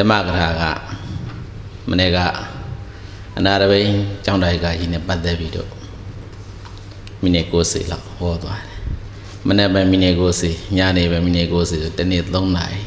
[0.00, 0.62] ဓမ္မကထာက
[1.88, 2.18] မနေ့က
[3.36, 3.90] အနာရဘိန်
[4.24, 5.70] ကျောင်းတိုက်ကကြီးနဲ့ပတ်သက်ပြီးတော့
[7.22, 8.78] မိနစ်90လောက်ဟောသွားတယ်
[9.48, 12.80] မနေ့ပဲမိနစ်90ညနေပဲမိနစ်90ဆိုတနေ့3နာရီ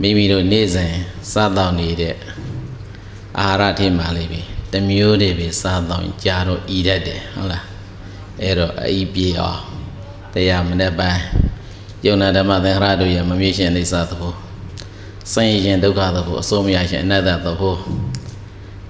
[0.00, 0.92] မိမိတို့နေ့စဉ်
[1.32, 2.16] စားတော့နေတဲ့
[3.38, 4.40] အာဟာရထိမှလေးပဲ
[4.72, 7.64] တမျိုးတွေပဲစားတော့ကြာတော့ဤတတ်တယ်ဟုတ်လား
[8.42, 9.60] အဲ့တော့အဤပြေအောင်
[10.32, 11.22] တရားမနေ့ပိုင်း
[12.06, 14.49] ယုံနာဓမ္မသင်္ခါရတို့ရဲ့မမြင့်ရှင်အိသသဘော
[15.34, 17.76] ဆင်းရဲဒုက္ခသဘောအစိုးမရရှင်အနတ္တသဘော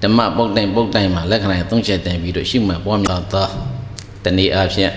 [0.02, 3.46] ဓမ္မပုတ်တိုင်ပုတ်တိုင်မှာလက္ခဏာသုံးချက်တင်ပြီးတော့ရှိမှပွားများသော
[4.24, 4.92] တဏှိအဖြစ်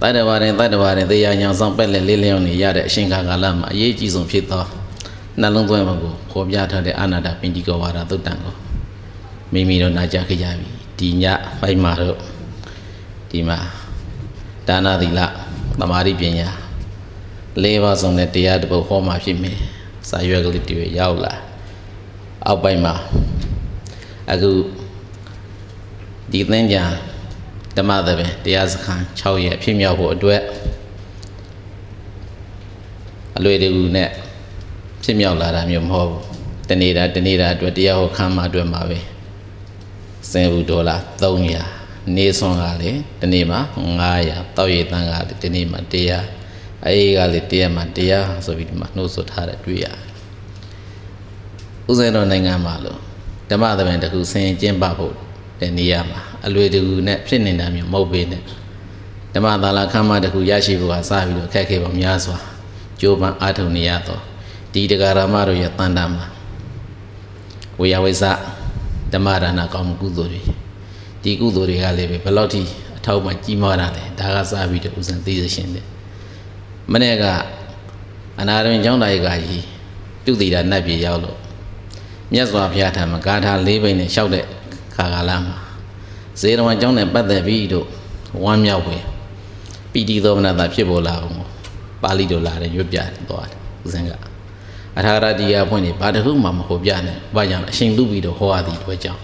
[0.00, 4.64] တတ္တဝါရင်တတ္တဝါရင်တရားညာဆောင်ပက်လက်လေးလျောင်းနေရတဲ့အရှင်ခါကာလမှာအရေးကြီးဆုံးဖြစ်သော
[5.40, 8.54] နှလုံးသွင်းမှုကိုခေါ်ပြထားတဲ့အာနာတာပင်ဒီကောဝါဒသုတ်တံကို
[9.52, 11.24] မိမိတို့နာကြားခဲ့ကြပြီဒီည
[11.60, 12.18] ဖိုက်မှာတော့
[13.30, 13.58] ဒီမှာ
[14.68, 15.20] ဒါနသီလ
[15.80, 16.48] သမာဓိပညာ
[17.62, 19.58] လေးပါးစုံတဲ့တရားတစ်ပုဒ်ဟောမှာဖြစ်မယ်
[20.08, 21.34] စာရွက်ကလေးတွေရောက်လာ
[22.46, 22.94] အောက်ပိုင်းမှာ
[24.32, 24.50] အခု
[26.32, 26.88] ဒီသင်္ကြန်
[27.76, 30.42] ဓမ္မသဘင်တရားစခန်း6ရက်ဖြစ်မြောက်ဖို့အတွက်
[33.36, 34.10] အလွေတကူနဲ့
[35.02, 36.22] ဖြစ်မြောက်လာတာမျိုးမဟုတ်ဘူး
[36.68, 38.98] တနေတာတနေတာအတွက်တရားဟောခမ်းမှာအတွက်မှာပဲ
[40.30, 43.60] စင်ဘူးဒေါ်လာ300နေဆွန်ကလေဒီနေ့မှာ
[44.08, 46.43] 900တောက်ရည်တန်းကလေဒီနေ့မှာ100
[46.86, 49.98] အေးကလေ100မှာ100ဆိုပြီးဒီမှာနှုတ်ဆွထားတဲ့တွေ့ရတယ်
[51.90, 52.98] ဥစဉ်တော်နိုင်ငံမှာလို့
[53.50, 55.14] ဓမ္မသဘင်တစ်ခုဆင်ကျင်းပဖို့
[55.60, 58.42] တဲ့နေရာမှာအလွေတကူနဲ့ဖြစ်နေတာမျိုးမဟုတ်ပေနဲ့
[59.34, 62.38] ဓမ္မသာလခမ်းမတစ်ခုရရှိဖို့ကစပြီးတော့ခက်ခဲပါများစွာ
[63.00, 64.22] ကြိုးပမ်းအားထုတ်နေရတော့
[64.72, 66.24] ဒီတရားရမတို့ရဲ့တန်တာမှာ
[67.80, 68.24] ဝေယဝိဇ
[69.12, 70.42] ဓမ္မဒါနကောင်းမှုကုသိုလ်တွေ
[71.22, 72.60] ဒီကုသိုလ်တွေကလည်းပဲဘယ်လောက်ထိ
[72.96, 75.86] အထောက်မှကြီးမားတာလဲဒါကစပြီးတော့ဥစဉ်သိရရှင်တယ်
[76.92, 77.24] မနေ့က
[78.40, 79.64] အနာရင်ကျောင်းတိုက်ကကြီး
[80.24, 81.38] ပြုတည်တာနတ်ပြည်ရောက်လို့
[82.32, 84.44] မြတ်စွာဘုရားထံမှာဂါထာ၄ဘိန်းနဲ့လျှောက်တဲ့
[84.94, 85.56] ခါကာလမှာ
[86.40, 87.86] ဇေရဝံကျောင်းနဲ့ပတ်သက်ပြီးတော့
[88.44, 88.96] ဝမ်းမြောက်ပဲ
[89.92, 91.36] ပီတိသောမနတာဖြစ်ပေါ်လာအောင်
[92.02, 94.12] ပါဠိတော်လာတယ်ရွတ်ပြသွားတယ်ဦးဇင်းက
[94.98, 99.22] အထာရတိယဖွင့်နေဘာတခုမှမဟောပြနဲ့ဘာကြောင့်အရှင်လူပြီးတော့ဟောရသည်တွေ့ကြောင်း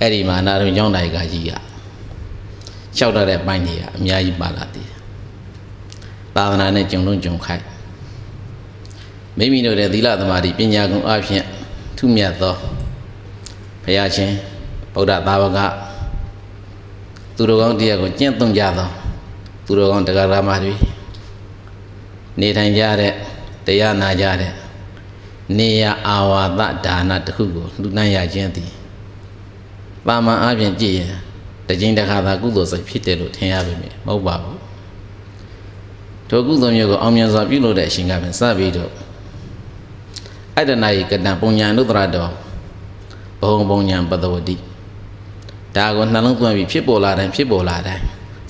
[0.00, 1.50] အဲ့ဒီမှာအနာရုံကျောင်းတိုက်ကကြီးက
[2.96, 4.97] လျှောက်တတ်တဲ့ပိုင်းတွေကအများကြီးပါလာသေးတယ်
[6.38, 7.64] သာသနာနဲ့ကြုံလုံးကြုံခိုက်
[9.38, 11.44] မိမိတို့ရဲ့သီလသမာဓိပညာကုံအဖြစ်
[11.98, 12.54] ထုမြတ်သော
[13.84, 14.32] ဘုရားရှင်
[14.94, 15.58] ဗုဒ္ဓသာဝက
[17.36, 18.88] သူတော်ကောင်းတရားကိုကျင့်သုံးကြသော
[19.66, 20.72] သူတော်ကောင်းတရားဓမ္မတွေ
[22.40, 23.12] နေထိုင်ကြတဲ့
[23.66, 24.52] တရားနာကြတဲ့
[25.58, 28.70] နေရအာဝါဒဒါနတစ်ခုကိုလူနိုင်ရခြင်းသည်
[30.06, 31.12] ပါမန်အပြင်ကြည့်ရင်
[31.68, 34.67] တကြိမ်တစ်ခါသာကုသိုလ်စိတ်ဖြစ်တယ်လို့ထင်ရပါမယ်မဟုတ်ပါဘူး
[36.28, 38.90] ထိုကုသိုလ်မျိုးကိုအောင်မြင်စွာပြုလုပ်တဲ့အရှင်ကပင်စပြီးတော့
[40.56, 42.32] အတ္တနာယကတံပုံညာနုတ္တရတော်
[43.42, 44.56] ဘုံပုံညာပတဝတိ
[45.76, 48.02] ဒါကိုနှလုံးသွင်းပြီးဖြစ်ပေါ်လာတိုင်းဖြစ်ပေါ်လာတိုင်း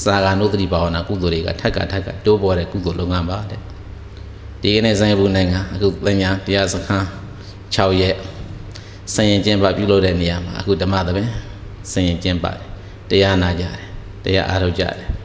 [0.05, 3.61] စာဂာနုတ္တိဘာဝနာကုသိုလ်တွေကထက်ကထက်ကတိုးပေါ်တဲ့ကုသိုလ်လုပ်ငန်းပါတဲ့
[4.63, 7.07] ဒီကနေ့ဆိုင်ဘူးနိုင်ငံအခုပညာတရားစခန်း
[7.75, 8.17] 6ရက်
[9.15, 11.29] စင်ရင်ကျင်းပပြုလုပ်တဲ့နေရာမှာအခုဓမ္မသဘင်
[11.93, 12.65] စင်ရင်ကျင်းပါတယ်
[13.11, 13.75] တရားနာကြတယ်
[14.25, 15.18] တရားအားထုတ်ကြတယ်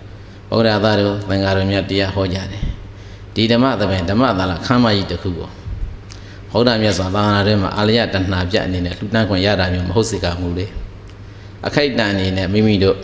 [0.54, 2.62] ဘုရားသားတို့သံဃာတော်များတရားဟောကြတယ်
[3.36, 5.50] ဒီဓမ္မသဘင်ဓမ္မသာလခမ်းမကြီးတစ်ခုကို
[6.52, 10.66] ဘုရားမြတ်စွာဘုရားထဲမှာအာလယတဏှာပြအနေနဲ့လူတန်းခွင့်ရတာမျိုးမဟုတ်စေကမူလေ
[11.68, 12.98] အခိုက်တန်အနေနဲ့မိမိတို့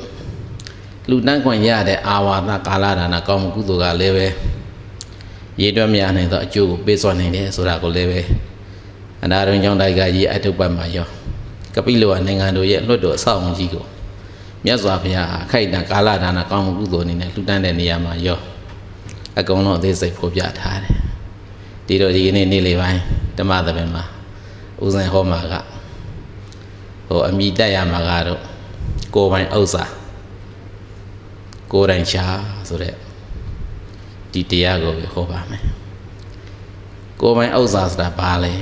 [1.09, 4.27] လူတန်းခွင့်ရတဲ့အာဝါဒကာလဒါနကောင်းမှုကုသိုလ်ကလည်းပဲ
[5.61, 8.21] ရေတွက်များနိုင်သောအကျိုးကိုပေးစွမ်းနိုင်တယ်ဆိုတာကိုလည်းပဲ
[9.23, 11.07] အနာရုံကျောင်းတိုက်ကကြီးအထုပ်ပတ်မှာရော
[11.75, 13.85] ကပိလောနိုင်ငံတို့ရဲ့လွတ်တော်အဆောက်အုံကြီးကို
[14.65, 18.39] မြတ်စွာဘုရားအခိုက်တန်ကာလဒါနကောင်းမှုကုသိုလ်အနေနဲ့လူတန်းတဲ့နေရာမှာရော
[19.39, 20.95] အကုန်လုံးအသေးစိတ်ဖော်ပြထားတယ်
[21.87, 23.01] ဒီတော့ဒီကနေ့နေ့လေးပိုင်း
[23.37, 24.03] ဓမ္မသဘင်မှာ
[24.83, 25.53] ဦးဇင်ဟောမှာက
[27.07, 28.41] ဟိုအမိတက်ရမှာကတော့
[29.15, 29.83] ကိုယ်ပိုင်ဥစ္စာ
[31.71, 32.25] ကိုယ်တိုင်ချာ
[32.67, 32.95] ဆိုတဲ့
[34.33, 35.63] ဒီတရားကိုပဲဟောပါမယ်
[37.21, 38.53] ကိုယ်ပိုင်ဥစ္စာဆိုတာဘာလဲ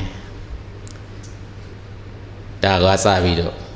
[2.64, 3.67] ဒါကစပြီးတော့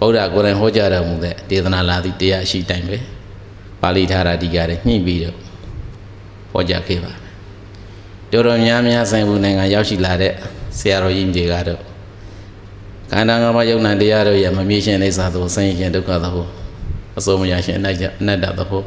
[0.00, 2.98] ဗုဒ္ဓကိုယ်တိုင်ဟောကြားတော်မူတဲ့ဒေသနာလာသည့်တရားရှိတိုင်းပဲ
[3.82, 5.36] ပါဠိထာရတိကတွေညှိပြီးတော့
[6.52, 7.32] ဟောကြားခဲ့ပါမယ်
[8.32, 10.32] တော်တော်များများဆိုင်ဘူးနိုင်ငံရောက်ရှိလာတဲ့
[10.78, 11.80] ဆရာတော်ကြီးတွေကတော့
[13.10, 16.46] ခန္ဓာငါးပါးယုံနာတရားတို့ရဲ့မမြင်ရှင်အိသသောဆင်းရဲဒုက္ခသဘော
[17.18, 18.82] အစိုးမရရှင်အနတ္တအနတ္တသဘော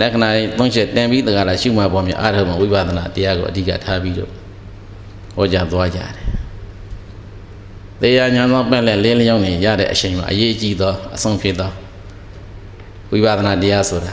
[0.00, 0.28] လက္ခဏာ
[0.58, 4.30] သုံးချက်တင်ပြီးတကားလားရှုမှတ်ပေါ်မြအားထုတ်မှဝိပဿနာတရားကိုအဓိကထားပြီးတော့
[5.36, 6.12] ဟောကြားသွားကြတယ်။
[8.02, 11.70] တရားညာသောပက်လက်လင်းလျောင်းနေရတဲ့အချိန်မှာအရေးကြီးသောအဆုံးဖြစ်သော
[13.10, 14.12] ဝိပဿနာတရားဆိုတာ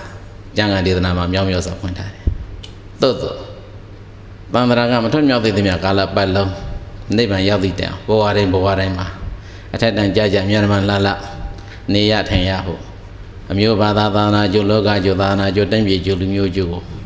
[0.57, 2.24] ကျမ်းဂန်ဒေသနာမှာမြောက်မြောက်စွာဖွင့်ထားတယ်။
[3.01, 3.33] သို့သော
[4.53, 6.51] တန်ត្រာကမထွတ်မြောက်သေးသမျှကာလပတ်လုံး
[7.15, 9.07] နိဗ္ဗာန်ရောက်သည့်တိုင်ဘဝတိုင်းဘဝတိုင်းမှာ
[9.74, 11.13] အထက်တန်ကြာကြာမြန်မြန်လှလှ
[11.94, 12.81] နေရထိုင်ရဖို့
[13.51, 16.99] အမျိုးဘာသာသာနာကျိုးလောကကျိုးသာနာကျိုးတိုင်းပြည်ကျိုးလူမျိုးကျိုးကို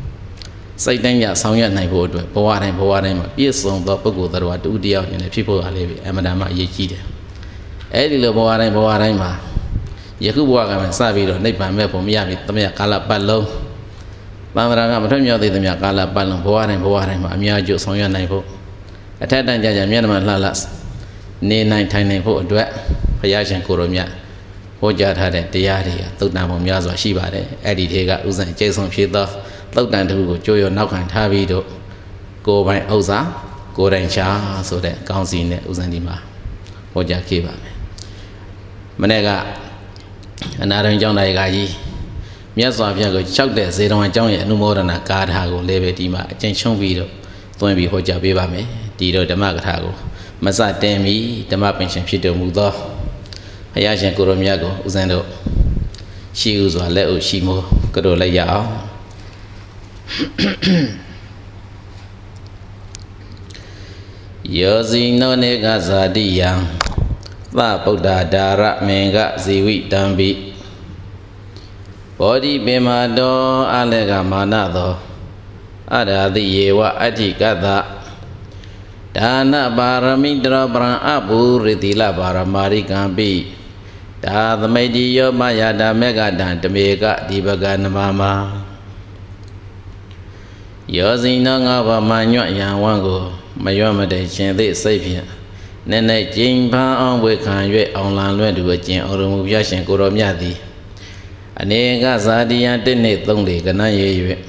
[0.82, 7.02] စိတ်တိုင်းရဆောင်ရွက်နိုင်ဖို့အတွက်ဘဝတိုင်းဘဝတိုင်းမှာပြည့်စုံသောပုဂ္ဂိုလ်တော်တူတယောက်နေဖြစ်ဖို့အားလေးပဲအမှန်တမ်းအရေးကြီးတယ်
[7.94, 9.30] အဲ့ဒီလိုဘဝတိုင်းဘဝတိုင်းမှာ
[10.24, 13.46] ယခုဘဝကမှစပြီးတော့နိဗ္ဗာန်မဲ့ဖို့မရပြီတမယကာလပတ်လုံး
[14.54, 18.44] တမ္မာရာကမထွတ်မြောက်သေးသမျှကာလပတ်လုံးဘဝတိုင်းဘဝတိုင်းမှာအများကျိုးဆောင်ရွက်နိုင်ဖို့
[19.22, 20.50] အထက်တန်ကြကြမျက်နှာမှာလှလှ
[21.48, 22.68] နေနိုင်ထိုင်နိုင်ဖို့အတွက်
[23.20, 24.08] ဘုရားရှင်ကိုရောမြတ်
[24.80, 29.26] ဟောကြားထားတဲ့တရားတွေကသုတ်တန်ပုံများစွာရှိပါတယ်အဲ့ဒီတွေကဥစဉ်ကျေဆုံးဖြစ်သော
[29.74, 31.66] သုတ်တန်တစ်ခုကိုကြိုးရနောက်ခံထားပြီးတော့
[32.46, 33.18] ကိုယ်ပိုင်ဥစ္စာ
[33.76, 34.26] ကိုယ်တိုင်ချာ
[34.68, 36.16] ဆိုတဲ့ကောင်းစီနဲ့ဥစဉ်ဒီမှာ
[36.92, 37.74] ဟောကြားခဲ့ပါမယ်
[39.00, 39.28] မနေ့က
[40.62, 41.70] အနာရင်ကျောင်းတိုင်းကကြီး
[42.58, 47.10] မြတ်စွာဘုရားကို၆တဲ့ဇေတဝန်ကျောင်းရဲ့အနုမောဒနာကာထာကိုလည်းပဲဒီမှာအကျဉ်းချုံးပြီးတော့
[47.58, 48.66] သွင်းပြီးဟောကြားပေးပါမယ်
[48.98, 49.94] ဒီတော့ဓမ္မကထာကို
[50.44, 51.14] မစတင်မီ
[51.50, 52.72] ဓမ္မပင်ရှင်ဖြစ်တော်မူသော
[53.72, 55.24] ဘုရားရှင်ကိုရောမြတ်ကိုဦးဇင်းတို့
[56.38, 58.68] ရှိဥစွာလက်ဥရှိမိုးကတော်လိုက်ရအောင်
[64.58, 66.50] ယောဇိနောနေကဇာတိယံ
[67.58, 70.30] သဗုဒ္ဓဒါရမင်္ဂဇီဝိတံပိ
[72.18, 73.38] ဘောဓိပင်မာတော
[73.74, 74.94] အလကမာနသော
[75.96, 77.66] အရာတိယေဝအဋ္ဌိကသ
[79.16, 83.30] ဒါနပါရမိတရပရံအဘူရတိလပါရမာရိကံပိ
[84.24, 88.22] ဒါသမိတိယောမယတာမေကတံတမေကဒီပကနမမ
[90.92, 93.20] ယောဇိနောငါဘမညွတ်ယံဝံကို
[93.64, 95.26] မရွတ်မတည်ရှင်သိစိတ်ဖြင့်
[95.90, 97.56] နည်းနည်းကျင်းဖန်အောင်ဝေခံ၍
[97.96, 100.56] အောင်လံလွဲ့သူအကျင့်အော်ရမူပြရှင်ကိုရောမြတ်သည်
[101.60, 104.08] အနေကဇာတိယတနှစ်သုံးလေကနရေ၍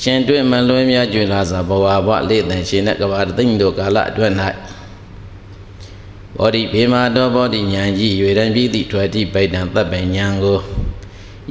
[0.00, 4.32] ရှင်တွေ့မလွဲမြကျွေလာစာဘဝဘလေးတန်ရှင်နဲ့ကဘာသိမ့်တို့ကာလအတွက်၌
[6.36, 10.58] ဘောဓိဘေမာတော်ဘောဓိဉာဏ်ကြီး၍တံပြီးသည့်ထွယ်တိပိဋ္ဌံတပ်ပင်ဉာဏ်ကို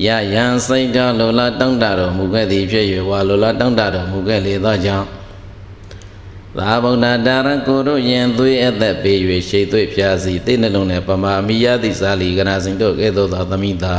[0.03, 5.07] ရယံစိတ်တော်လိုလားတောင့်တတော်မူခဲ့သည်ဖြစ်၍ဝါလိုလားတောင့်တတော်မူခဲ့လေသောကြောင့်
[6.57, 9.19] သာဗုဒ္ဓတာရကိုတို့ယင်သွေးအသက်ပေး၍
[9.50, 13.95] ရှိသွေးဖြာစီတိနှလုံးနဲ့ပမာမိယတိစာလီကနာစဉ်တို့ကဲ့သို့သောသမိသာ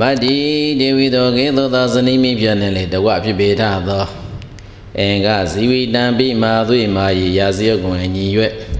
[0.00, 0.36] မတ္တိ
[0.80, 4.06] ဒေဝီတော်ကဲ့သို့သောဇနီးမိပြနဲ့လေတဝဖြစ်ပေထသော
[4.98, 8.26] အင်္ဂဇီဝိတံပိမာသွေမာယရာဇယုတ်ကွန်ညီ၍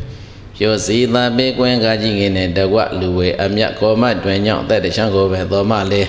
[0.65, 6.03] ကျော်စီသာပေကွင်းကကြီးငင်းနဲ့တဝလူဝေအမြတ်ကောမတွင်ညောင်းအသက်တချောင်းကိုပဲသောမလေ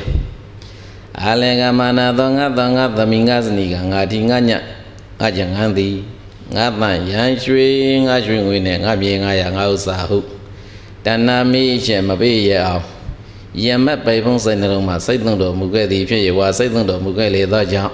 [1.22, 4.52] အာလေကမာနာသောငါသောငါသမီငါဇနီကငါဒီငါည
[5.20, 5.96] ငါကြငန်းသည်
[6.56, 7.70] ငါတန်ရန်ရွှေ
[8.08, 10.24] ငါရွှေငွေနဲ့ငါမြေငါရငါဥစ္စာဟုတ
[11.12, 12.84] ဏ္ဏမိရှေမပေးရအောင်
[13.64, 17.94] ယမက်ပေဖုံးစိတ်နှလုံးမှာစိတ်သွန်တော်မူခဲ့သည်ဖြစ်ရဝါစိတ်သွန်တော်မူခဲ့လေသောကြောင့်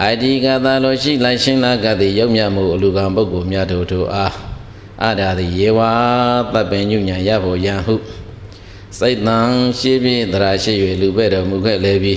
[0.00, 4.45] အာဒီကသာလိုရှိလိုက်ရှင်းလာကသည်ရုပ်မြတ်မှုအလူကံပုဂ္ဂိုလ်များတို့တို့အား
[5.04, 5.90] အဒါသည်ယေဝါ
[6.52, 7.94] တပ်ပင်ညုညာရဖို့ယံဟု
[8.98, 12.14] စိတ်တန်ရှိပြီးသရာရှိ၍လူပဲ့တော်မူခဲ့လေပြီ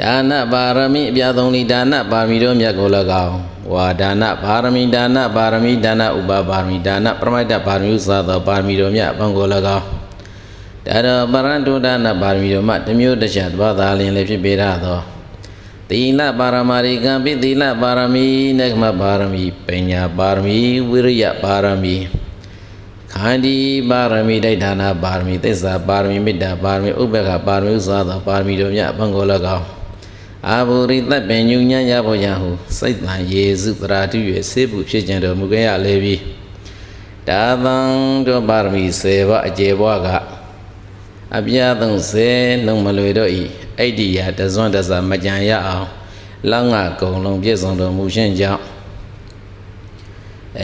[0.00, 2.88] ဒါနပါရမီအပြသုံးလီဒါနပါရမီတို့မြတ်ကို၎
[3.24, 3.36] င်း
[3.72, 9.46] ဝါဒါနပါရမီဒါနပါရမီဒါနဥပပါရမီဒါနပရမိတ်တပါရမီဥသသောပါရမီတို့မြတ်ဘုံကို၎
[9.76, 9.86] င်း
[10.86, 15.11] ဒါတော့ပရန္တုဒါနပါရမီတို့မှတမျိုးတခြားသဘာသာလျင်လည်းဖြစ်ပေရသော
[15.92, 18.26] သီလပါရမရိကံပိသီလပါရမီ
[18.58, 20.58] နဂမပါရမီပညာပါရမီ
[20.90, 21.96] ဝိရိယပါရမီ
[23.14, 23.56] ခန္ဒီ
[23.90, 29.24] ပါရမီဒိဋ္ဌာနာပါရမီသစ္စာပါရမီမေတ္တာပါရမီဥပ္ပခပါရမီဥစ္စာသောပါရမီတို့မြတ်ဘုံကို၎
[29.56, 29.66] င်း
[30.48, 34.18] အာဘူရိတပင်ညုညံ့ရဖို့ရဟုစိတ်တန်ယေစုပရာတု၍
[34.50, 36.16] စေဘူးဖြစ်ခြင်းတော်မူခဲ့ရလေပြီ
[37.28, 37.76] ဒါသံ
[38.26, 40.08] တို့ပါရမီ10ပါးအကျေဘွားက
[41.38, 41.66] အပြာ
[42.18, 43.42] 30လုံးမလွေတော့ဤ
[43.78, 45.88] အိဋ္ဌိယတဇွန်တစမကြံရအောင်
[46.50, 48.62] လောက်ငါကုံလုံးပြည့်စုံတော်မူခြင်းကြောင့်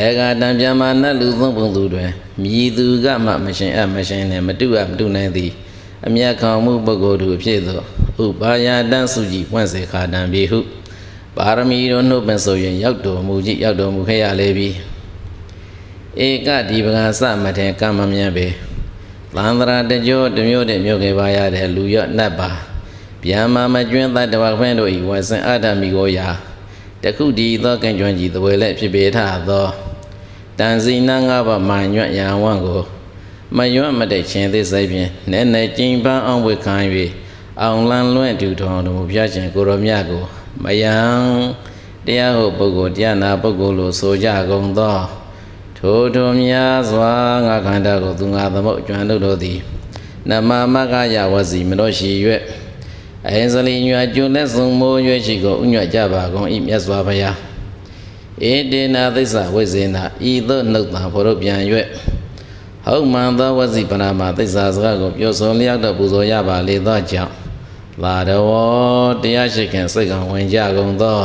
[0.04, 2.10] ဧကတံပြမနတ်လူသုံးပုံသူတွင်
[2.42, 5.50] မြည်သူကမှမရှင်အမရှင်နဲ့မတုအမတုနိုင်သည်
[6.06, 7.82] အမျက်ခေါမှုပုဂ္ဂိုလ်တို့ဖြစ်သော
[8.25, 10.60] ဥပါယတန်စုကြည်ပွင့်စေခါတံပြီဟု
[11.37, 14.68] ပါရမီတို့နှုတ်ပင်ဆိုရင်ရောက်တော်မူကြည်ရောက်တော်မူခဲ့ရလေပြီ
[16.26, 18.46] ဧကဒီပကစမထေကမ္မမြတ်ပေ
[19.37, 22.50] သန္တရာတကြောတမျိုးတည်းမျိုးခဲ့ပါရတဲ့လူရနတ်ပါ
[23.25, 26.28] ဗျာမာမကျွင်းသတ္တဝါခွင့်တို့ဤဝဆင်အတ္တမိကိုရာ
[27.02, 29.18] တခုဒီသောကံကြွန့်ကြီးသဝေလက်ဖြစ်ပေထ
[29.49, 29.66] သော
[30.58, 32.82] တန်စီနာငါးပါးမာညွတ်ရန်ဝံကို
[33.56, 36.76] မယွတ်မတိတ်ခြင်းသိစိတ်ဖြင့်နဲနဲကျင်ပန်းအောင်ဝေခံ၍
[37.62, 40.23] အောင်လန်းလွင့်တူတော်တော်မူပြခြင်းကိုရောမြတ်ကို
[40.64, 40.97] မယံ
[42.06, 44.97] တရားဟုတ်ပုဂ္ဂိုလ်တရားနာပုဂ္ဂိုလ်လို့ဆိုကြကုန်သော
[45.80, 47.12] ထိုထိုများစွာ
[47.47, 49.58] ငါခန္ဓာကိုသူငါသမုတ်ကျွမ်းတို့တို့သည်
[50.28, 52.11] နမမကယဝစီမလို့ရှိ၍
[53.26, 57.37] အဟင်္စလီညွတ်ကျွလက်စုံမိုးရွေးရှိကိုဥညွတ်ကြပါကုန်ဤမြတ်စွာဘုရား
[58.50, 61.61] ဧတေနာသစ္စာဝိဇေနာဤသို့နှုတ်သာဘောတို့ပြန်၍
[62.85, 67.35] ဟုတ်မှန်သောဝစီပရမသစ္စာစကားကိုပြောဆိုလျောက်တော့ပူဇော်ရပါလေသောကြောင့်
[68.02, 71.18] လာတော်တရားရှိခင်စိတ်ကဝင်ကြကုန်သော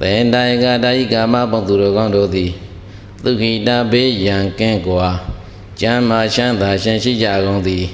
[0.00, 2.50] သင်္တိုင်ကတာယိကာမပုံသူတို့ကောင်းတို့သည်
[3.24, 5.08] ဒုက္ခိတာဘေးရန်ကင်းကွာ
[5.80, 7.84] ကျမ်းမာချမ်းသာရှင်ရှိကြကုန်သည်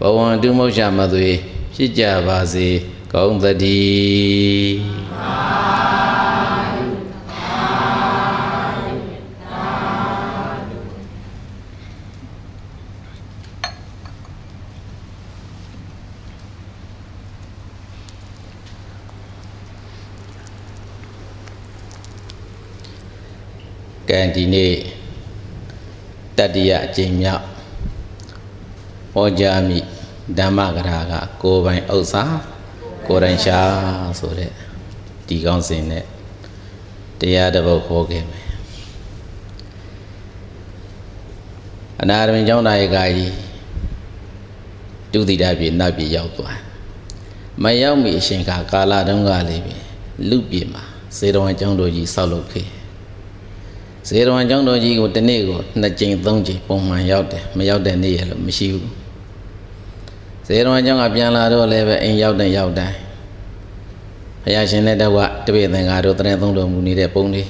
[0.00, 1.28] ဘဝတုမုတ်ချမသွေ
[1.74, 2.68] ရှိကြပါစေ
[3.12, 5.01] ကောင်းသတည်း
[24.12, 24.72] ကဲဒီနေ့
[26.38, 27.44] တတိယအကြိမ်မြောက်
[29.12, 29.78] ဟောကြားမိ
[30.38, 32.24] ဓမ္မကရာကကိုယ်ပိုင်ဥစ္စာ
[33.06, 33.58] ကိုယ်တိုင်ရှာ
[34.18, 34.50] ဆိုတဲ့
[35.26, 36.04] ဒီကောင်းစဉ်နဲ့
[37.20, 38.46] တရားတစ်ပုဒ်ဟောခဲ့မယ်
[42.00, 43.34] အနာရမင်းကျောင်းသားရေကကြီး
[45.12, 46.58] ဒုတိယပြည်နောက်ပြည်ရောက်သွား
[47.62, 49.76] မရောက်မီအရှင်ကကာလတုန်းကလေးပဲ
[50.28, 50.82] လူပြည်မှာ
[51.16, 52.81] စေတော်ကျောင်းတော်ကြီးဆောက်လုပ်ခဲ့
[54.08, 58.90] ဇေရဝံကျောင်းတော်ကြီးကိုတနေ့ကိုနှစ်ကြိမ်သုံးကြိမ်ပုံမှန်ရောက်တယ်မရောက်တဲ့နေ့ရလို့မရှိဘူး
[60.46, 62.96] ဇေရဝံကျောင်းကပြန်လာတော့လည်းပဲအိမ်ရောက်တဲ့ရောက်တိုင်း
[64.42, 67.48] ဘုရားရှင်နဲ့တကွတပိသင်္ဃာတို့တရင်သုံးတော်မူနေတဲ့ပုံလေး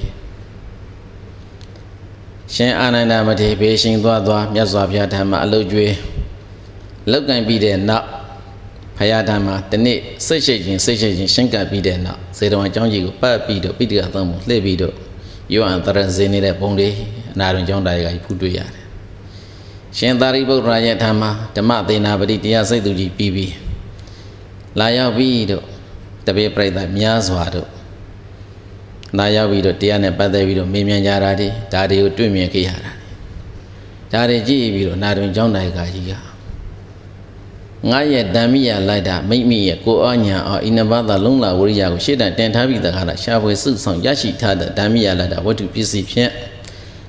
[2.55, 5.93] ရှင်အာနန္ဒမထေရဘေးရှင်သွားသွားမြတ်စွာဘုရားဓမ္မအလုတ်ကျွေး
[7.11, 8.05] လောက်ကင်ပြီးတဲ့နောက်
[8.97, 14.95] ဘုရားဓမ္မတနေ့စိတ်ရှိခြင်းစိတ်ရှိခြင်းရှင်းကပ်ပြီးတဲ့နောက်ဇေရဝံကျောင်းကြီးကိုပတ်ပြီးတော့ပိဋကသုံးပုံလှည့်ပြီးတော့
[15.53, 16.89] ယောဟန်တရဇင်းနေတဲ့ပုံတွေ
[17.33, 18.83] အနာရုံကျောင်းတိုင်းကဖူးတွေ့ရတယ်
[19.97, 21.23] ရှင်သာရိပုတ္တရာရဲ့ဓမ္မ
[21.55, 23.53] ဓမ္မသေနာပတိတရားစိတ်သူကြီးပြီးပြီး
[24.79, 25.63] လာရောက်ပြီးတော့
[26.25, 27.69] တပည့်ပြိဿများစွာတို့
[29.17, 32.91] လာရောက်ပြီးတော့တရားနဲ့ပတ်သက်ပြီးတော့မေးမြန်းကြတာဒီဒါတွေကိုတွေ့မြင်ခဲ့ရတာ
[34.11, 36.32] ဒါတွေကြည့်ပြီးတော့နာရုံကျောင်းတိုင်းကကြီးက
[37.91, 46.31] ငါရဲ့ဓမ္မိယလိုက်တာမိမိရဲ့ကိုအညာအောဣနဘာသာလုံးလာဝရိယကိုရှေ့တန်တင်ထားပြီးတခါလားရှားဖွေစုဆောင်ရရှိထားတဲ့ဓမ္မိယလိုက်တာဝတ္ထုပစ္စည်းဖြင့်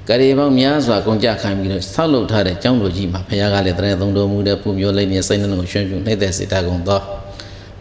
[0.08, 7.00] ကရေပေါင်းများစွာကုန်ကြခံပြီးတော့ဆောက်လုပ်ထားတဲ့ကျောင်းတော်ကြီးမှာဘုရားကလည်းတရေသုံးတော်မူတဲ့ပူမျိုးလေးနဲ့စိတ်နှလုံးရွှင်ပြူနှိမ့်သက်စေတတ်ကုန်သော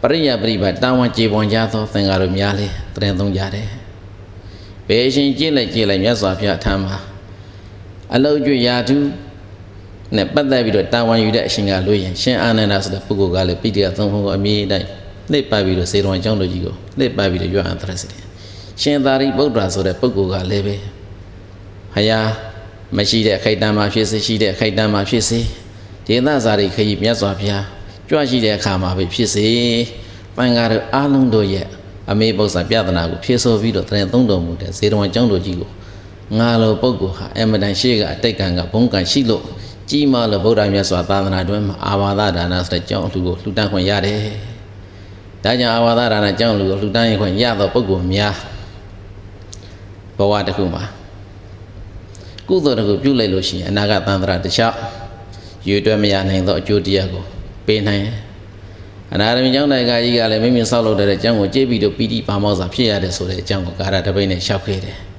[0.02, 3.66] ပရိယပရိပါတာဝန်ကြေပွန်ကြသောသင်္ကာတို့များလေတရေသုံးကြတယ်
[4.88, 6.96] ဘယ်ရှင်ကြည့်လိုက်ကြည့်လိုက်မြတ်စွာဘုရားထမ်းမှာ
[8.14, 9.04] အလုတ်ကျွရာထူး
[10.16, 14.86] နဲ့ပတ်သက်ပြီးတော့တာဝန်ယူတဲ့အရှင်ကလို့ရင်ရှင်အာနန္ဒဆိုတဲ့ပုဂ္ဂိုလ်ကလည်းပိဋကသုံးဖို့အမြဲတမ်း
[15.30, 18.22] လှည့်ပတ်ပြီးတော့စေတော်ကျောင်းတော်ကြီးကိုလှည့်ပတ်ပြီးတော့ရွတ်အံသရစတယ်
[18.82, 20.76] ရှင်သာရိပုတ္တရာဆိုတဲ့ပုဂ္ဂိုလ်ကလည်းပဲ
[21.94, 22.28] ဖယား
[22.96, 25.40] မရှိတဲ့အခိုက်အတန့်မှာဖြစ်စေရှိတဲ့အခိုက်အတန့်မှာဖြစ်စေ
[26.06, 27.64] ဒေသစာရိခရီးမြတ်စွာဘုရား
[28.08, 29.46] ကြွရှိတဲ့အခါမှာပဲဖြစ်စေ
[30.36, 31.66] ပန်ကားတို့အားလုံးတို့ရဲ့
[32.10, 35.70] အမေပု္ပ္ပာပြဒနာကိုဖြည့်ဆို့ပြီးတော့တရင်သုံးတော်မူတဲ့ဇေတဝန်ကျောင်းတော်ကြီးကို
[36.38, 39.42] ငါလိုပုဂ္ဂိုလ်ဟာအမတန်ရှိကအတိတ်ကံကဘုံကံရှိလို့
[39.90, 44.20] ကြီးမားလို့ဗုဒ္ဓမြတ်စွာသာသနာတွင်မှာအာဝါဒဒါနဆိုတဲ့ကြောင်းလူကိုလှူဒန်းခွင့်ရတယ်။
[45.44, 48.34] ဒါကြောင့်အာဝါဒဒါနကြောင်းလူကိုလှူဒန်းခွင့်ရသောပုဂ္ဂိုလ်များ
[50.18, 50.82] ဘဝတစ်ခုမှာ
[52.48, 54.76] ကုသိုလ်တစ်ခုပြုလိုက်လို့ရှိရင်အနာဂတ်သံသရာတစ်လျှောက်
[55.68, 57.24] ရွေတွဲမရနိုင်သောအကျိုးတရားကို
[57.66, 58.04] ပေးနိုင်
[59.12, 64.98] အနာရမီကျောင်းတိုင်ကကြီးကလည်းမိမိဆောက်လုပ်တဲ့အကြောင်းကိုကြည့်ပြီးတော့ပီတိပါမောဇာဖြစ်ရတဲ့ဆိုတဲ့အကြောင်းကိုကာရတပိတ်နဲ့ရှောက်ခဲ့တယ်။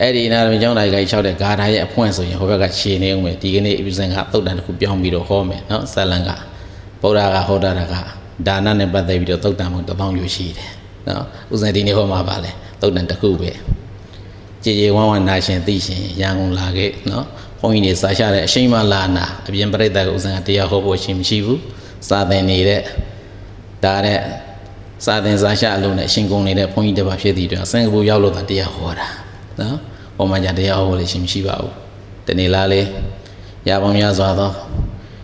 [0.00, 6.30] အဲ့ဒီနာရမကျောင်းတိုင်းကကြီး၆တဲ့ဂါထာရဲ့အဖွင့်ဆိုရင်ဟိုဘက်ကခြေနေအောင်မယ်ဒီကနေ့အပြဇင်ကသုတ်တန်တစ်ခုပြောင်းပြီးတော့ဟောမယ်နော်ဇလန်က
[7.02, 7.94] ဗုဒ္ဓကဟောတာက
[8.46, 10.70] ဒါနနဲ့ပတ်သက်ပြီးတော့သုတ်တန်မှုတစ်ပေါင်းယူရှိတယ်
[11.08, 13.50] နော်ဥစဉ်ဒီနေ့ဟောမှာပါလေသုတ်တန်တစ်ခုပဲ
[14.64, 17.26] ကြည်ကြည်ဝမ်းဝမ်းနာရှင်သိရှင်ရန်ကုန်လာခဲ့နော်
[17.60, 21.60] ဘုန်းကြီးတွေစာရှတဲ့အရှိန်မလာနာအပြင်ပြိတ္တကဥစဉ်ကတရားဟောဖို့ရှိမရှိဘူး
[22.08, 22.82] စာသင်နေတဲ့
[23.84, 24.18] ဒါတဲ့
[25.04, 29.08] စာသင်စာရှအလုံးနဲ့အရှင်ကုန်နေတဲ့ဘုန်းကြီးတစ်ပါးဖြစ်သည့်အတွက်စင်ကာပူရောက်လို့တရားဟောတာ
[29.62, 29.76] နော်
[30.16, 31.74] ဟောမှကြတရားဟောလို့ရှိမရှိပါဘူး
[32.26, 32.80] တနေ့လားလေ
[33.68, 34.50] ရပေါင်းများစွာသော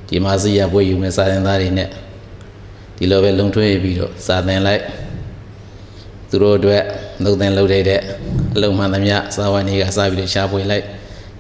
[0.09, 1.89] ဒီမှာစီရပွဲယူမဲ့စာသင်သားတွေနဲ့
[2.97, 4.83] ဒီလိုပဲလုံထွေးပြီးတော့စာသင်လိုက်
[6.31, 6.83] သူတို့အတွက်
[7.23, 7.83] နှုတ်သင်လုပ်တဲ့
[8.55, 10.85] အလုံးမှန်သမျှစာဝိုင်းတွေကစပြီးတော့ရှားပွေလိုက်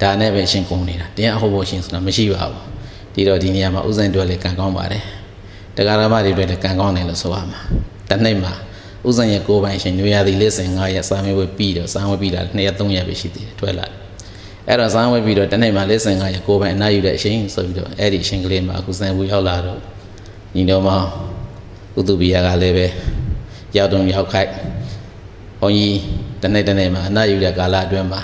[0.03, 2.62] ဒါနဲ့ပဲရှင်ကုန်နေတာတရားဟောဖို့ရှင်ဆိုတာမရှိပါဘူး
[3.15, 5.03] ဒီတော့ဒီနေရာမှာဥစဉ်တွေလည်းကံကောင်းပါတယ်
[5.76, 7.61] တရားဓမ္မတွေအတွက်လည်းကံကောင်းတယ်လို့ဆိုရမှာ
[8.11, 8.53] တနေ့မှာ
[9.09, 13.95] ဥစဉ်ရဲ့ကိုယ်ပိုင်ရှင်ညွေရသည်လေးစင်9ရက်စာမေးပွဲပြီးတော့စာဝဲပြီးတာ2ရက်3ရက်ပဲရှိသေးတယ်ထွက်လာတယ်
[14.69, 19.81] အဲ့တော့စာဝဲပြီးတော့တနေ့မှလေးစင်9ရက်ကိုယ်ပိုင်အနားယူတဲ့အချိန်ဆိုပြီးတော့အဲ့ဒီအချိန်ကလေးမှာအခုစံဘူးရောက်လာတော့
[20.55, 21.07] ညီတော်မောင်
[21.99, 22.87] ဥတုပိယကလည်းပဲ
[23.76, 24.50] ရောက်တော့ရောက်ခိုက်
[25.61, 25.99] ဘုန်းကြီး
[26.43, 28.21] တနေ့တနေ့မှာအနားယူတဲ့ကာလအတွင်းမှာ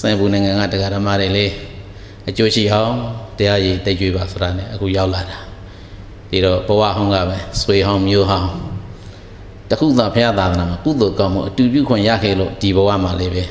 [0.00, 1.52] စံဘူးနိုင်ငံကတရားဓမ္မတွေလေး
[2.28, 2.94] အကျိုးရှိအောင်
[3.38, 5.38] တရားရည်တိတ်ကြွပါဆိုတာနဲ့အခုရောက်လာတာ
[6.30, 8.50] ဒီတော့ဘဝဟောင်းကပဲဆွေဟောင်းမျိုးဟောင်း
[9.70, 13.44] တခုသာဘုရားသာသနာမှာကုသိုလ်ကောင်းမှုအတူပြုခွင့်ရခဲ့လို့ဒီဘဝမှာလေးပဲ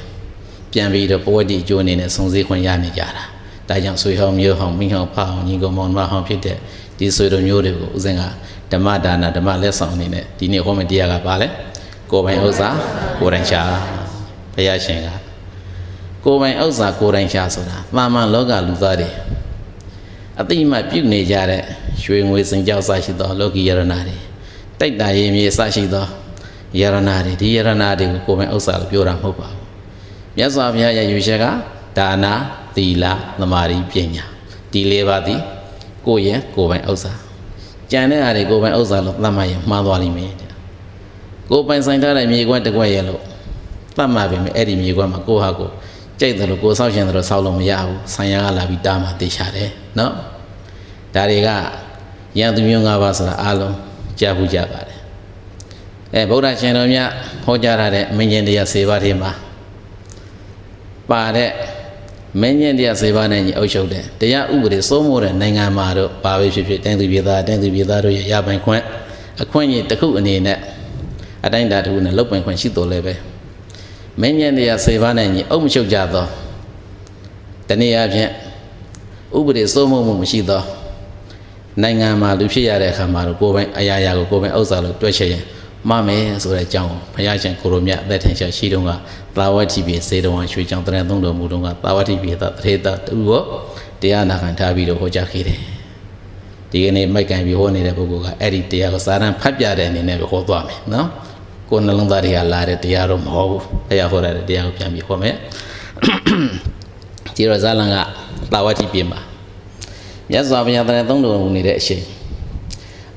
[0.71, 3.23] ပြန်ပြီးတော့ပဝတ္တိအကျိုးအနေနဲ့စုံစည်းခွင့်ရနေကြတာ
[3.69, 6.57] ဒါကြောင့်ဆွေဟောင်းမျိုးဟောင်းမိဟောင်းဖဟောင်းညီကောင်မောင်မဟောင်းဖြစ်တဲ့
[6.99, 8.23] ဒီဆွေတို့မျိုးတွေကိုဦးဇင်းက
[8.71, 11.47] ဓမ္မဒါနဓမ္မလက်ဆောင်အနေနဲ့ဒီနေ့ဟောမယ့်တရားကပါလဲ
[12.11, 12.69] ကိုယ်ပိုင်ဥစ္စာ
[13.19, 13.61] ကိုယ်တိုင်ရှာ
[14.55, 15.07] ဘုရားရှင်က
[16.25, 19.09] ကိုယ်ပိုင်ဥစ္စာကိုယ်တိုင်ရှာဆိုတာတာမန်လောကလူသားတွေ
[20.41, 21.61] အတိမပြုတ်နေကြတဲ့
[22.03, 24.15] ရွှေငွေစင်ကြောက်စရှိသောလောကီယရဏတွေ
[24.79, 26.05] တိုက်တာရေမြေစရှိသော
[26.79, 29.61] ယရဏတွေဒီယရဏတွေကိုကိုယ်ပိုင်ဥစ္စာလို့ပြောတာမဟုတ်ပါဘူး
[30.37, 31.45] မြတ်စွာဘုရားရဲ့ယူချက်က
[31.97, 32.33] ဒါနာ
[32.75, 33.05] သီလ
[33.39, 34.25] သမာဓိပညာ
[34.71, 35.39] ဒီလေးပါးသည်
[36.07, 37.13] ကိုယ့်ရဲ့ကိုယ်ပိုင်ဥစ္စာ
[37.91, 40.49] ကြံတဲ့အားတွေကိုယ်ပိုင်ဥစ္စာလို့သတ်မှတ်ရင်မှားသွားလိမ့်မယ်တဲ့
[41.49, 43.21] ကိုယ်ပိုင်ဆိုင်ထားတဲ့မြေကွက်တစ်ကွက်ရဲ့လို့
[43.97, 45.73] သတ်မှတ်ပြီမယ်အဲ့ဒီမြေကွက်မှာကိုယ့်ဟာကိုယ်
[46.19, 50.13] ကြိတ်တယ်လို့ကိုယ်ဆောက်ရှင်တယ်လို့ဆောက်လို့မရဘူးဆိုင်ရာကလာပြီးတားမှတေချတယ်နော်
[51.13, 51.49] ဒါတွေက
[52.39, 53.75] ရန်သူမျိုး၅ပါးဆိုတာအားလုံး
[54.19, 54.97] ကြားဘူးကြပါတယ်
[56.13, 57.09] အဲဗုဒ္ဓရှင်တော်မြတ်
[57.45, 59.31] ဟောကြားထားတဲ့မင်းကျင်တရား၄ပါးထဲမှာ
[61.09, 61.49] ပါတဲ့
[62.41, 68.83] မင်းကျင်တရား၄ပါးနဲ့ညီအုပ်ချုပ်တဲ့တရားဥပဒေစိုးမိုးတဲ့နိုင်ငံမှာတော့ဘာပဲဖြစ်ဖြစ်တိုင်းသူပြည်သားတိုင်းသူပြည်သားတို့ရဲ့ရပိုင်ခွင့်
[69.41, 70.57] အခွင့်အရေးတစ်ခုအနေနဲ့
[71.45, 73.13] အတိုင်းတာတစ်ခုနဲ့လုတ်ပိုင်ခွင့်ရှိတော်လဲပဲ
[74.21, 76.25] မင်းကျင်တရား၄ပါးနဲ့ညီအုပ်မချုပ်ကြသော
[77.67, 78.29] တနည်းအားဖြင့်
[79.37, 80.61] ဥပဒေစိုးမိုးမှုမရှိသော
[81.83, 85.43] နိုင်ငံမှာလူဖြစ်ရတဲ့အခါမှာတော့ကိုယ်ပိုင်အရာရာကိုကိုယ်ပိုင်ဥစ္စာလို့တွက်ချက်ရင်
[85.89, 88.91] မမယ်ဆိုတဲ့အကြောင်းကိုဘုရားရှင်ကိုရိုမြတ်အသက်ထင်ရှားရှိတုန်းက
[89.37, 93.41] သာဝတိပြေစေတော်ရွှေကြောင့်တရံသုံးတော်မူတုန်းကသာဝတိပြေသတရေတတူကို
[94.01, 95.59] တရားနာခံထားပြီးတော့ဟောကြားခဲ့တယ်
[96.71, 101.07] ဒီကနေ့မိုက်ကန်ပြီးဟောနေတဲ့ပုဂ္ဂိုလ်ကအဲ့ဒီတရားကိုစာရန်ဖတ်ပြတဲ့အနေနဲ့ပဲဟောသွားမယ်နော်
[101.69, 105.35] ကိုယ်နှလုံးသားတွေကလာတဲ့တရားတော့မဟုတ်ဘူးဘုရားဟောတဲ့တရားကိုပြန်ပြီးဟောမယ်
[107.35, 107.97] ဒီရဇာလန်က
[108.51, 109.19] သာဝတိပြေမှာ
[110.31, 112.03] မြတ်စွာဘုရားတရံသုံးတော်မူနေတဲ့အချိန်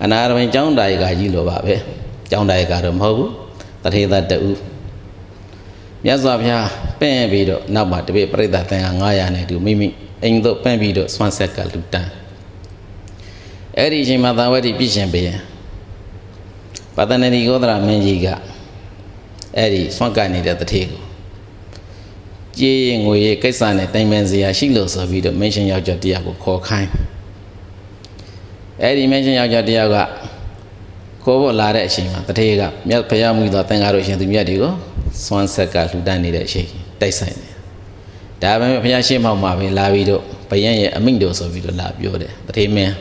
[0.03, 1.75] အနာရမင်ကျောင်းတိုင်ကကြီးလိုပါပဲ
[2.31, 3.31] ကျောင်းတိုင်ကတော့မဟုတ်ဘူး
[3.83, 4.50] တထေသတူ
[6.05, 6.67] မြတ်စွာဘုရား
[7.00, 9.88] ပင့်ပြီးတော့နောက်မှာတပိပြိဿတန်ခါ900နဲ့တူမိမိ
[10.23, 12.11] အိမ်သို့ပင့်ပြီးတော့ဆွမ်းဆက်ကလူတန်း
[13.77, 15.40] အဲ့ဒီအချိန်မှာသာဝတိပြည့်ရှင်ပေးရင်
[16.97, 18.27] ပတဏဏီဂောဒရာမင်းကြီးက
[19.57, 21.08] အဲ့ဒီဆွမ်းကနေတဲ့တထေကို
[22.59, 26.90] ကြေးရင်ငွေရေးကိစ္စနဲ့တိုင်ပင်စရာရှိလို့ဆိုပြီးတော့မင်းရှင်ယောက်ျားတရားကိုခေါ်ခိုင်း
[28.83, 29.97] အဲ့ဒီမင်းရှင်ယောက်ျားတရားက
[31.25, 34.73] ခေါ်ဖို့လာတဲ့အချိန်မှာတထေကမြတ်ဖယားမှုသောသင်္ကားတို့ရှင်သူမြတ်တွေကို
[35.25, 36.68] စွမ်းဆက်ကလှူဒန်းနေတဲ့အချိန်
[37.01, 37.55] တိုက်ဆိုင်တယ်
[38.42, 42.94] ဒါပေမဲ့ဘုရားရှင်းမောက်မှာပဲလာပြီးတော့ဘယံရဲ့အမိန့်တော်ဆိုပြီးတော့လာပြောတယ်တထေမင်း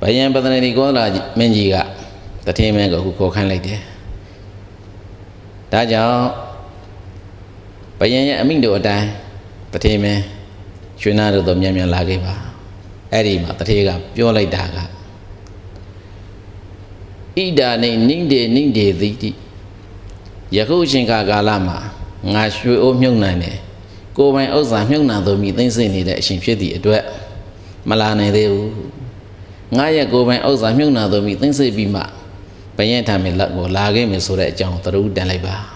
[0.00, 1.04] ဘယံပဒနေကောလာ
[1.38, 1.76] မင်းကြီးက
[2.46, 3.80] တထေမင်းကိုခုခေါ်ခိုင်းလိုက်တယ်
[5.72, 6.45] ဒါကြောင့်
[7.98, 9.08] ဘယံရဲ့အမိန့်တော်အတိုင်း
[9.72, 10.22] တထေမင်း
[11.00, 12.34] ရွှေနာတို့တော့မြန်မြန်လာခဲ့ပါ
[13.12, 14.76] အဲ့ဒီမှာတထေကပြောလိုက်တာက
[17.38, 19.30] ဣဒာနေနိဒေနိဒေသီတိ
[20.56, 21.78] ယခုအချိန်ကာလမှာ
[22.34, 23.58] ငါရွှေအိုးမြုပ်နိုင်တယ်
[24.16, 27.02] ကိုယ်ပိုင်ဥစ္စာမြုပ်နှံသူမိသိမ့်စိနေတဲ့အရှင်ဖြစ်သည့်အတွက်
[27.88, 28.72] မလာနိုင်သေးဘူး
[29.76, 32.02] ငါရဲ့ကိုယ်ပိုင်ဥစ္စာမြုပ်နှံသူမိသိမ့်စိပြီးမှ
[32.76, 35.75] ဘယင်ထမယ်လက်ကိုလာခဲ့မယ်ဆိုတဲ့အကြောင်းသရုပ်တန်လိုက်ပါ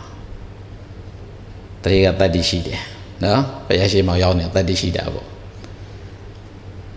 [1.85, 2.81] တရေကတတ္တိရှိတယ်
[3.25, 5.27] နော်ဘုရားရှိမောင်ရောက်နေတတ္တိရှိတာပေါ့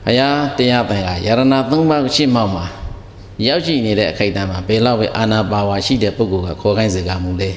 [0.05, 1.41] ဘုရားတရားပင်ကယရဏ
[1.71, 2.65] သုံးပါးရှိမောင်မှာ
[3.47, 7.51] ရောက်ရှိနေတဲ့အခိုက်အတန့်မှာဘယ်လောက်ပဲအာနာပါဝါရှိတဲ့ပုဂ္ဂိုလ်ကခေါ်ခိုင်းစေကမူလဲ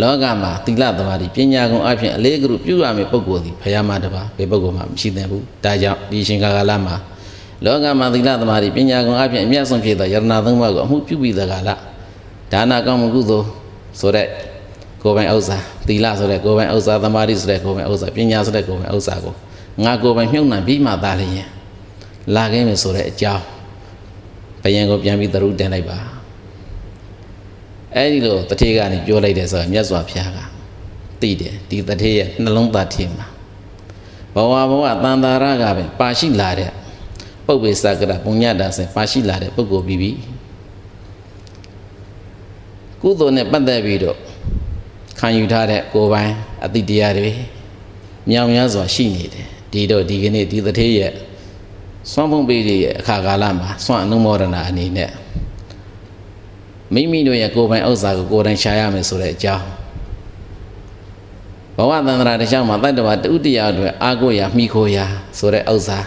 [0.00, 6.96] လောကမှာသီလသမာဓိပညာကုံအပြင်အလေးကရုပြုရမယ့်ပုဂ္ဂိုလ်ဒီဘုရားမတပါဘယ်ပုဂ္ဂိုလ်မှမရှိသင့်ဘူးဒါကြောင့်ဒီရှင်ကာလမှာ
[7.64, 11.70] လောကမှာသီလသမာဓိပညာကုံအပြင်အမြတ်ဆုံးဖြစ်သောယရဏသုံးပါးကိုအမှုပြုပြီးတဲ့ကာလ
[12.52, 13.46] ဒါနကောင်းမှုကုသိုလ်
[14.00, 14.26] ဆိုတဲ့
[15.08, 19.34] ကိုယ်ပိုင်ဥစ္စာသီလဆိုတဲ့ကိုယ်ပိုင်ဥစ္စာသမာဓိဆိုတဲ့ကိုယ်ပိုင်ဥစ္စာပညာဆိုတဲ့ကိုယ်ပိုင်ဥစ္စာကို
[19.84, 21.48] ငါကိုယ်ပိုင်မြုပ်နှံပြီးမှသာလျင်
[22.36, 23.44] လာခဲ့မယ်ဆိုတဲ့အကြောင်း
[24.62, 25.98] ဘယံကိုပြန်ပြီးသရုပ်တင်လိုက်ပါ
[27.94, 30.38] အဲ့ဒီလိုတထေကနေပြောလိုက်တယ်ဆိုတော့မြတ်စွာဘုရားက
[31.20, 33.26] သိတယ်ဒီတထေရဲ့နှလုံးသားထင်မှာ
[34.34, 36.70] ဘဝဘဝတန်တာရကပဲပါရှိလာတဲ့
[37.46, 40.10] ပုပ္ပေသကရပုညတာဆင်ပါရှိလာတဲ့ပုဂ္ဂိုလ်ပြီးပြီ
[43.02, 44.18] ကုသိုလ်နဲ့ပတ်သက်ပြီးတော့
[45.18, 46.32] ခံယူထားတဲ့ကိုယ်ပိုင်
[46.64, 47.30] အတိတရားတွေ
[48.30, 51.12] မြောင်များစွာရှိနေတယ်ဒီတော့ဒီကနေ့ဒီတထေရဲ့
[52.12, 55.10] စွမ်းဖုံးပေးရဲ့အခါကာလမှာစွမ်းအနုမောဒနာအနေနဲ့
[56.94, 59.66] မိမိတို့ရဲ့ကိုယ်ပိုင်ဥစ္စာကိုကိုယ်တိုင်ရှာရမယ်ဆိုတဲ့အကြောင်း
[61.76, 65.04] ဘဝတန္တရာတစ်ချောင်းမှာတတ္တဝတူတရားတွေအာကိုရာမိခိုရာ
[65.38, 65.98] ဆိုတဲ့ဥစ္စာ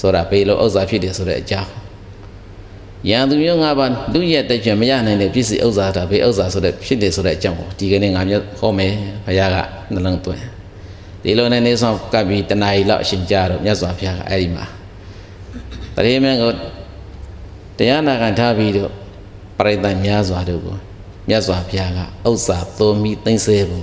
[0.00, 1.70] ဆိုတာပေလို့ဥစ္စာဖြစ်တယ်ဆိုတဲ့အကြောင်း
[3.10, 8.92] ရန်သူမျိုးငါးပါးလူရဲ့တကြွမရနိုင်တဲ့ပြည့်စည်ဥစ္စာတာဘေးဥစ္စာဆိုတဲ့ဖြစ်တယ်ဆိုတဲ့အကြောင်းကိုဒီကနေ့ငါမျိုးဟောမယ်
[9.26, 9.56] ဘုရားက
[9.92, 10.42] နှလုံးသွင်း
[11.22, 14.64] ဒီလိုနဲ့နေဆောင်ကပ်ပြီးတဏှာကြီးလောက်အရှင်ကြတော့မြတ်စွာဘုရားကအဲ့ဒီမှာ
[15.94, 16.50] တရေမင်းကို
[17.78, 18.90] တရားနာခံထားပြီးတော့
[19.58, 20.76] ပရိသတ်များစွာတို့ကို
[21.28, 23.82] မြတ်စွာဘုရားကဥစ္စာသုံးမိသိမ့်ဆဲပုံ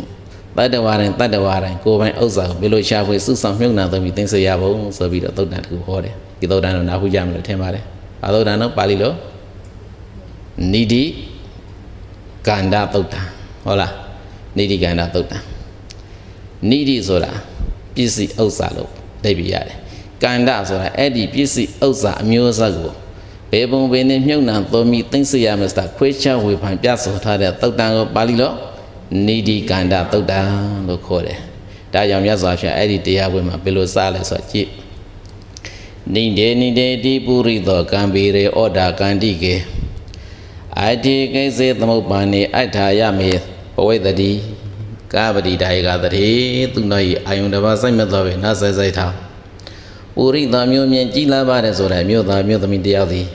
[0.58, 7.84] တတ္တဝါတိုင်းတတ္တဝါတိုင်းကိုယ်ပိုင်ဥစ္စာကိုဘယ်လိုရှာဖွေစုဆောင်မြုပ်နှံသုံးပြီးသိစေရဘုံဆိုပြီးတော့သုတ်တန်တခုဟောတယ်ဒီသုတ်တန်တော့နားဟုကြမယ်လို့ထင်ပါတယ်
[8.24, 9.14] ဘာသုတ်တန်တော့ပါဠိလို
[10.74, 11.04] နိတိ
[12.48, 13.28] ကန္တာသုတ်တန်
[13.66, 13.94] ဟုတ်လား
[14.58, 15.44] နိတိကန္တာသုတ်တန်
[16.70, 17.32] နိတိဆိုတာ
[17.96, 18.90] ပစ္စည်းဥစ္စာလို့
[19.24, 19.78] သိပြီးရတယ်
[20.24, 22.92] ကန္တာဆိုတာအဲ့ဒီပစ္စည်းဥစ္စာအမျိုးအစားကို
[23.52, 28.52] ဘယ်ပုံဘယ်နည်းမြုပ်နှံသုံးပြီးသိစေရမယ်ဆိုတာခွဲခြားဝေဖန်ပြဆိုထားတဲ့သုတ်တန်ကိုပါဠိလို
[29.28, 30.40] နိတိကန္တသုတ်တံ
[30.88, 31.40] လို့ခေါ်တယ်။
[31.94, 34.70] ဒါကြောင့်မြတ်စွာဘုရားအဲ့ဒီတရားပွဲမှာဘယ်လိုစလဲဆိုတော့ကြည့်
[36.12, 39.56] နိဒေနိဒေတိပုရိသောကံပေရေဩဒါကန္တိကေ
[40.80, 43.32] အတ္တိကိစေသမုပ္ပါနေအထာယမေ
[43.76, 44.32] ဘဝိတတိ
[45.13, 46.28] ကာပတိဒါယကတတိ
[46.74, 49.13] သူတို့၏အာယုန်တစ်ပါးစိုက်မဲ့သောပဲနတ်ဆိုင်ဆိုင်ထား
[50.16, 53.28] ပုရိသောမျိုးမြင်ကြည်လာပါတယ်ဆိုတဲ့မြို့သားမြို့သမီးတယောက်သည်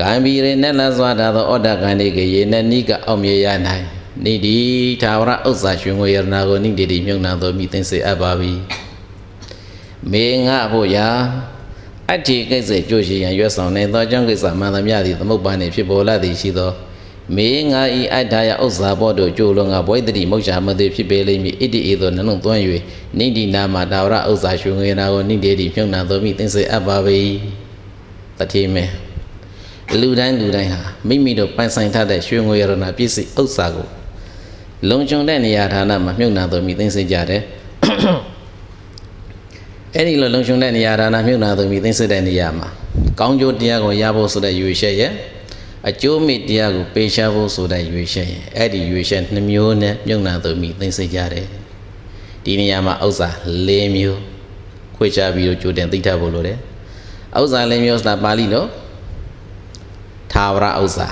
[0.00, 3.84] ကံပီရေနဲ့လစွာတာသောဩဒကန္တိကေရေနဲ့နိကအောင်မြေရနိုင်
[4.24, 4.56] နိတိ
[5.02, 8.52] သာဝရဥစ္စာရွှေငွေရတနာကိုနိတိတိမြုံနာသောမိသိစေအပ်ပါပြီ
[10.12, 11.08] မေငါဖို့ရာ
[12.10, 16.70] အတ္တိကိစ္စကြိုးရှိရန်ရွတ်ဆောင်နေသောကြောင့်ကိစ္စမှန်သမျှသည်သမုပ္ပါနေဖြစ်ပေါ်လာသည်ရှိသော
[17.36, 22.60] မေငါဤအတ္တယဥစ္စာဘောတို့ကြိုးလုံးကဘဝိတ္တိမုတ်ချမသိဖြစ်ပေလိမ့်မည်ဣတိဧသောနှလုံးသွင်း၍
[23.18, 27.20] နိတိနာမှာသာဝရဥစ္စာရွှေငွေနာကိုနိတိတိမြုံနာသောမိသိစေအပ်ပါပြီ
[28.38, 28.84] တတိမေ
[30.00, 33.86] လူတိုင်းလူတိုင်းဟာမိမိတို့ပိုင်ဆိုင်ထားတဲ့ရွှေငွေရတနာပစ္စည်းဥစ္စာကို
[34.88, 37.42] လုံခြုံတဲ့နေရာဌာနမှာမြုပ်နှံတော်မိသိသိကြတယ်
[39.96, 42.68] အဲ့ဒီလိုလုံခြုံတဲ့နေရာဌာနမြုပ်နှံတော်မိသိသိတဲ့နေရာမှာ
[43.20, 45.12] ကောင်းကျိုးတရားကိုရဖို့ဆိုတဲ့ရွေချက်ရဲ့
[45.88, 51.46] အကျိုးမိတရားကိုပေးရှားဖို့ဆိုတဲ့ရွေချက်ရဲ့အဲ့ဒီရွေချက်နှမျိုးနဲ့မြုပ်နှံတော်မိသိသိကြတယ်
[52.44, 53.28] ဒီနေရာမှာဥစ္စာ
[53.68, 54.20] ၄မျိုး
[54.96, 56.58] ခွေချပြီးတော့ကြိုတင်သိထားဖို့လိုတယ်
[57.40, 58.64] ဥစ္စာ၄မျိုးဆိုတာပါဠိလို
[60.32, 61.08] သာဝရဥစ္စာ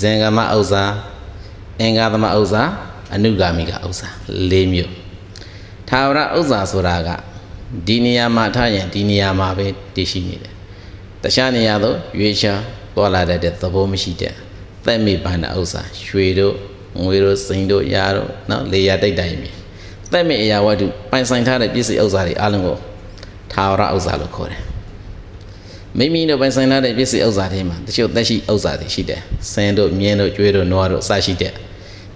[0.00, 0.84] ဇင်္ဂမဥစ္စာ
[1.80, 2.62] အင်္ဂါသမဥစ္စာ
[3.14, 4.08] အနုဂါမိကဥစ္စာ
[4.50, 4.92] ၄မျိုး
[5.88, 7.10] သာဝရဥစ္စာဆိုတာက
[7.86, 10.52] ဒီနေရာမှာထားရင်ဒီနေရာမှာပဲတည်ရှိနေတယ်
[11.22, 12.60] တခြားနေရာသို့ရွေးရှား
[12.94, 14.34] ပေါ်လာတဲ့သဘောမရှိတဲ့
[14.84, 16.54] သက်မိပန်းတဲ့ဥစ္စာရွှေတို့
[17.02, 19.50] ငွေတို့စိန်တို့ရာတို့နော်လေယာတိတ်တိုင်ပြီ
[20.12, 22.76] သက်မိအရာဝတ္ထုပိုင်ဆိုင်ထားတဲ့ပစ္စည်းဥစ္စာတွေအလုံးကို
[23.52, 24.62] သာဝရဥစ္စာလို့ခေါ်တယ်
[25.98, 29.20] မိမိတို့ပိုင်ဆိုင်ထားတဲ့ပစ္စည်းဥစ္စာတွေမှာတချို့သက်ရှိဥစ္စာတွေရှိတယ်
[29.52, 31.52] ဆင်းတို့မြင်းတို့ကျွေးတို့နွားတို့အစရှိတဲ့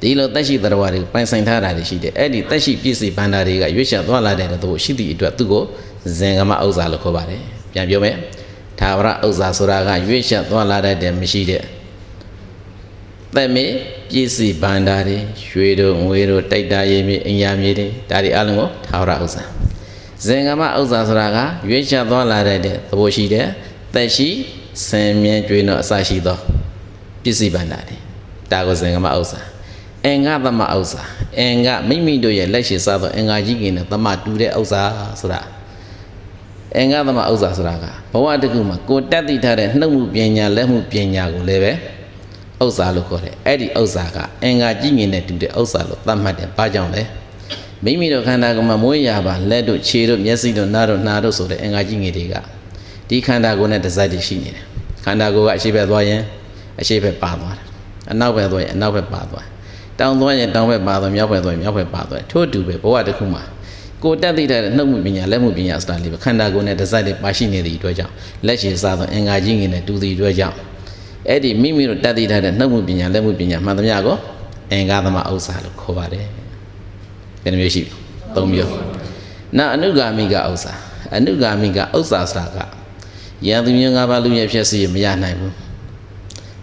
[0.03, 5.63] ဒီလိုတက်ရှိတရားတွေပိုင်ဆိုင်ထားတာတွေရှိတယ်အဲ့ဒီတက်ရှိပစ္စည်းဗန္ဒာတွေကရွေ့ချသွားလာတဲ့သူကိုရှိသည့်အတွက်သူ့ကို
[6.19, 7.41] ဇင်ကမဥစ္စာလို့ခေါ်ပါတယ်
[7.73, 8.17] ပြန်ပြောမယ်
[8.79, 11.63] သာဝရဥစ္စာဆိုတာကရွေ့ချသွားလာတဲ့မရှိတဲ့
[13.35, 13.65] သက်မေ
[14.13, 19.43] ပစ္စည်းဗန္ဒာတွေရွှေတို့ငွေတို့တိုက်တာရည်မြေအင်ယာမြေတွေဒါတွေအလုံးကိုသာဝရဥစ္စာ
[20.27, 21.39] ဇင်ကမဥစ္စာဆိုတာက
[21.71, 22.67] ရွေ့ချသွားလာတဲ့သ
[22.99, 23.47] ဘောရှိတဲ့
[23.95, 24.29] သက်ရှိ
[24.87, 26.39] ဆင်မြဲကျွေးတော့အစရှိသော
[27.23, 27.97] ပစ္စည်းဗန္ဒာတွေ
[28.53, 29.41] ဒါကိုဇင်ကမဥစ္စာ
[30.07, 31.03] အင်္ဂသမဥစ္စာ
[31.39, 34.83] အင်္ဂမိမိတို့ရဲ့လက်ရှိစားသောအင်္ဂါကြီးကင်းတဲ့သမတူတဲ့ဥစ္စာ
[35.21, 35.41] ဆိုတာ
[36.77, 41.73] အင်္ဂသမဥစ္စာဆိုတာကဘဝတကူမှာကိုတက်သိထားတဲ့နှုတ်မှုပညာလက်မှုပညာကိုလည်းပဲ
[42.65, 47.03] ဥစ္စာလို့ခေါ်တယ်အဲ့ဒီဥစ္စာကအင်္ဂါကြီးငင်တဲ့တူတဲ့ဥစ္စာလို့သတ်မှတ်တယ်ဘာကြောင့်လဲ
[47.85, 52.35] မိမိတို့ခန္ဓာကိုယ်မှာမွေးရပါလက်တို့ခြေတို့မျက်စိတို့နားတို့နှာတို့ဆိုတဲ့အင်္ဂါကြီးငယ်တွေက
[53.09, 54.65] ဒီခန္ဓာကိုယ်နဲ့တစိုက်တည်းရှိနေတယ်
[55.05, 56.23] ခန္ဓာကိုယ်ကအရှိဘက်သွားရင်
[56.81, 57.67] အရှိဘက်ပါသွားတယ်
[58.11, 59.52] အနောက်ဘက်သွားရင်အနောက်ဘက်ပါသွားတော
[60.11, 63.43] င်သွားရင်တောင်ဘက်ပါသွားမြောက်ဘက်သွားရင်မြောက်ဘက်ပါသွားထို့အတူပဲဘဝတစ်ခုမှာ
[64.03, 68.13] ကိုတက်သိတဲ့နှုတ်မှုပညာလက်မှုပညာစတာလေးပဲခန္ဓာကိုယ်နဲ့တစိုက်တွေပါရှိနေသည့်အတွက်ကြောင့်
[68.47, 70.57] လက်ရှိစားသောအင်္ဂါကြီးငင်နဲ့တူသည့်အတွက်ကြောင့်
[71.29, 74.17] အဲ့ဒီမိမိတို့တက်သိတဲ့နှုတ်မှုပညာလက်မှုပညာမှန်သမျှကို
[74.73, 76.27] အင်္ဂါသမဥစ္စာလို့ခေါ်ပါတယ်
[77.43, 77.93] ဘယ်နှမျိုးရှိပြီ
[78.35, 78.73] ၃မျိုး
[79.59, 80.73] နာအနုဂါမိကဥစ္စာ
[81.17, 82.67] အနုဂါမိကဥစ္စာဆိုတာ
[83.45, 85.53] ကယံသူမျိုး၅ပါးလူရဲ့ဖြစ်စီမရနိုင်ဘူး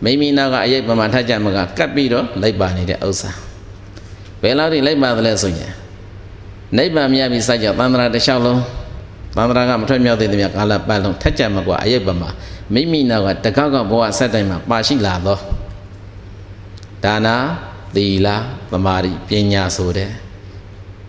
[0.04, 3.32] မိမိနောက်ကအရေးပမာထကြမကကပ်ပြီးတော့လိုက်ပါနေတဲ့ဥစ္စာ
[4.42, 5.72] ဘယ်လောက်ထိလိုက်ပါသလဲဆိုရင်
[6.78, 8.62] နိဗ္ဗာန်မြတ်ပြီးစကြသန္တရာတစ်လျှောက်လုံး
[9.36, 12.30] သန္တရာကမထွက်မြောက်သေးတဲ့မြတ်ကာလပတ်လုံးထက်ကြမကွာအရေးပမာ
[12.74, 15.38] မိမိနောက်ကတကောက်ကဘဝဆက်တိုင်းမှာပါရှိလာသော
[17.04, 17.36] ဒါနာ
[17.96, 18.28] သီလ
[18.72, 20.10] သမာဓိပညာဆိုတဲ့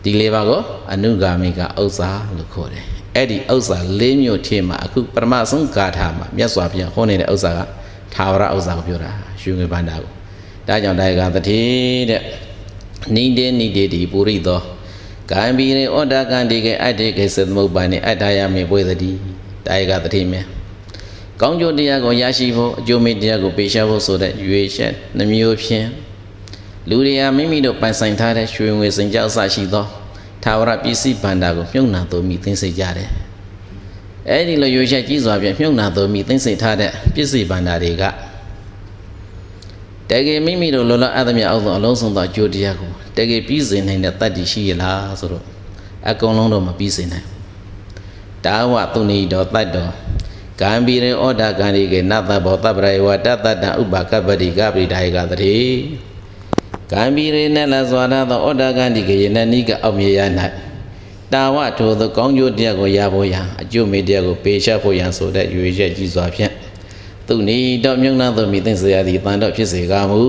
[0.02, 0.60] ဒီလေးပါကို
[0.92, 2.84] အနုဂါမိကဥစ္စာလို့ခေါ်တယ်
[3.16, 7.60] အဲ့ဒီဥစ္စာ၄မျိုးထဲမှာအခုပရမဆုံးဂါထာမှာမြတ်စွာဘုရားဟောနေတဲ့ဥစ္စာက
[8.14, 10.10] သာဝရဥစ္စာကိုပြောတာရွှေငွေပန္တာကို
[10.68, 11.60] ဒါကြောင့်ဒါကတတိ
[12.10, 12.22] တဲ့
[13.14, 14.60] နိတေနိတေတိပုရိသော
[15.30, 19.10] ကံပီရေဩတာကံတိကေအတ္တေကေသသမုပ္ပါနေအတ္တယမေပွေသတိ
[19.66, 20.40] ဒါကတတိမေ
[21.40, 25.88] ကောင်းကျိုးတရားကိုရရှိဖို့အကျိုးမေတရားကိုပေးရှားဖို့ဆိုတဲ့ရွေချက်နှမျိုးဖြင့်
[26.88, 29.84] လူတွေဟာမိမိတို့ပိုင်ဆိုင်ထားတဲ့ရွှေငွေစင်ကြောက်ဆရှိသော
[30.44, 33.08] သာဝရပစ္စည်းဗန္တာကိုမြုံနာတော်မိသိသိကြတယ်
[34.28, 38.02] အဲ့ဒီလိုရွေချက်ကြီးစွာဖြင့်မြုံနာတော်မိသိသိထားတဲ့ပစ္စည်းဗန္တာတွေက
[40.10, 45.44] တကယ်မိမိတို့လောလောအသမျှအောက်သောအလုံးစုံသောအကျိုးတရားကိုတကယ်ပြီးစေနိုင်တဲ့တတ္တိရှိရလားဆိုတော့
[46.08, 47.40] အကုန်လုံးတော့မပြီးစေနိုင်ဘူး
[48.46, 49.92] တာဝသူနေတော်တတ်တော်
[50.60, 55.56] ကံပြီးရင်ဩဒါကံဒီကေနတဘောတပ္ပရေဝတတတဥပကပ္ပတိကပိဒါယကတတိ
[56.92, 60.20] ကံပြီးရင်နဲ့လစွာသောဩဒါကံဒီကေယနနိကအောက်မြေရ၌
[61.32, 66.52] တာဝထိုသောကောင်းကျိုးတရားကိုရဖို့ရန်အကျိုးမေတရားကိုပေရှဖို့ရန်ဆိုတဲ့ရွေချက်ကြီးစွာဖြင့်
[67.26, 70.22] သူနီတော့မြုံနာသောမိသိစရာသည်တန်တော့ဖြစ်စေကားမူ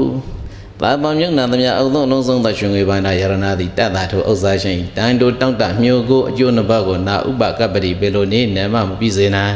[0.79, 9.55] သာပံမြုံနာသမျှအုံသောလုံးစုံသောရှင်ဝေဘာနာယရဏသည်တတ်တာထိုဥစ္စာရှိတန်တိုတောင့်တမြို့ကိုအကျိုးနှစ်ပါးကိုနာဥပကပ္ပတိပေလိုနေနမမပြီးစေနိုင်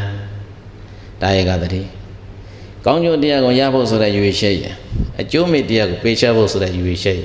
[1.21, 1.87] တာယကတည်း
[2.85, 4.65] ကောင်းကျိုးတရားကိုရဖို့ဆိုတဲ့ရွေချက်ရ
[5.21, 7.23] အကျိုးမေတရားကိုပေချဖို့ဆိုတဲ့ရွေချက်ရ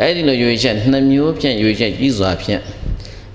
[0.00, 2.62] အဲ့ဒီလိုရွေချက်နှစ်မျိုးဖြင့်ရွေချက်ကြီးစွာဖြင့်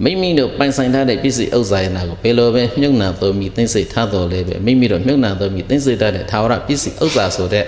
[0.03, 7.65] မိမိတို့ပိုင်ဆိုင်ထားတဲ့ပစ္စည်းဥစ္စာရနာကိုဘယ်လိုပဲမြုပ်နှံသုံးပြီးသိစိတ်ထားတော်လဲပဲမိမိတို့မြုပ်နှံသုံးပြီးသိစိတ်ထားတဲ့သာဝရပစ္စည်းဥစ္စာဆိုတဲ့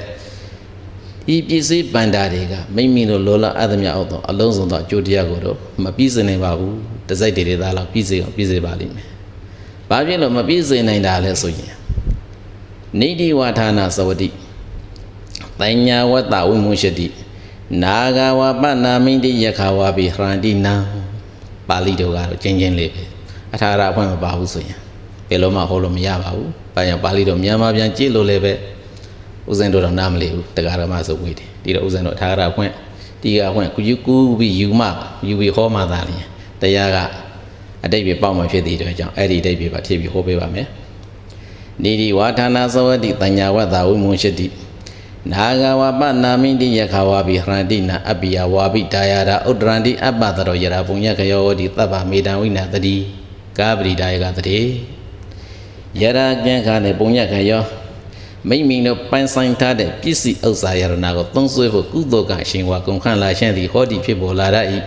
[1.36, 6.76] ဤပစ္စည်းပန္တာတွေကမိမိတို့လောလအသမျှအောက်သောအလုံးစုံသောအကျိုးတရားကိုတော့မပြည့်စုံနိုင်ပါဘူး
[7.10, 9.08] တစိုက်တွေတွေသားလောက်ပြည့်စုံအောင်ပြည့်စုံပါလိမ့်မယ်။
[9.90, 11.74] ဘာဖြစ်လို့မပြည့်စုံနိုင်တာလဲဆိုရင်
[13.00, 14.30] နေတိဝါဌာနာသဝတိ
[15.60, 17.08] ပညာဝတ္တဝိမုရှတိ
[17.84, 20.76] နာဂဝပနာမိတိယခဝါပိဟရန္တိနာ
[21.70, 23.04] ပါဠိတော်ကတော့ကျင်းချင်းလေးပဲ
[23.54, 24.78] အထာရအဖွင့်မပါဘူးဆိုရင်
[25.30, 28.54] ဘယ်လိုမှဟောလို့မရပါဘူး။ဘာကြောင့်ပါဠိတော်မြန်မာပြန်ကြည့်လို့လည်းပဲ
[29.50, 32.72] ဥစဉ်တို့တော့နားမလည်ဘူးတရားဓမ္မဆိုဝေးတယ်ဒီတော့ဥစဉ်တို့အထာရအဖွင့်
[33.22, 34.88] ဒီကအဖွင့်ကူကူပြီးယူမှ
[35.28, 36.28] ယူပြီးဟောမှသာလျင်
[36.62, 36.98] တရားက
[37.86, 40.68] အတိတ်ပြပေါက်မှဖြစ်တဲ့အတွက်ကြောင့်အဲ့ဒီအတိတ်ပြပါဖြစ်ပြီးဟောပေးပါမယ်။
[41.84, 44.48] နိဒီဝါဌာနာသဝတိတညာဝတ္တဝိမုံရှိတိ
[45.34, 52.96] နာဂဝပနာမိတိယခဝါဘိဟရန္တိနာအပိယဝါဘိဒါယရာဥဒ္ဒရန္တိအပ္ပတရောယရာပုညခယောတိသဗ္ဗမေတံဝိနာတတိ
[53.58, 54.60] ကာပရိဒါယကတတိ
[56.02, 57.64] ယရာကျန်ခါနဲ့ပုညခယော
[58.50, 64.58] မိမိတို့ပိုင်ဆိုင်ထားတဲ့ပစ္စည်းဥစ္စာယရနာကိုသုံးဆွဲဖို့ကုသိုလ်ကအရှင်ဝါကုန်ခန့်လာရှင်းသည်ဟောဒီဖြစ်ပေါ်လာရ၏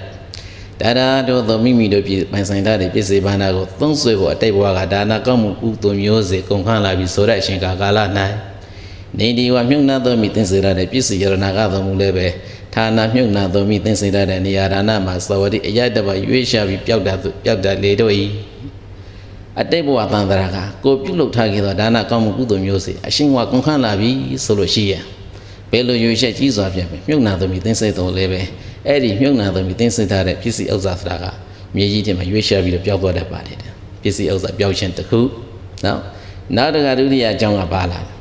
[0.80, 8.00] ဒါရာတို့သောမိမိတို့ပြည်ပိုင်ဆိုင်ထားတဲ့ပစ္စည်းဘာနာကိုသုံးဆွဲဖို့အတိတ်ဘဝကဒါနာကောင်းမှုကုသိုလ်မျိုးစေကုန်ခန့်လာပြီးဆိုတဲ့အရှင်ကာလ၌
[9.18, 12.26] နေဒီဝမြုံနာသောမိသင်္စေရတဲ့ပစ္စည်းယရနာကတော်မူလည်းပဲ
[12.74, 18.12] ဌာနမြုံနာသောမိသင်္စေရတဲ့နေရာဒါနမှာသဝတိအယတဘရွေးရှာပြီးပျောက်တာပျောက်တာလေတို့၏
[19.60, 24.10] အတိတ်ဘဝသံသရာကကိုပြုလုပ်ထားခဲ့သောဒါနကောင်းမှုကုသိုလ်မျိုးစေအရှင်ဝါကုန်ခန့်လာပြီ
[24.44, 25.02] ဆိုလို့ရှိရင်
[25.70, 28.40] ဘယ်လိုရွေးချက်ကြီးစွာပြန်ပြီမြုံနာသောမိသင်္စေတော်လည်းပဲ
[28.86, 31.24] အဲ့ဒီမြုံနာသောမိသင်္စေထားတဲ့ပစ္စည်းဥစ္စာဆိုတာက
[31.76, 33.58] မြေကြီးထဲမှာရွေးရှာပြီးတော့ပျောက်သွားတတ်ပါတယ်
[34.02, 35.20] ပစ္စည်းဥစ္စာပျောက်ခြင်းတစ်ခု
[35.84, 36.00] နော်
[36.56, 38.19] နောက်တစ်ခါဒုတိယအကြောင်းကပါလာတ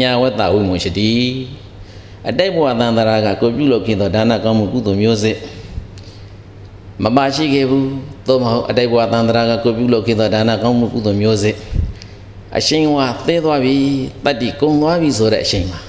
[0.00, 1.10] ညာဝတ္တဝိမုံရှိတိ
[2.28, 5.36] အတိတ်ဘဝသံသရာကကိုပြုလုပ်ခဲ့သောဒါနကောင်းမှုကုသိုလ်မျိုးစစ်
[7.04, 7.88] မပါရှိခဲ့ဘူး
[8.26, 11.56] သို့မဟုတ်အတိတ်ဘဝသံသရာကကိုပြုလုပ်ခဲ့သောဒါနကောင်းမှုကုသိုလ်မျိုးစစ်
[12.56, 13.76] အရှင်ဝါသဲသွားပြီ
[14.24, 15.80] တတ္တိကုံသွားပြီဆိုတဲ့အချိန်မှာ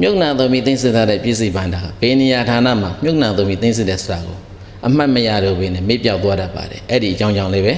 [0.00, 4.38] မြုပ်နာတော်မီသိမ့်စစ်ထားတဲ့ပြည့်စုံပန္တာဘေးနေရာဌာနမှာမြုပ်နာတော်မီသိမ့်စစ်တဲ့ဆိုတာကို
[4.86, 7.74] အမှတ်မရတော့ဘဲနဲ့မေ့ပြောက်သွားတတ်ပါတယ်အဲ့ဒီအကြောင်းကြောင့်လည်းပဲ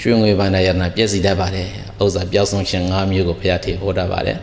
[0.00, 1.66] ရွှေငွေပန္တာယရနာပြည့်စည်တတ်ပါတယ်
[2.02, 4.38] ဥစ္စာပြောက်ဆုံးရှင်၅မျိုးကိုဘုရားထေဟောတတ်ပါတယ်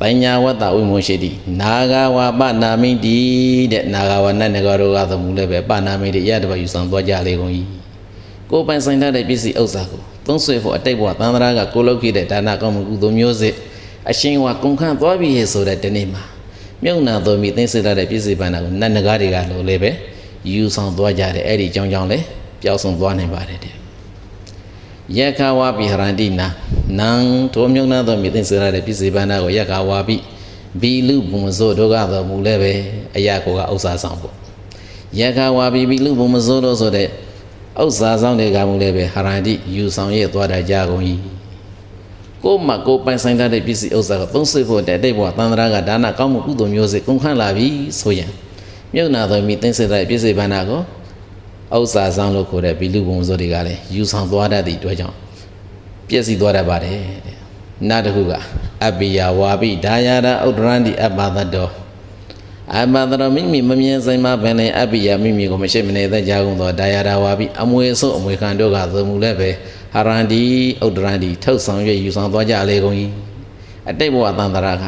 [0.00, 1.30] ပညာဝတ္တဝိမုရှိတိ
[1.60, 3.18] နာဂဝပနာမိတိ
[3.72, 7.52] တဲ့နာဂဝနတ်ငရောတို့ကသမူလည်းပဲပနာမိတိရတဘယူဆောင်သွားကြလေကုန်၏
[8.50, 13.54] ကိုပိုင်ဆိုင်တဲ့ပစ္စည်းဥစ္စာကိုသုံးဆွဲဖို့အတိတ်ဘဝသံသရာကကိုလုတ်ခဲ့တဲ့ဒါနကောင်းမှုကုသိုလ်မျိုးစစ်
[14.10, 16.22] အရှင်ဝကုန်ခန့်သွားပြီဆိုတဲ့ဒီနေ့မှာ
[16.84, 19.90] မြုံနာတော်မိသိသိတဲ့ပစ္စည်းပန္နာကိုနတ်ငကားတွေကလို့လည်းပဲ
[20.50, 22.18] ယူဆောင်သွားကြတယ်အဲ့ဒီကြောင်းကြောင်းလဲ
[22.62, 23.75] ပျောက်ဆုံးသွားနိုင်ပါတယ်တဲ့
[25.14, 26.48] ယက္ခဝါပိဟရန္တိနာ
[26.98, 27.10] နံ
[27.52, 30.16] ထိုမြုံနာတော်မိသိသိတဲ့ပစ္စည်းပန္နာကိုယက္ခဝါပိ
[30.80, 32.72] ဘီလူဘုံမစိုးတို့ကတော်မူလည်းပဲ
[33.16, 34.34] အရာကိုကဥစ္စာဆောင်ပေါ့
[35.18, 37.08] ယက္ခဝါပိဘီလူဘုံမစိုးတို့ဆိုတဲ့
[37.82, 41.04] ဥစ္စာဆောင်တွေကမူလည်းပဲဟရန္တိယူဆောင်ရဲ့သွားတာကြကုန်၏
[42.44, 47.66] ကိုမကိုပိုင်ဆိုင်တဲ့ပစ္စည်းဥစ္စာကိုသုံးဆွေဖို့တဲ့တိတ်ဘဝသန္တရာကဒါနကောင်းမှုကုသိုလ်မျိုးစေကုန်ခန့်လာပြီ
[48.00, 48.30] ဆိုရင်
[48.94, 50.80] မြုပ်နာတော်မိသိစေတဲ့ပစ္စည်းဘန္နာကို
[51.74, 55.16] ဥစ္စာဆောင်လို့ခေါ်တဲ့ဘီလူဘုံစိုးတွေကလည်းယူဆောင်သွားတတ်သည့်အတွက်ကြောင့်
[56.08, 57.36] ပြည့်စည်သွားတတ်ပါတယ်တဲ့
[57.88, 58.32] နောက်တစ်ခုက
[58.86, 61.68] အပိယဝါပိဒါယာရဥဒ္ဒရန္တိအပ္ပသတော
[62.74, 69.50] အမန္တရမိမိမမြင်ဆိုင်မှာဘယ်နဲ့အပိယမိမိကိုမရှိမနေတဲ့ကြောင်းသောဒါယာရဝါပိအမွေဆုအမွေခံတို့ကသမူလည်းပဲ
[69.94, 70.42] ဟာရန္ဒီ
[70.84, 72.96] ဥဒ္ဒရန္ဒီထုတ်ဆောင်၍ယူဆောင်သွားကြလေကုန်၏
[73.90, 74.84] အတိတ်ဘဝတန်တရာက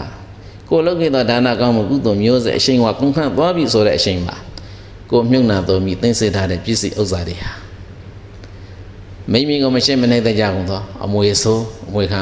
[0.71, 4.37] ကိုလုတ်ခဲ့သောဒါနကောင်းမှုကုသိုလ်မျိုးစေအရှိန်ဝါကုန်ခန့်သွားပြီဆိုတဲ့အရှိန်မှာ
[5.11, 7.51] ကိုမြုံနာတော်မီသိသိထားတဲ့ပစ္စည်းဥစ္စာတွေဟာ
[9.33, 12.21] မိမိကိုမရှိမနေတဲ့ကြောင်းသောအမွေဆိုးအမွေခံ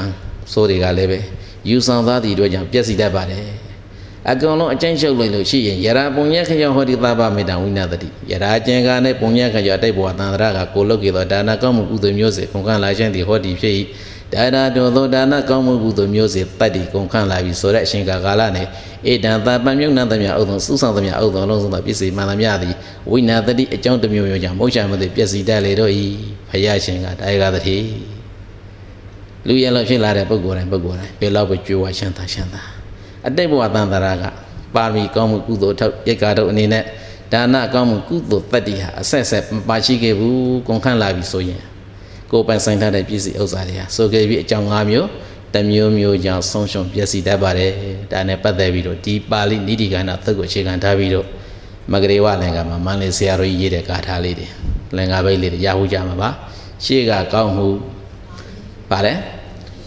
[0.53, 1.19] ဆိုးတွေကလည်းပဲ
[1.69, 3.45] ယူဆောင်သားသည့်အတွက်ကြောင့်ပျက်စီးတတ်ပါတယ်
[4.31, 18.67] အကောင်လုံးအကျဉ်းချုပ်လိုက်လို့ရှိရင်ယရာပုံညက်ခရောက်ဟောဒီသဗ္ဗမေတ္တာဝိနာတတိယရာကျင်ကနဲ့ပုံညက်ခရောက်အတိတ်ဘဝတန်ត្រာကကိုလုတ်ကေသောဒါနကောင်းမှုကုသိုလ်မျိုးစေခုံကလာခြင်းသည်ဟောဒီဖြစ်၏တ ဒါရတောသောဒါနကောင်းမှုကုသိုလ်မျိုးစေတတ္တိကုန်ခန့်လာပြီဆိုတဲ့အရှင်ကာလနဲ့
[19.11, 22.75] ဧတံတပံမြုံနံသမျှဥဒ္ဒံစုဆောင်သမျှဥဒ္ဒံလုံးစုံသောပစ္စည်းမှန်သမျှသည်
[23.11, 26.05] ဝိနာတတိအကြောင်းတစ်မျိုးမျိုးကြောင့်မုတ်ချမသိပျက်စီးတတ်လေတော့ဤ
[26.51, 27.77] ဖယားရှင်ကတာယကတတိ
[29.47, 32.63] လူရလောက်ဖြစ်လာတဲ့ပုဂ္ဂိုလ်တိုင်းပုဂ္ဂိုလ်တိုင်းဘယ်လောက်ပဲကြွယ်ဝရှမ်းသာရှမ်းသာ
[33.27, 34.25] အတိတ်ဘဝတန်တရာက
[34.75, 36.83] ပါရမီကောင်းမှုကုသိုလ်ထောက်ရိတ်ကာတို့အနေနဲ့
[37.33, 41.61] ဒါနကောင်းမှုကုသိုလ်တတ္တိဟာအဆက်ဆက်မပါရှိခဲ့ဘူးကုန်ခန့်လာပြီဆိုရင်
[42.31, 45.09] ကိုယ်ပိုင်ဆိုင်ထားတဲ့ပစ္စည်းဥစ္စာတွေဟာဆိုခဲ့ပြီးအကြောင်း၅မျိုး
[45.55, 47.73] တမျိုးမျိုးကြောင့်ဆုံးရှုံးပျက်စီးတတ်ပါတယ်
[48.13, 51.27] ဒါနဲ့ပတ်သက်ပြီးတော့ဒီပါဠိနိတိကနာသုတ်ကိုအခြေခံထားပြီးတော့
[51.93, 54.47] မဂရေဝလင်္ကာမှာမန္လေးဆရာတော်ကြီးရေးတဲ့ဂါထာလေးတွေ
[54.97, 56.31] လင်္ကာဘိတ်လေးတွေရဟုတ်ကြမှာပါ
[56.85, 57.69] ရှေ့ကကောင်းမှု
[58.91, 59.19] ပါတယ်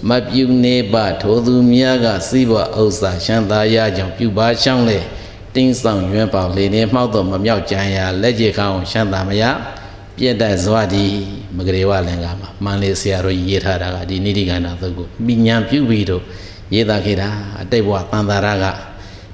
[0.10, 4.99] မပြုနေပါထိုသူများကစီးပွားဥစ္စာရှမ်းသာရကြောင့်ပြုပါရှောင်းလေ
[5.56, 9.43] တင်းဆောင်ရွံ့ပေါလေနေမှောက်တော့မမြောက်ကြံရလက်ကြခေါင်းရှမ်းသာမရ
[10.17, 11.08] ပြည့်တဲ့ဇွာဒီ
[11.58, 16.24] မဂရေဝလင်္ကာမှာမန္လေးဆရာတော်ရေးထားတာကဒီနိတိကန္နာသုတ်ကိုမိညာပြုပြီးတော့
[16.74, 17.30] ရေးသားခဲ့တာ
[17.62, 18.66] အတိတ်ဘဝတန်တာရက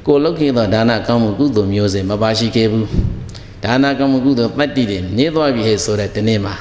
[0.06, 2.88] ကိုလုတ်ခဲ့သောဒါနကောင်းမှုကုသိုလ်မျိုးစင်မပါရှိခဲ့ဘူး
[3.64, 6.56] ဒါနကောင်းမှုကုသိုလ်တတ္တိတွေနေသွားပြီဟဲ့ဆိုတဲ့ဒီနေ့မှာ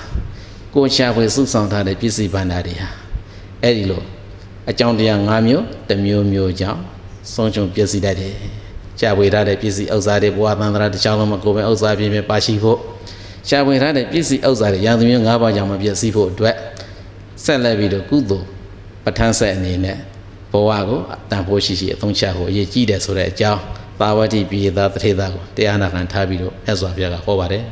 [0.74, 2.88] ကိုရှာဖွေစုဆောင်ထားတဲ့ပစ္စည်းဗန္ဓာတွေဟာ
[3.62, 4.02] အဲ့ဒီလို
[4.70, 6.80] အကြောင်းတရား၅မျိုးတစ်မျိုးမျိုးကြောင့်
[7.32, 8.34] ဆုံးရှုံးပျက်စီးတတ်တယ်
[9.00, 12.78] ရှာဖွေထားတဲ့ပစ္စည်းဥစ္စာတွေဘဝတန်တာရတစ်ချောင်းလုံးမှာကိုယ်ပဲဥစ္စာပြင်းပြပါရှိဖို့
[13.48, 16.56] ရှားဝင်ထားတဲ့ပစ္စည်းဥစ္စာတွေရာသမျိုး၅ပါးကြောင့်မပြည့်စည်ဖို့အတွက်
[17.44, 18.46] ဆက်လက်ပြီးတော့ကုသိုလ်
[19.04, 19.96] ပဋ္ဌာန်းဆက်အနေနဲ့
[20.52, 23.60] ဘဝကိုတန်ဖိုးရှိရှိအသုံးချဖို့အရေးကြီးတယ်ဆိုတဲ့အကြောင်း
[24.00, 27.62] သာဝတိပြည်သားတထေသားကိုတရားနာခံထားပြီးတော့မြတ်စွာဘုရားကဟောပါတယ်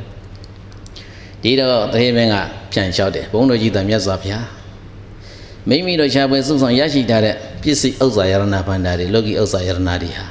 [1.43, 2.35] ဒီတော့တထေမင်းက
[2.71, 4.45] ပြန်လျှောက်တယ်ဘုန်းတော်ကြီးသားမြတ်စွာဘုရား
[5.69, 10.25] မိမိတို့ရှားပွဲစုဆောင်ရရှိထားတဲ့ပစ္စည်းဥစ္စာယရဏဗန္တာတွေလောကီဥစ္စာယရဏတွေဟာ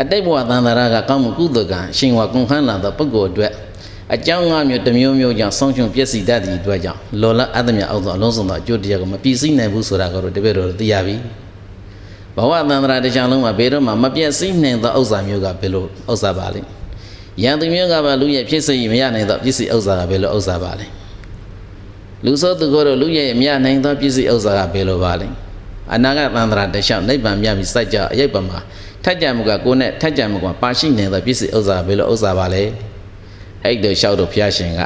[0.00, 3.52] အတိတ်ဘဝသံသာရကကောင်းမှုကုသိုလ်ကရှင်ဝါကုန်ခန်းလာသောပုဂ္ဂိုလ်အတွက်
[4.12, 11.16] အကြောင်း၅မျိုးတစ်မျိုးမျိုးကြောင့်ဆုံးရှုံးပျက်စီးတတ်သည့်အတွက်ကြောင့်လောလအတ္တမြအောက်သောအလုံးစုံသောအကျိုးတရားကိုမပြည့်စည်နိုင်ဘူးဆိုတာကိုတော့တပည့်တော်သိရပြီ
[12.36, 16.60] ဘဝတန္တရာတရားလုံးမှာဘယ်တော့မှမပြည့်စည်နိုင်သောဥစ္စာမျိုးကဘယ်လိုဥစ္စာပါလဲ
[17.42, 20.86] ယံသူမျိုးကပါလူရဲ့ဖြစ်စေမရနိုင်သောပစ္စည်းဥစ္စာကဘယ်လိုဥစ္စာပါလဲ
[22.24, 25.28] လူဆိုသူကိုယ်တို့လူရဲ့မရနိုင်သောပစ္စည်းဥစ္စာကဘယ်လိုပါလဲ
[25.94, 28.58] အနာဂတ်တန္တရာတရားနိဗ္ဗာန်မြတ်ပြီးစိုက်ကြအယိတ်ပမှာ
[29.04, 32.62] ထက်ကြမှုကကိုယ်နဲ့ထက်ကြမှုကပါရှိနေသောပစ္စည်းဥစ္စာဘယ်လိုဥစ္စာပါလဲ
[33.64, 34.80] အဲ့တို့လျှောက်တော့ဘုရားရှင်က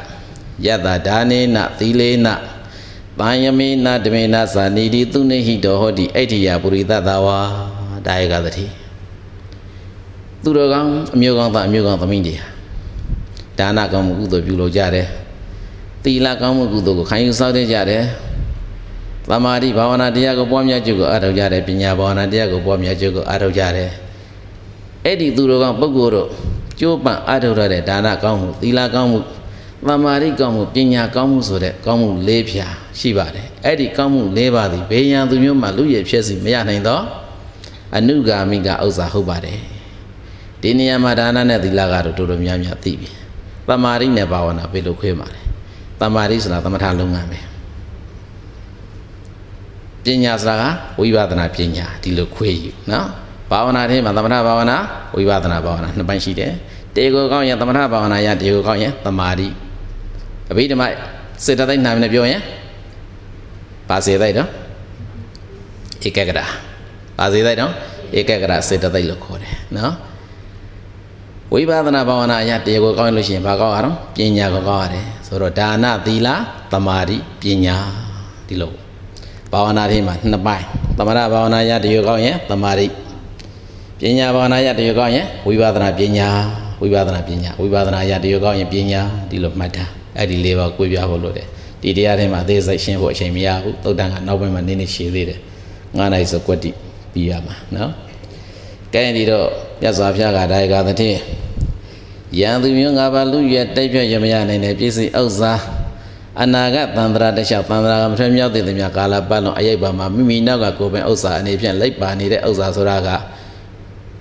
[0.66, 2.28] ယတ္တဒါနေနသီလေန
[3.20, 7.38] တန်ယမေနဓမေနဇာနိတိသူနေဟိတောဟောတိအဋ္ဌိယပုရိသတဝါ
[8.06, 8.66] ဒါယကသတိ
[10.42, 12.34] သူတော်ကောင်းအမျိုးကောင်းသားအမျိုးကောင်းသမီးတွေ
[13.58, 15.06] ဒါနကောင်းမှုကုသိုလ်ပြုလုပ်ကြတယ်
[16.04, 18.04] သီလကောင်းမှုကုသိုလ်ကိုခံယူစောင့်တည်ကြတယ်
[19.30, 23.90] သမာဓိဘာဝနာတရားကိုပွားများခြင်းကိုအားထုတ်ကြတယ်ပညာဘာဝနာတရားကိုပွားများခြင်းကိုအားထုတ်ကြတယ်
[25.04, 26.28] အဲ့ဒီသူတော်ကောင်းပုဂ္ဂိုလ်တို့
[26.80, 29.20] ကျိုးပန့်အထုတ်ရတဲ့ဒါနကောင်းမှုသီလကောင်းမှု
[29.86, 32.66] သမာဓိကောင်းမှုပညာကောင်းမှုဆိုတဲ့ကောင်းမှု၄ဖြာ
[32.98, 37.04] ရှိပါတယ်အဲ့ဒီကောင်းမှု၄ပါးသည်ဘေးရန်သူမျိုးမှလူရည်ဖြစ်စီမရနိုင်တော့
[37.96, 39.60] အနုဂါမိကဥစ္စာဟုတ်ပါတယ်
[40.62, 43.10] ဒီနေရာမှာဒါနနဲ့သီလကတော့တော်တော်များများသိပြီ
[43.68, 45.40] သမာဓိနဲ့ဘာဝနာဘယ်လိုခွဲမှာလဲ
[46.00, 47.40] သမာဓိဆိုတာသမထလုပ်ငန်းပဲ
[50.04, 50.64] ပညာဆိုတာက
[51.00, 53.08] ဝိပဿနာပညာဒီလိုခွဲယူနော်
[53.50, 54.76] ဘာဝနာထဲမှာသမထဘာဝနာ
[55.14, 56.52] ဝိပဿနာဘာဝနာနှစ်ပိုင်းရှိတယ်
[56.96, 59.48] တေကိုကောင်းရင်သမထဘာဝနာရတေကိုကောင်းရင်သမာဓိ
[60.50, 60.82] အဘိဓမ္မ
[61.44, 62.42] စေတသိက်နာမည်နဲ့ပြောရင်
[63.88, 64.48] ဘာစေသိက်တော့
[66.06, 66.40] ဧကဂရ
[67.18, 67.72] ဘာစေသိက်တော့
[68.18, 69.94] ဧကဂရစေတသိက်လို့ခေါ်တယ်နော်
[71.52, 76.28] ဝိပဿနာဘာဝနာအရာတရားကိုကောင်းလို့ရှိရင်ဘာကောင်းရအောင်ပညာကိုကောင်းရတယ်ဆိုတော့ဒါနသီလ
[76.72, 77.76] သမာဓိပညာ
[78.48, 78.72] ဒီလို
[79.52, 80.66] ဘာဝနာထဲမှာနှစ်ပိုင်း
[80.98, 82.86] သမထဘာဝနာအရာတရားကောင်းရင်သမာဓိ
[84.00, 86.28] ပညာဘာဝနာရတရားကောင်းရင်ဝိပဿနာပညာ
[86.80, 89.84] ဝိပဿနာပညာဝိပဿနာရတရားကောင်းရင်ပညာဒီလိုမှတ်တာ
[90.16, 91.46] အဲ့ဒီလေးပါကိုပြဖို့လို့တယ်
[91.82, 95.40] ဒီတရားထဲမှာအသေးစိတ်ရှင်းဖို့အချိန်မရဘူးသုတ်တန်ကနောက်ပိုင်းမှာနည်းနည်းရှည်သေးတယ်
[95.96, 96.70] ငါးနိုင်ဆိုကွက်တိ
[97.12, 97.90] ပြီးရမှာနော်
[98.94, 99.46] ကဲဒီတော့
[99.80, 101.10] မြတ်စွာဘုရားကဒါယကသတိ
[102.40, 105.52] ယံသူမျိုးငါးပါးလူရတိုက်ပြရမရနိုင်တဲ့ပြည့်စုံဥစ္စာ
[106.42, 113.08] အနာဂတ်သံဃာတခြားသံဃာကမထွေးမြောက်တဲ့သူများကာလပတ်လုံးအယိတ်ပါမှာမိမိနောက်ကကိုယ်ပိုင်ဥစ္စာအနေဖြင့်လိုက်ပါနေတဲ့ဥစ္စာဆိုတာက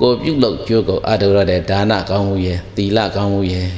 [0.01, 3.69] ကိုပြုလုပ်ကြိုးကိုအထုရတဲ့ဒါနကောင်းမှုရဲ့သီလကောင်းမှုရဲ့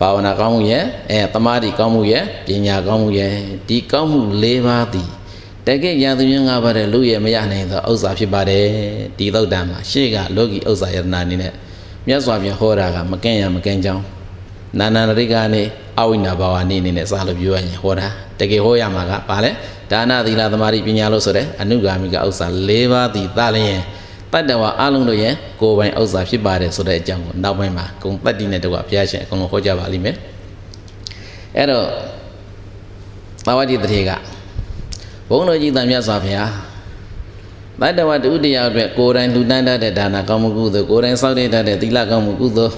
[0.00, 3.32] ဘာဝနာကောင်းမှုရဲ့အဲတမာတိကောင်းမှုရဲ့ပညာကောင်းမှုရဲ့
[3.68, 5.08] ဒီကောင်းမှု၄ပါးသည်
[5.66, 8.64] တကယ်ရသူရင်း၅ပါးတဲ့လူရဲ့မရနိုင်သောဥစ္စာဖြစ်ပါတယ်
[9.18, 11.52] ဒီသုတ်တံမှာရှေ့ကလောကီဥစ္စာယတနာအနေနဲ့
[12.06, 14.04] မြတ်စွာဘုရားဟောတာကမကန့်ရမကန့်ကြောင်း
[14.78, 15.62] နာနာရိကနေ
[16.00, 18.08] အဝိနာဘာဝနေအနေနဲ့စာလို့ပြောရရင်ဟောတာ
[18.40, 19.50] တကယ်ဟောရမှာကဘာလဲ
[19.90, 23.80] ဒါနသီလသမာဓိပညာလို့ဆိုတဲ့အနုဂါမိကဥစ္စာ၄ပါးသည်သာလျင်
[24.32, 30.16] တတ္တဝါအလုံးတို့ရဲ့ကိုယ်ပိုင်ဥစ္စာဖြစ်ပါတယ်ဆိုတဲ့အကြောင်းကိုနောက်ပိုင်းမှာဂုံတတ္တိနဲ့တကွဘုရားရှင်အကုန်လုံးဟောကြားပါလိမ့်မယ်
[31.56, 31.86] အဲ့တော့
[33.46, 34.10] သာဝတိတထေက
[35.28, 36.50] ဝဘုန်းတော်ကြီးသားမြတ်စွာဘုရား
[37.80, 42.74] တတ္တဝတ္တုတရားအတွက်ကိုယ်တိုင်လှူဒန်းတတ်တဲ့ဒါနကောင်းမှုကုသိုလ်ကိုယ်တိုင်စောင့်တည်တတ်တဲ့သီလကောင်းမှုကုသိုလ်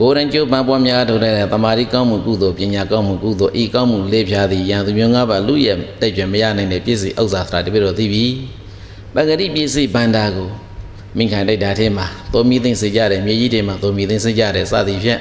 [0.00, 8.24] ကိုယ်တိုင်ကြိုးပမ်းပွားများထုတ်တဲ့သမာဓိကောင်းမှုကုသိုလ်ပညာကောင်းမှုကုသိုလ်ဤကောင်းမှုလေးဖြားသည်ယံသူမျိုးငါးပါးလူရဲ့တိတ်ကြမရနိုင်တဲ့ပြည့်စုံဥစ္စာဆိုတာတပည့်တော်သိပြီ
[9.14, 10.48] ပဂတိပြည့်စုံဗန္တာကို
[11.18, 15.20] မိခံလိုက်တာထဲမှာသုံးမိသိမ့်စေကြတယ်မြေကြီးတွေမှာသုံးမိသိမ့်စေကြတယ်စသည်ဖြင့်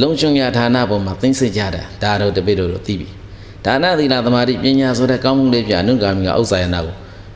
[0.00, 3.08] လုံချုံရဌာနပေါ်မှာသိမ့်စေကြတာဒါတော့တပည့်တော်တို့သိပြီ
[3.64, 6.94] ဒါနသီလသမာဓိပညာဆိုတဲ့ကောင်းမှုလေးပြအနုဂါမိကဥစ္စာယနာကို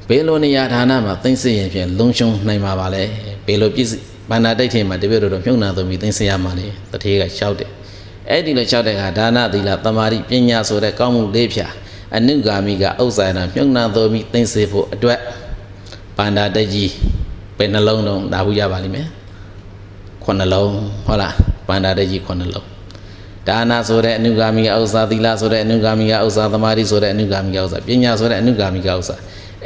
[0.09, 3.03] ဘယ်လိုနေရာဌာနမှာသိမ့်စေရင်ဖြင့်လုံချုံနိုင်မှာပါလဲ
[3.47, 7.71] ဘယ်လိုပြည့်စုံဗန္နာတိတ်ထင်မှာတပည့်တော်တို့မြုံနာသုံးပြီးသိမ့်စေရမှာလေတထေးကလျှောက်တယ်
[8.31, 11.67] အဲ့ဒီလိုလျှောက်တဲ့အခါဒါနသီလသမာဓိပညာဆိုတဲ့ကောင်းမှုလေးဖြာ
[12.17, 15.19] အနုဂါမိကဥစ္စာယနာမြုံနာသုံးပြီးသိမ့်စေဖို့အတွက်
[16.19, 16.91] ဗန္နာတိတ်ကြီး
[17.59, 19.07] ဘယ်နှလုံးတုံးဒါဘူးရပါလိမ့်မယ်
[20.25, 20.71] ခုနှလုံး
[21.07, 21.35] ဟုတ်လား
[21.69, 22.67] ဗန္နာတိတ်ကြီးခုနှလုံး
[23.49, 29.17] ဒါနဆိုတဲ့အနုဂါမိကဥစ္စာသီလဆိုတဲ့အနုဂါမိကဥစ္စာသမာဓိဆိုတဲ့အနုဂါမိကဥစ္စာပညာဆိုတဲ့အနုဂါမိကဥစ္စာ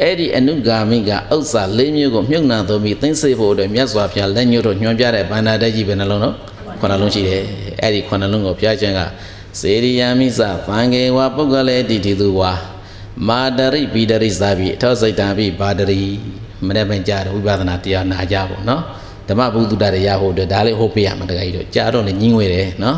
[0.00, 6.34] အဲ့ဒီအနုဂါမိကဥစ္စာ၄မျိုးကိုမြုပ်နှံသုံးပြီးသိသိဖို့အတွက်မြတ်စွာဘုရားလက်ညှိုးတို့ညွှန်ပြတဲ့ဗန္ဒတက်ကြီးပဲနှလုံးတော့
[6.80, 7.42] ခုနှလုံးရှိတယ်
[7.82, 9.00] အဲ့ဒီခုနှလုံးကိုဘုရားကျမ်းက
[9.60, 12.52] စေရိယာမိစဗံကေဝပုဂ္ဂလေတိတိသူဝါ
[13.28, 16.10] မာတရိပိတရိသာပိအထောစိတ်တံပိဘာတရိ
[16.66, 18.82] မနေ့ပိုင်းကြားဝိပဿနာတရားနာကြပါနော်
[19.28, 22.96] ဓမ္မဘုဒ္ဓတရားဟိုအတွက်ဒါလေးဟိုပေးရမှာတခါကြီးတို့ကြားတော့လည်းညင်းဝဲတယ်နော်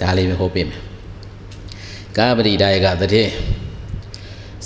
[0.00, 0.80] ဒါလေးပဲဟိုပေးမယ်
[2.16, 3.30] ကာပတိဒါယကတည်း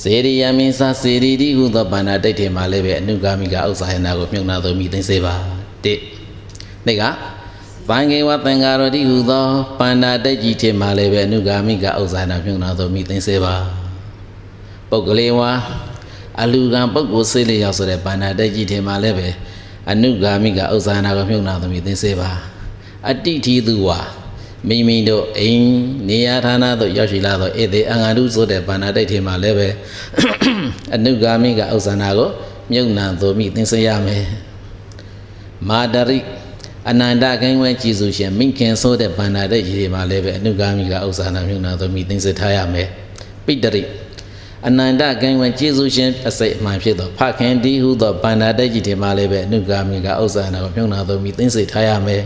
[0.03, 5.34] စေရိယမင်းစာစေရီတိဟုသောဘာနာတိတ်ထေမှာလည်းပဲအနုဂါမိကဥစ္စာယနာကိုမြုပ်နာသောမိသိစေပါ
[5.84, 5.95] တိ
[6.86, 7.03] နေက
[7.89, 9.47] ဗံကေဝသင်္ကာရတိဟုသော
[9.78, 13.57] ဘာနာတိတ်ကြီးထေမှာလည်းပဲအနုဂါမိကဥစ္စာယနာမြုပ်နာသောမိသိစေပါ
[14.91, 15.51] ပုဂ္ဂလေဝါ
[16.43, 19.28] အလူကံပုဂ္ဂိုလ်စေလျောက်ဆိုတဲ့ဘာနာတိတ်ကြီးထေမှာလည်းပဲ
[19.91, 22.30] အနုဂါမိကဥစ္စာယနာကိုမြုပ်နာသောမိသိစေပါ
[23.11, 24.01] အတိထီသူဝါ
[24.68, 25.68] မိမိတို့အိမ်
[26.09, 29.68] နေရာဌာနသို့ရောက်ရှိလာသောဧသေအင်္ဂါတုဆိုတဲ့ဘာနာတိတ်ထဲမှာလည်းပဲ
[30.95, 32.28] အနုဂါမိကဥစ္စာနာကို
[32.72, 34.24] မြုပ်နှံသို့မိသင်စေရမယ်
[35.68, 36.18] မာတရိ
[36.91, 42.89] အနန္တကိန်းဝဲကြည်စုရှင်မိခင်ဆိုတဲ့ဘာနာတိတ်ကြီးတွေမှာလည်းပဲအနုဂါမိကဥစ္စာနာမြုပ်နှံသို့မိသင်စေထားရမယ်
[43.47, 43.82] ပိတရိ
[44.67, 52.23] အနန္တကိန်းဝဲကြည်စုရှင်အစိတ်အမှန်ဖြစ်သောဖခင်ဒီဟုသောဘာနာတိတ်ကြီးတွေမှာလည်းပဲအနုဂါမိကဥစ္စာနာကိုမြုပ်နှံသို့မိသင်စေထားရမယ်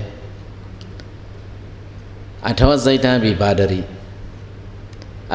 [2.48, 3.80] အထောစိတ်တံပိပါဒရိ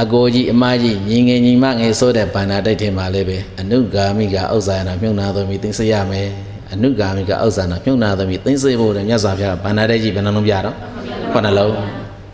[0.02, 6.30] အကိုကြီးအမကြီးညီငယ်ညီမငယ်ဆိုတဲ့ဗန္နာတိုက်ထဲမှာလည်းပဲအနုဂါမိကဥစ္စာနာမြုံနာသမီးသိစေရမယ်
[6.74, 10.76] အနုဂါမိကဥစ္စာနာမြုံနာသမီးသိစေဖို့လည်းမြတ်စွာဘုရားဗန္နာတိုက်ကြီးဘယ်နှလုံးပြတော့
[11.32, 11.74] ခုနှလုံး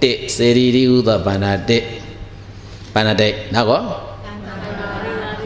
[0.01, 1.83] တစ်စေရီတိဟုသောဗန္နာတစ်
[2.93, 3.81] ဗန္နာတိုက်နောက်ကော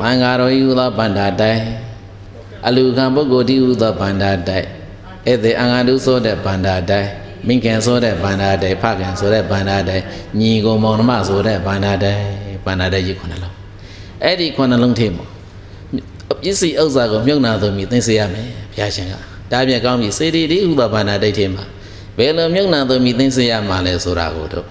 [0.01, 1.61] မင်္ဂါရောဤဟုသောဗန္နာတိုက်
[2.67, 4.65] အလူခံပုဂ္ဂိုလ်တိဟုသောဗန္နာတိုက်
[5.31, 7.09] ဧသေအင်္ဂါတုဆိုတဲ့ဗန္နာတိုက်
[7.47, 9.97] မိခင်ဆိုတဲ့ဗန္ဒာတေဖခင်ဆိုတဲ့ဗန္ဒာတေ
[10.39, 12.13] ညီကိုမောင်နှမဆိုတဲ့ဗန္ဒာတေ
[12.65, 13.55] ဗန္ဒာတေကြီးခုနှလုံး
[14.23, 15.25] အဲ့ဒီခုနှလုံးထဲမှာ
[16.43, 19.13] ပစ္စည်းဥစ္စာကိုမြုပ်နာသူမိသိစေရမယ်ဘုရားရှင်က
[19.51, 21.63] ဒါပြန်ကောင်းပြီစေတီတိဥပဗန္ဒာတိတ်ထဲမှာ
[22.17, 24.65] ဘယ်လိုမြုပ်နာသူမိသိစေရမှာလဲဆိုတာကိုတော့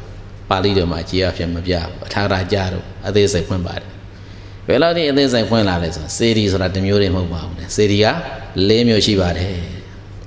[0.51, 3.96] ပါဠိတော်မှာကြည်အဖြစ်မပြဘူးအထာရကြတော့အသေးစိတ်ဖွင့်ပါတယ်
[4.67, 8.07] ဘယ်လောက်ဒီအသေးစိတ်ဖွင့်လာလဲဆိုစေတီဆိုတာတစ်မျိုးတည်းမဟုတ်ပါဘူးလေစေတီက
[8.69, 9.55] ၄မျိုးရှိပါတယ်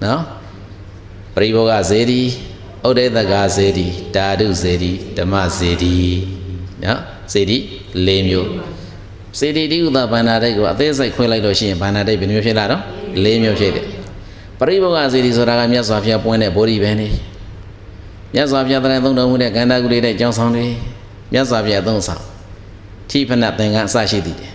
[0.05, 0.21] နော်
[1.35, 2.21] ပရိဘောဂဇေဒီ
[2.87, 3.85] ဥဒိတကဇေဒီ
[4.15, 5.95] တာဓုဇေဒီဓမ္မဇေဒီ
[6.83, 6.99] နော်
[7.33, 7.57] ဇေဒီ
[8.07, 8.49] ၄မျိုး
[9.39, 12.81] ဇေဒီတိဥဒဗန္နာတိတ်ကိုအသေးစိတ်ခွဲလိုက်လို့ရှိရင်ဗန္နာတိတ်ဘယ်မျိုးဖြစ်လာတော့
[13.23, 13.85] ၄မျိုးဖြစ်တယ်
[14.59, 17.07] ပရိဘောဂဇေဒီဆိုတာကမြတ်စွာဘုရားပွင့်တဲ့ဗောဓိပင်နေ
[18.33, 20.65] မြတ်စွာဘုရားတရင်သုံးတော်မူတဲ့ကန္တာကုလေးတဲ့ကြောင်းဆောင်တွေ
[21.33, 22.23] မြတ်စွာဘုရားသုံးဆောင်
[23.10, 24.53] ထိဖနသင်္ကန်းအစရှိသည်တယ်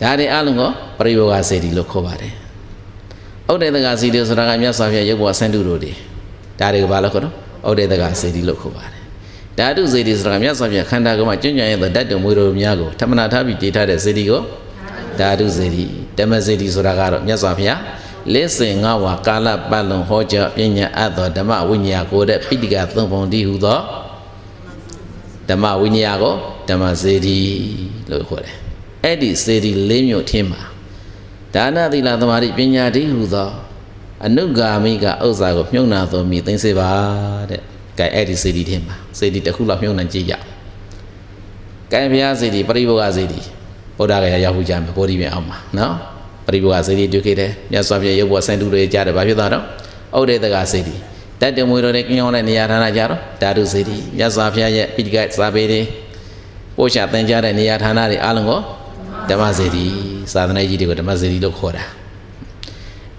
[0.00, 2.32] ဒါတွေအလုံးကိုပရိဘောဂဇေဒီလို့ခေါ်ပါတယ်
[3.50, 5.92] ဩဒေတကစီတီဆိုတာကမြတ်စွာဘုရားရုပ်ပေါ်ဆန်းတုတို့တွေ
[6.60, 7.34] ဒါတွေကဘာလို့ခေါ်တော့
[7.68, 9.02] ဩဒေတကစီတီလို့ခေါ်ပါတယ်
[9.58, 14.40] ဓာတုစေတီဆိုတာကမြတ်စွာဘုရားခန္ဓာကိုယ်မှာကျွမ်းကျင်ရတဲ့ဓာတ်တော်မွေတော်များကိုထမနာထားပြီးတည်ထားတဲ့စေတီကို
[15.18, 15.84] ဓာတုစေတီ
[16.18, 17.80] ဓမ္မစေတီဆိုတာကတော့မြတ်စွာဘုရား
[18.32, 23.78] လက်စင်ငါဝါကာလပတ်လုံးဟောကြားပညာအပ်သောဓမ္မဝိညာဉ်ကိုတဲ့ပိဋကသုံးပုံတည်းဟူသော
[25.48, 26.34] ဓမ္မဝိညာဉ်ကို
[26.68, 27.38] ဓမ္မစေတီ
[28.10, 28.56] လို့ခေါ်တယ်
[29.04, 30.62] အဲ့ဒီစေတီ၄မျိုးထင်းမှာ
[31.54, 33.50] ဒါနသီလသမာဓိပညာတည်းဟူသော
[34.26, 36.90] အနုဂါမိကဥစ္စာကိုမြုံနာသောမိသိစေပါ
[37.50, 37.60] တဲ့။
[37.98, 40.44] ကဲအဲ့ဒီစေတီထဲမှာစေတီတစ်ခုလောက်မြုံနာကြည့်ရအောင်။
[41.92, 43.40] ကဲဘုရားစေတီပရိဘောဂစေတီ
[43.98, 45.94] ဗုဒ္ဓဂယာရောက်ကြမယ်ဘောဓိပြန်အောင်ပါနော်။
[46.46, 49.64] ပရိဘောဂစေတီတွေ့ခဲ့တယ်။မြတ်စွာဘုရားရုပ်ဘောဆန်တူတွေကြားတယ်ဘာဖြစ်သွားတော့
[50.18, 50.94] ဩဒေတကစေတီ
[51.40, 55.80] တတ်တမွေတော်နဲ့ကြောင်းတဲ့နေရာဌာနကြတော့ဓာတုစေတီမြတ်စွာဘုရားရဲ့ပိဋကစာပေတွေ
[56.76, 58.60] ပို့ချသင်ကြားတဲ့နေရာဌာနတွေအားလုံးကို
[59.30, 59.84] ဓမ္မစေတီ
[60.32, 61.84] သာသနာကြီးတွေကိုဓမ္မစေတီလို့ခေါ်တာ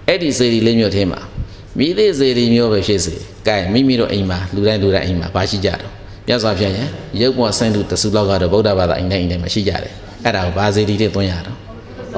[0.06, 1.20] အဲ့ဒီစေတီလေးမျိုးထဲမှာ
[1.78, 3.14] မိသေးစေတီမျိုးပဲဖြစ်စေ
[3.46, 5.92] ကဲမိမိတို့အိမ်မှာလူတိုင်းလူတိုင်းအိမ်မှာဘာရှိကြတော့
[6.26, 6.88] မြတ်စွာဘုရားရဲ့
[7.20, 9.92] ရုပ်ပေါ်ဆန်းသူတဆူလောက်ကတော့ဗုဒ္ဓဘာသာအိမ်တိုင်းအိမ်တိုင်းမှာရှိကြတယ်
[10.24, 11.56] အဲ့ဒါကိုဘာစေတီတွေသွင်းရတော့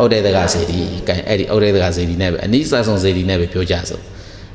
[0.03, 0.79] ဩဒေတကစေတီ
[1.09, 4.03] ကဲအဲ့ဒီဩဒေတကစေတီနဲ့ပဲအနိစ္စဆုံးစေတီနဲ့ပဲပြောကြစို့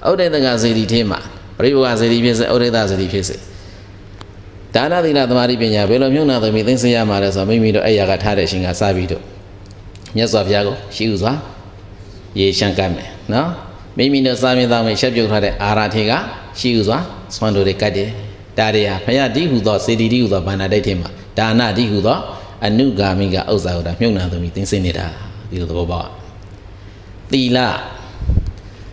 [0.09, 1.19] ဩဒေတကစေတီထဲမှာ
[1.57, 3.35] ပရိဘောဂစေတီဖြစ်စေဩဒေတစေတီဖြစ်စေ
[4.75, 9.23] ဒါနသီလသမာဓိပညာဘယ်လိုမြုံနာသမီးသိသိရမှာလဲဆိုတော့မိမိတို့အဲ့ရကထားတဲ့အရှင်ကစပြီးတော့
[10.15, 11.33] မြတ်စွာဘုရားကိုရှိဥစွာ
[12.39, 13.49] ရေရှမ်းကတ်မယ်နော်
[13.97, 16.11] မိမိတို့စာမြင်သားမယ်ရှက်ပြုတ်ထားတဲ့အာရထေက
[16.59, 16.97] ရှိဥစွာ
[17.35, 18.09] ဆွမ်းတို့တွေကတ်တယ်
[18.57, 22.17] ဒါတွေဟာဘုရားတိဟုသောစေတီတိဟုသောဘာနာတိတ်ထဲမှာဒါနတိဟုသော
[22.65, 25.05] အနုဂါမိကဥစ္စာကိုဒါမြုံနာသမီးသိသိနေတာ
[25.49, 26.07] ဒီလိုသဘောပေါက်
[27.31, 27.57] သီလ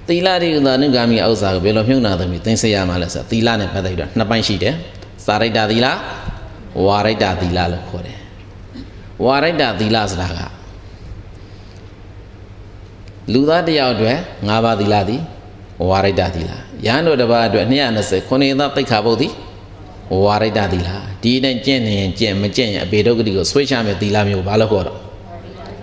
[0.09, 4.75] သီလတိဟုသောအနုဂါမိကဥစ္စာကိုဘယ်လိုမြုံနာသမီးသိသိရမှာလဲဆိုတော့သီလနဲ့ပတ်သက်ပြီးတော့နှစ်ပိုင်းရှိတယ်
[5.27, 5.87] စာရိတ္တသီလ
[6.85, 8.19] ဝါရိတ္တသီလလို့ခေါ်တယ်
[9.25, 10.41] ဝါရိတ္တသီလဆိုတာက
[13.33, 14.17] လူသားတစ်ယောက်အတွက်
[14.49, 15.21] ၅ပါးသီလသည်
[15.89, 16.51] ဝါရိတ္တသီလ
[16.87, 17.67] ရဟန်းတို့တစ်ပါးအတွက်
[17.97, 19.33] 220ခုနှစ်သောသိက္ခာပုဒ်သည်
[20.25, 20.91] ဝါရိတ္တသီလ
[21.23, 24.99] ဒီနဲ့ကျင့်နေရင်ကျင့်မကျင့်ရင်အပေဒုက္ခတိကိုဆွေးချမယ်သီလမျိုးဘာလို့ခေါ်တော့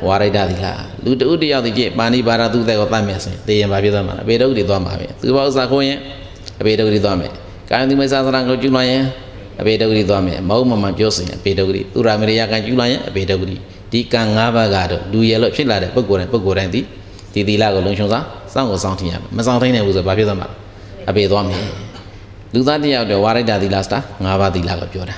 [0.07, 0.65] ဝါရိတ္တသီလ
[1.03, 5.99] လူတဦးတစ်ယောက်ဒီပြည့်ပါဏိပါရသူတဲ့ကိုတတ်မယ်ဆိုရင်သိရင်ဘာဖြစ်သွားမှာလဲအပေဒုက္ခတိသွားမှာပဲသူဘာဥစ္စာခိုးရင်
[6.59, 7.31] အပေဒုက္ခတိသွားမယ်
[7.69, 9.03] ကာယတိမေသာသရံကိုကျူးလွန်ရင်
[9.59, 13.55] အပေဒုက္ခတိသွားမယ်မဟုတ်မမှန်ပြောစင်အပေဒုက္ခတိသူရာမရိယကံကျူးလွန်ရင်အပေဒုက္ခတိ
[13.91, 16.81] ဒီကံ၅ပါးကတော့လူရလို့ဖြစ်လာတဲ့ပုဂ္ဂိုလ်တိုင်းပုဂ္ဂိုလ်တိုင်းဒီ
[17.33, 18.21] ဒီသီလကိုလုံခြုံစွာ
[18.53, 20.49] စောင့်ကိုစောင့်ထင်ရမယ်မစောင့်ထိန်နိုင်ဘူးဆိုဘာဖြစ်သွားမှာ
[21.09, 21.61] အပေသွားမယ်
[22.53, 25.15] လူသားတစ်ယောက်တော့ဝါရိတ္တသီလစတာ၅ပါးသီလကိုပြောတာ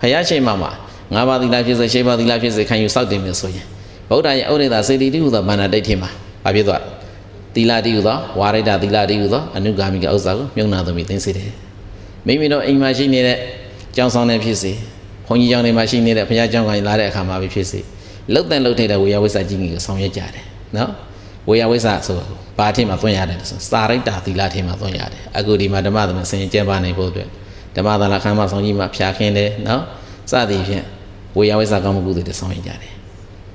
[0.00, 0.70] ဖယားချိန်မှာမှာ
[1.14, 3.66] ၅ပါးသီလဖြစ်စေ၈ပါးသီလဖြစ်စေခံယူစောင့်တင်မယ်ဆိုရင်
[4.10, 6.10] ဗုဒ္ဓရဲ့ဥဒိတာစေတီတိဟုသောမာနတိတ်ထင်မှာ
[6.44, 6.82] ဘာဖြစ်သွား
[7.54, 11.50] သီလတိဟုသောဝါရိတ္တသီလတိဟုသောအနုဂါမိကဥစ္စာကိုမြုံနာသမီးသိစေတယ်
[12.26, 13.38] မိမိတို့အိမ်မှာရှိနေတဲ့
[13.96, 14.72] ကြောင်းဆောင်နေဖြစ်စေ
[15.26, 17.80] ဘုန်းကြီးကျောင်းတွေမှာရှိနေတဲ့ဘုရားကျောင်းကလာတဲ့အခါမှာပဲဖြစ်စေ
[18.32, 20.44] လှုပ်တဲ့လှုပ်ထိတ်တဲ့ဝေယဝိဆာကြီးကြီးကိုဆောင်ရွက်ကြတယ်
[20.76, 20.90] နော်
[21.48, 22.18] ဝေယဝိဆာဆို
[22.58, 27.28] ဘာထင်မှာသွင်းရတယ်ဆိုစာရိတ္တာသီလထင်မှာသွင်းရတယ်အခုဒီမှာဓမ္မသမဆင်ကျဲပါနိုင်ဖို့အတွက်
[27.76, 29.82] ဓမ္မသလာခမ်းမဆောင်ကြီးမှာဖြာခင်းတယ်နော်
[30.30, 30.84] စသည်ဖြင့်
[31.36, 32.92] ဝေယဝိဆာကောင်းမှုကုသိုလ်တွေဆောင်ရွက်ကြတယ်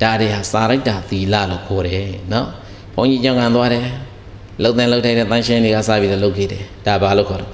[0.01, 2.47] ဒါတွေဟာစာရိတ္တာသီလလို့ခေါ်တယ်နော်
[2.95, 3.85] ဘုန်းကြီးကျောင်းကန်သွားတယ်
[4.61, 7.51] လှုပ်တဲ့လှုပ်ထိုက်တဲ့တန်ရှင်းတွေကစပြီးတော့လှုပ်ခဲ့တယ်ဒါဘာလို့ခေါ်တော့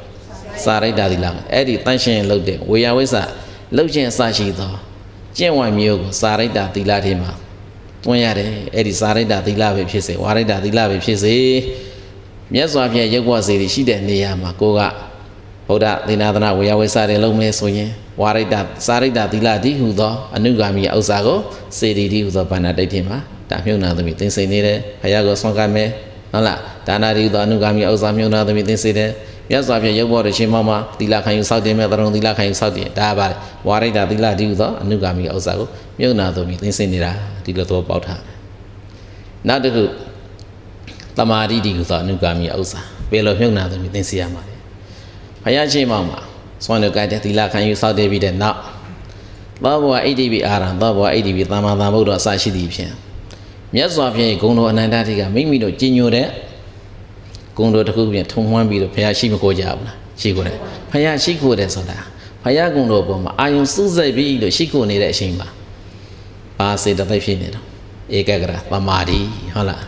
[0.66, 3.24] စာရိတ္တာသီလအဲ့ဒီတန်ရှင်းလှုပ်တဲ့ဝေယဝိဆာ
[3.76, 4.74] လှုပ်ခြင်းအစရှိသော
[5.38, 7.32] ကျင့်ဝတ်မျိုးကိုစာရိတ္တာသီလထဲမှာ
[8.04, 11.36] တွန်းရတယ်အဲ့ဒီစာရိတ္တသီလပဲဖြစ်စေဝါရိတ္တသီလပဲဖြစ်စေ
[12.54, 14.80] မြတ်စွာဘုရားရုပ်ဝစေတီရှိတဲ့နေရာမှာကိုက
[15.68, 17.90] ဗုဒ္ဓသေနာသနာဝေယဝေစာတွေလုံးမဲဆိုရင်
[18.22, 18.56] ဝါရိတ္တ
[18.86, 21.40] စာရိတ္တသီလတိဟုသောအနုဂါမိဥစ္စာကို
[21.78, 23.18] စေတီတိဟုသောဘာနာတိတ်ထင်မှာ
[23.50, 25.90] ဒါမြုံနာသမီးသင်စိတ်နေတယ်ဘုရားကိုဆွမ်းကမ်းမယ်
[26.32, 29.12] ဟုတ်လားဒါနာတိဟုသောအနုဂါမိဥစ္စာမြုံနာသမီးသင်စိတ်တယ်
[29.50, 33.28] မြတ်စွာဘုရားရုပ်ဘောရရှင်မောမှာသီလခံယူစောက်တင်မဲ့တရုံသီလခံယူစောက်တင်ဒါပါ
[33.68, 35.68] ဝါရိတ္တသီလတိဟုသောအနုဂါမိဥစ္စာကို
[36.00, 37.12] မြုံနာသမီးသင်စိတ်နေတာ
[37.44, 38.36] ဒီလိုတော့ပေါက်ထားတယ်
[39.48, 39.84] နောက်တစ်ခု
[41.18, 42.80] တမာတိတိဟုသောအနုဂါမိဥစ္စာ
[43.12, 44.56] ဘယ်လိုမြုံနာသမီးသင်စီရမှာလဲ
[45.44, 46.20] ဘုရားရှင်မောမှာ
[46.66, 48.58] စွမ်းတို့ကတဲ့သီလခံယူစောက်တည်ပြီးတဲ့နောက်
[49.64, 52.94] သောဘဝအိတိပိအာရံသောဘဝအိတိပိသမ္မာသမ္ဗုဒ္ဓအစရှိသည်ဖြင့်
[53.76, 56.28] မြတ်စွာဘုရားရဲ့ဂုဏ်တော်အနန္တတိကမိမိတို့ကြည်ညိုတဲ့
[57.60, 60.58] ဂုဏ်တော်တစ်ခုပြန်ထုံမှန်းပြီးတော့ဘုရားရှိမကိုကြဘူးလားရှိကိုတယ်
[60.92, 61.98] ဘုရားရှိကိုတယ်ဆိုတာ
[62.44, 65.48] ဘုရားဂုဏ်တော်ပေါ်မှာအာယုံစူးစိုက်ပြီးလို့ရှိကိုနေတဲ့အချိန်မှာ
[66.58, 67.66] ဘာစေတသိက်ဖြစ်နေတော့
[68.18, 69.20] ဧကဂရပမာတိ
[69.54, 69.84] ဟုတ်လား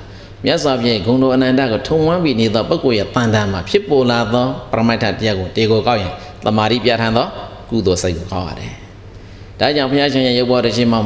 [0.46, 6.12] မြတ်စွာဘုရားဂုဏ်တော်အနန္တကိုထုံဝန်းပြီးနေသောပုဂ္ဂိုလ်ရဲ့တန်တန်မှာဖြစ်ပေါ်လာသောပရမိတ်ထတရားကိုတေကိုကောက်ရင်
[6.46, 7.28] တမာတိပြဋ္ဌာန်းသော
[7.70, 8.74] ကုသိုလ်စိတ်ကိုကောက်ရတယ်။
[9.60, 11.02] ဒါကြောင့်ဘုရားရှင်ရဲ့ရုပ်ဘောတခြင်းမှာ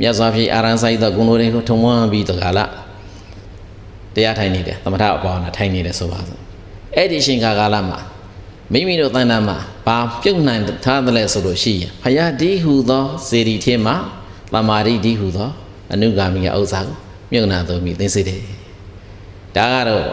[0.00, 2.70] မြတ်စွာဘုရားအာရန်ဆိုင်သောဂုဏ်တော်တွေကိုထုံဝန်းပြီးတကလား
[4.16, 6.40] တရားထိုင်နေတယ်သမထအပေါင်းနဲ့ထိုင်နေတယ်ဆိုပါစို့။
[6.96, 8.00] အဲ့ဒီရှင်ကာကာလမှာ
[8.72, 13.96] မိမိတို့တန်တန်မှာဘာပြုတ်နိုင်ထားသလဲဆိုလို့ရှိရင်ဘုရားဒီဟူသောစေတီထဲမှာ
[14.52, 15.50] တမာတိဒီဟူသော
[15.92, 16.96] အနုဂါမိကဥစ္စာကို
[17.32, 18.40] မြုပ်နာသုံးပြီးသိစေတယ်
[19.56, 20.04] ဒါကတော့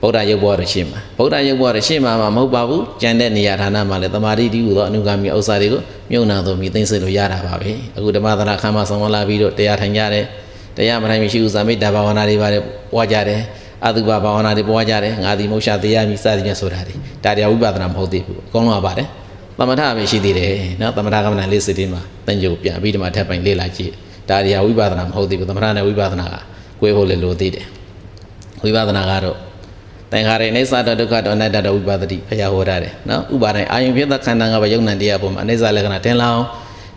[0.00, 10.24] ဗုဒ္ဓရုပ်ဘောရရှင်းမှာဗုဒ္ဓရုပ်ဘောရရှင်းမှာမဟုတ်ပါဘူးကြံတဲ့နေရာဌာနမှာလည်းတမာတိတိဟူသောအနုဂါမိဥစ္စာတွေကိုမြုပ်နာသုံးပြီးသိစေလို့ရတာပါပဲအခုဓမ္မသနာခမ်းမှာဆောင်လာပြီးတော့တရားထိုင်ကြတယ်
[10.76, 12.62] တရားမထိုင်မရှိဥစ္စာမိတ္တဘာဝနာတွေပါတယ်
[12.92, 13.40] ပွားကြတယ်
[13.86, 16.94] အတုပဘာဝနာတွေပွားကြတယ်ငါဒီမုတ်ရှာတရားမိစသည်များဆိုတာတွေ
[17.24, 19.08] ဒါတရားဝိပဿနာမဟုတ်သေးဘူးအကုန်လုံးကပါတယ်
[19.58, 23.92] သမထပဲရှိသေးတယ်နော်သမထကမ္မဋ္ဌာန်းလေးစစ်တင်းမှာတန်ကြုတ်ပြန်ပြီးဒီမှာထပ်ပိုင်လေ့လာကြည့်
[24.28, 26.34] ဒါတရားဝိပဿနာမဟုတ်သေးဘူးသမထနဲ့ဝိပဿနာက
[26.80, 27.66] ကွဲဖို့လည်းလိုသေးတယ်
[28.64, 29.36] ဝိပဿနာကတော့
[30.12, 36.40] သင်္ခါရအိဋ္ဌဒုက္ခတောအနတ္တတောဝိပဿတိဖျားဟောတာတယ်နော်ဥပါဒိုင်အာယုဖြစ်သောခန္ဓာကပဲယုံနံတရားပေါ်မှာအိဋ္ဌလက္ခဏာထင်လောင်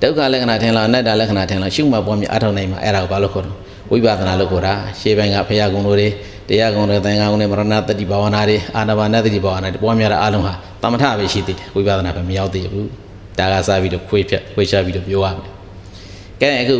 [0.01, 3.57] ဒုက္ခလက္ခဏာထင်လောင်အနတ္တလက္ခဏာထင်လောင်ရှုမှတ်ပွားများအထောက်နိုင်မှာအဲ့ဒါကိုဘာလို့ခေါ်တော့
[3.91, 6.09] ဝိပဿနာလို့ခေါ်တာရှေးပိုင်းကဖျားကုံတို့တွေ
[6.49, 12.89] တရားကုံတွေသင်္ခါကုံတွေမရဏတတိဘာဝနာတွေအာနာပါနတတိဘာဝနာတွေပွားများတာအလုံးဟာသမထပဲရှိသေးတယ်ဝိပဿနာပဲမရောက်သေးဘူး
[13.39, 15.49] ဒါကစပြီးတော့ခွေးဖြတ်ခွေးချပြီးတော့ပြောရမယ်
[16.41, 16.77] ကဲအခု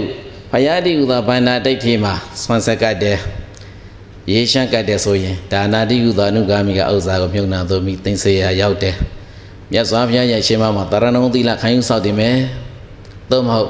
[0.51, 3.18] ဖယားတိဥသောဗန္နာတိတ်ထေမှာဆွမ်းဆက်ကတ်တယ်
[4.32, 8.95] ရေရှမ်းကတ်တယ်ဆိုရင်ဒါနာတိဥသောအနုဂါမိကဥစ္စာကိုမြုပ်နှံသို့မိသိစေရာရောက်တယ်
[9.72, 12.36] မြတ်စွာဘုရားရဲ့ရှင်မမှာတရဏုံသီလခံယူဆောက်တည်မယ်
[13.32, 13.70] သို့မဟုတ်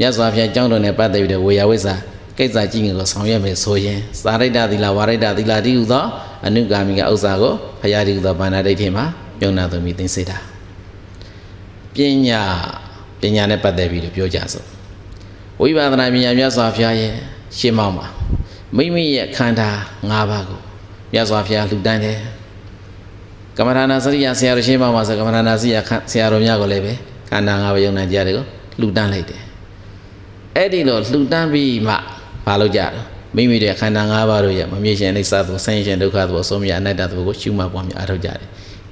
[0.00, 1.94] မြတ်စွာဘုရားကြောင်းတော်နဲ့ပတ်သက်ပြီးတော့ဝေယဝိဇ္ဇာ
[2.38, 6.04] ကိစ္စကြီးငယ်ကိုဆောင်ရွက်မယ်ဆိုရင်သာရိတ္တသီလဝါရိတ္တသီလတိဟုသော
[6.46, 9.04] အနုဂါမိကဥစ္စာကိုဘုရားတိဟုသောဗန္ဒဒိဋ္ဌိမှာ
[9.40, 10.38] မြုံနာသူမိသိစေတာ
[11.94, 12.40] ပညာ
[13.20, 14.66] ပညာနဲ့ပတ်သက်ပြီးတော့ပြောကြစို့
[15.60, 17.12] ဝိပဿနာပညာမြတ်စွာဘုရားရဲ့
[17.58, 18.06] ရှင်းမောင်းမှာ
[18.76, 19.68] မိမိရဲ့ခန္ဓာ
[20.10, 20.60] ၅ပါးကို
[21.12, 22.18] မြတ်စွာဘုရားလှူဒန်းတယ်
[23.56, 25.78] ကမ္မထာနာစရိယဆရာတော်ရှင်းမောင်းမှာဆိုကမ္မထာနာစရိယ
[26.10, 26.92] ဆရာတော်များကိုလည်းပဲ
[27.30, 28.44] ခန္ဓာ၅ပါးယုံနာကြတယ်ကို
[28.80, 29.40] လှူဒန်းလိုက်တယ်
[30.56, 31.96] အဲ့ဒီလိုလှူဒန်းပြီးမှ
[32.48, 32.88] ဘာလုပ်ကြလဲ
[33.36, 38.38] မိမိတို့ခန္ဓာ၅ပါးတို့ရဲ့မမြင်ရှင်အိဋ္ဌသဘောဆင်းရဲဒုက္ခသဘောအဆုံးမြတ်အနတ္တသဘောကိုရှုမှတ်ပွားများအားထုတ်ကြတယ်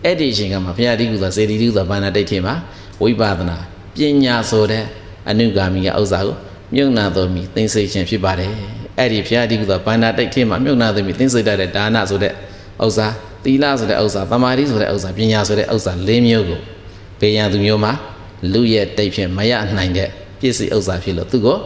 [0.05, 2.55] အဲ့ဒီအချိန်ကမှဘုရားတိကုသောစေတီတိကုသောဘာနာတိတ်ထင်မှာ
[3.03, 3.57] ဝိပဿနာ
[3.97, 4.85] ပညာဆိုတဲ့
[5.31, 6.35] အနုဂါမိကဥစ္စာကို
[6.75, 8.51] မြုံနာတော်မီသိသိခြင်းဖြစ်ပါတယ်
[8.99, 12.33] အဲ့ဒီဘုရားတိကုသောဘာနာတိတ်ထင်မှာမြုံနာတော်မီသိသိတတ်တဲ့ဒါနဆိုတဲ့
[12.85, 13.07] ဥစ္စာ
[13.45, 16.61] သီလဆိုတဲ့ဥစ္စာသမာဓိဆိုတဲ့ဥစ္စာပညာဆိုတဲ့ဥစ္စာ၄မျိုးကို
[17.21, 17.93] ဘေးရန်သူမျိုးမှာ
[18.53, 20.09] လူရဲ့တိတ်ဖြင့်မရနိုင်တဲ့
[20.41, 21.57] ပြည့်စုံဥစ္စာဖြစ်လို့သူကို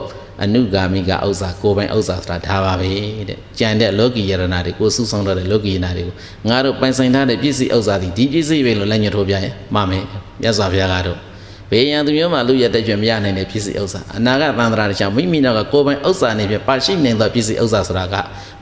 [0.45, 2.89] အနုဂါမိကဥစ္စာကိုယ်ပိုင်ဥစ္စာဆိုတာဒါပါပဲ
[3.29, 6.15] တဲ့ကြံတဲ့လောကီယရဏတွေကိုစုဆောင်တဲ့လောကီယနာတွေကို
[6.49, 10.05] ငါတို့ပိုင်ဆိုင်ထားတဲ့ပစ္စည်းဥစ္စာဒီဒီပစ္စည်းပဲလို့လက်ညှိုးထိုးပြရင်မှမယ်
[10.43, 11.19] မြတ်စွာဘုရားကတော့
[11.71, 18.15] ဘေးရန်သူမျိုးမှလူရတဲ့ကျွမရနိုင်တဲ့ပစ္စည်းဥစ္စာအနာဂတ်သံဃာတခြားမိမိနောက်ကကိုယ်ပိုင်ဥစ္စာနေပြပါရှိနေသောပစ္စည်းဥစ္စာဆိုတာက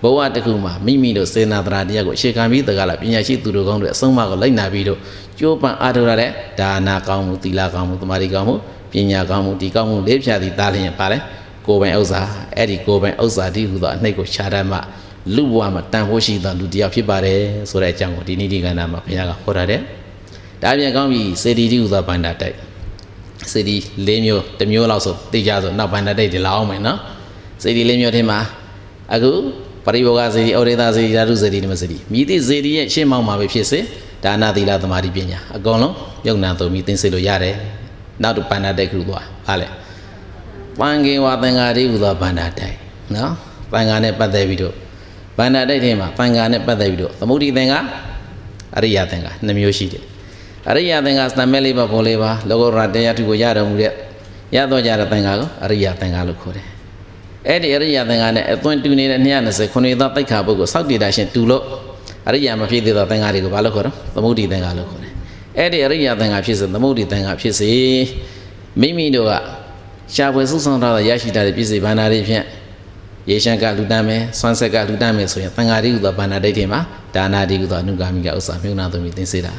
[0.03, 4.99] ဘဝတစ်ခုမှာမိမိတို့စေနာတရာတရားကိုအခြေခံပြီးတကလားပညာရှိသူတို့ကောင်းတွေအဆုံးအမကိုလိုက်နာပြီးတော့
[5.39, 8.55] ကြိုးပမ်းအားထုတ်ရတဲ့ဒါနာကောင်းမှုသီလကောင်းမှုသမာဓိကောင်းမှု
[8.93, 11.19] ပညာကောင်းမှုဒီကောင်းမှုလေးဖြာသည်တားလျင်ပါလေ
[11.69, 12.23] ကိုယ်ပိုင်ဥစ္စာ
[12.57, 14.79] အဲ့ဒီကိုယ်ပိုင်ဥစ္စာဒီဟူသောအနှိတ်ကိုခြားတတ်မှ
[15.37, 17.41] လူဘဝမှာတန်ဖိုးရှိသောလူတစ်ယောက်ဖြစ်ပါတယ်
[17.71, 19.81] ဆိုတဲ့အကြောင်းကိုဒီနေ့ဒီကဏ္ဍမှာဘုရားကဟောထားတယ်။
[20.63, 22.57] ဒါပြန်ကောင်းပြီစေတီတိဟူသောဘန္တာတိုက်
[23.53, 26.99] စေတီ၄မျိုးတစ်မျိုးလောက်ဆိုသိကြဆိုနောက်ဘန္တာတိုက်ဒီလောက်အောင်မယ်နော်။
[27.63, 28.39] စေတီ၄မျိုးထဲမှာ
[29.15, 29.33] အခု
[29.85, 33.81] ပရိဘောဂစေတီဩရိသစေတီဓာတုစေတီဓမ္မစေတီမြည်သည့်စေတီရဲ့ရှင်းမောင်းမှာပဲဖြစ်စေ
[34.25, 35.95] ဒါနသီလသမာဓိပညာအကုန်လုံး
[36.27, 37.55] ယုံနာသုံးပြီးသင်စေလို့ရတယ်။
[38.23, 39.69] နောက်တော့ဘန္တာတိုက်ခုသွားဟာလေ။
[40.81, 42.77] ပန်ကေဝသင်္ဃာတိဟူသောဗန္ဒတိုက်
[43.15, 43.33] နော်
[43.73, 44.75] ပန်ဃာနဲ့ပတ်သက်ပြီးတော့
[45.39, 47.81] ဗန္ဒတိုက်ထဲမှာပန်ဃာနဲ့ပတ်သက်ပြီးတော့သမုဒိသင်္ဃာ
[48.77, 50.03] အရိယသင်္ဃာနှမျိုးရှိတယ်
[50.69, 53.93] အရိယသင်္ဃာစံမဲလေးပါပေါ်လေးပါလောကုတ္တရာတရားထုကိုရတော်မူတဲ့
[54.55, 56.67] ရတော့ကြတဲ့သင်္ဃာကိုအရိယသင်္ဃာလို့ခေါ်တယ်
[57.49, 61.63] အဲ့ဒီအရိယသင်္ဃာနဲ့အသွင်တူနေတဲ့220ခုနှစ်သောတိတ်ခါပုဂ္ဂိုလ်စောက်တည်တာရှင်တူလို့
[62.29, 65.13] အရိယမဖြစ်သေးသောသင်္ဃာတွေကိုဘာလို့ခေါ်တော့သမုဒိသင်္ဃာလို့ခေါ်တယ်
[65.59, 67.71] အဲ့ဒီအရိယသင်္ဃာဖြစ်စေသမုဒိသင်္ဃာဖြစ်စေ
[68.81, 69.33] မိမိတို့က
[70.15, 72.45] ရှားပွဲစုဆောင်ထားတဲ့ရရှိထားတဲ့ပြည်စီဘာနာတွေဖြင့်
[73.31, 76.81] ရေရှမ်းကလူတန်းမယ်ဆွမ်းဆက်ကလူတန်းမယ်ဆိုရင်တန်ဃာတိဟုသောဘာနာဒိဋ္ဌိမှာ
[77.15, 79.55] ဒါနာတိဟုသောအနုဂါမိကဥစ္စာမြုံနာသူမိသင်စေတာ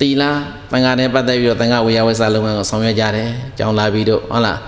[0.00, 0.30] တီလာ
[0.70, 3.28] တန်ဃာနဲ့ပတ်သက်ပြီးတော့တန်ဃာဝေယဝိစာလုံးဝကိုဆောင်ရွက်ကြတယ်
[3.58, 4.58] ကြောင်းလာပြီးတော့ဟုတ်လား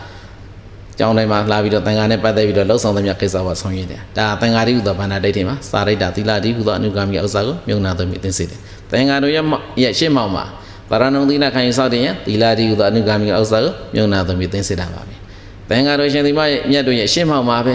[0.98, 8.60] ကျောင်းတိုင်းမှာလာပြီးတော့တန်ဃာနဲ့ပတ်သက်ပြီးတော့လှုပ်ဆောင်သမျှကိစ္စပါဆောင်ရွက်တယ်ဒါတန်ဃာတိဟုသောဘာနာဒိဋ္ဌိမှာစာရိတ္တသီလတိဟုသောအနုဂါမိကဥစ္စာကိုမြုံနာသူမိသင်စေတယ်
[8.90, 10.44] တန်ဃာတို့ရဲ့ရှေ့မောက်မှာ
[10.90, 15.14] ဗရဏုံသီလခံယူဆောက်တင်ရင်သီလတိဟုသောအနုဂါမိကဥစ္စာကိုမြုံနာသမီးသိစေတာပါပဲ။
[15.68, 17.74] ဘင်္ဂါတော်ရှင်ဒီမရဲ့မြတ်တို့ရဲ့ရှင်းမှောက်မှာပဲ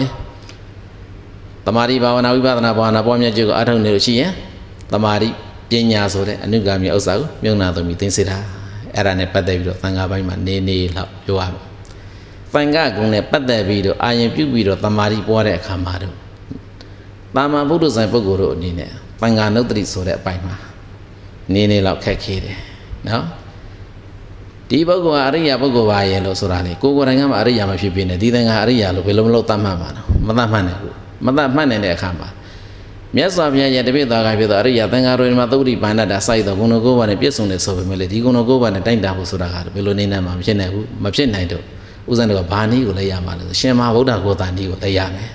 [1.66, 4.30] ။တမာရီဘာဝနာဝိပဿနာဘာဝနာပေါ်မြတ်ကျုပ်ကိုအထောက်နေလို့ရှိရင်
[4.92, 5.28] တမာရီ
[5.70, 8.36] ပညာဆိုတဲ့အနုဂါမိဥစ္စာကိုမြုံနာသမီးသိစေတာ။
[8.94, 11.62] အဲ့ဒါနဲ့ပတ်သက်ပြီးတော့သံဃာပိုင်းမှာနေနေလောက်ပြောရမယ်။
[12.52, 16.14] သံဃာကုံနဲ့ပတ်သက်ပြီးတော့အာရင်ပြုပြီးတော့တမာရီပွားတဲ့အခါမှာတော့
[17.36, 18.90] တာမန်ဘုဒ္ဓဆိုင်ပုဂ္ဂိုလ်တို့အနေနဲ့
[19.20, 20.56] သံဃာနုတ္တိဆိုတဲ့အပိုင်းမှာ
[21.54, 22.58] နေနေလောက်ခက်ခဲတယ်။
[23.08, 23.24] နော်
[24.70, 30.94] ဒီပုဂ္ဂိုလ်ကအရိယာပုဂ္ဂိုလ်ပါရဲ့လို့ဆိုတာလေကိုကိုယ်တိုင်ကမှအရိယာမဖြစ်ဖြစ်နေဒီသင်္ဃာအရိယာလို့ဘယ်လိုမလို့သတ်မှတ်မှာနော်မသတ်မှတ်နိုင်ဘူး
[31.26, 32.28] မသတ်မှတ်နိုင်တဲ့အခါမှာ
[33.16, 41.62] မြတ်စွာဘုရားရဲ့တပိဿာကဖြစ်သောအရိယာသင်္ဃာတွေမှာသုတိဗန္ဒတာစိုက်သောဂုဏကိုးပါးနဲ့ပြည့်စုံတယ်ဆိုပေမဲ့လေဒီဂုဏကိုးပါးနဲ့တိုင်တာဖို့ဆိုတာကဘယ်လိုနေနိုင်မှာမဖြစ်နိုင်ဘူးမဖြစ်နိုင်တော့
[42.10, 45.30] ဥဇန်တို့ကဘာနည်းကိုလဲရမှာလဲရှင်မဟာဗုဒ္ဓကိုသာနည်းကိုလဲရမယ်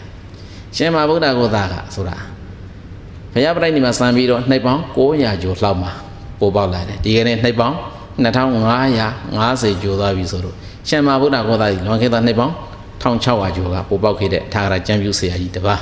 [0.78, 2.18] ရှင်မဟာဗုဒ္ဓကိုသာကဆိုတာ
[3.34, 5.92] ဘုရားပြိဋိနိမဆံပြီးတော့နှိပ်ပေါင်း900ကျော်လောက်မှာ
[6.40, 7.76] ပေါ်ပေါက်လာတယ်ဒီကနေ့နှိပ်ပေါင်း
[8.24, 10.56] 2550ကျော်သွားပြီဆိုတော့
[10.90, 12.54] ရှမ်းမာဗုဒ္ဓဂေါသကြီးလွန်ခဲ့သောနှိပ်ပေါင်း
[13.04, 15.82] 1600ကျော်ကပေါ်ပေါက်ခဲ့တဲ့ထာဂရကျမ်းပြုဆရာကြီးတပါး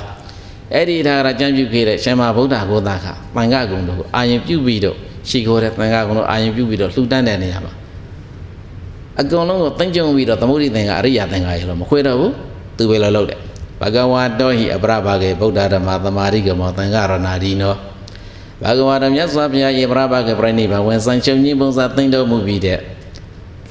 [0.74, 3.06] အဲ့ဒီထာဂရကျမ်းပြုခဲ့တဲ့ရှမ်းမာဗုဒ္ဓဂေါသကတန်ခ
[3.70, 4.96] ကုံတို့အာရင်ပြုပြီးတော့
[5.28, 7.72] ရှိခိုးတဲ့တန်ခကုံတို့အာရင်ပြုပြီးတော့လှူဒန်းတဲ့နေရာမှာ
[9.20, 12.32] အကုန်လုံးကိုသိမ့်ကြုံပြီးတော့သမုဒိသင်္ကအရိယာသင်္ကရေလို့မခွဲတော့ဘူး
[12.78, 13.38] သူပဲလို့လုပ်တယ်
[13.80, 17.74] ဘဂဝါတောဟိအပရဘာဂေဗုဒ္ဓဓမ္မသမာရိကမောသင်္ကရဏာဒီနော
[18.62, 22.78] ဘဂဝါတော်မြတ်စွာဘုရားယေပရဘကပြိဋိဘဝင်ဆိုင်ချုပ်ကြီးပုံစံသိမ့်တော်မူပြီးတဲ့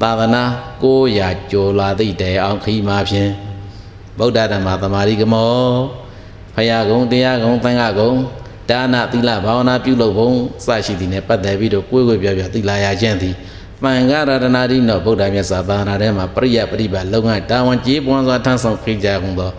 [0.02, 0.44] သာသနာ
[0.84, 3.32] 900ကျော်လာသည့်တည်းအောင်ခီးမှာဖြင့်
[4.20, 5.52] ဗုဒ္ဓဓမ္မသမာဓိကမော
[6.56, 8.12] ဖယားကုံတရားကုံသံဃာကုံ
[8.70, 10.30] ဒါနသီလဘာဝနာပြုလုပ်ပုံ
[10.66, 13.36] စရှိသည်နဲ့ပတ်သက်ပြီးတော့ကိုယ်ကိုယ်ပြပြသီလာရခြင်းသည်
[13.84, 19.52] ပံဃာရတနာတိနောဗုဒ္ဓမြတ်စွာဘုရားထဲမှာပရိယပရိပါလုံငါတာဝန်ကြီးပွားစွာထမ်းဆောင်ခိကြကုန်သော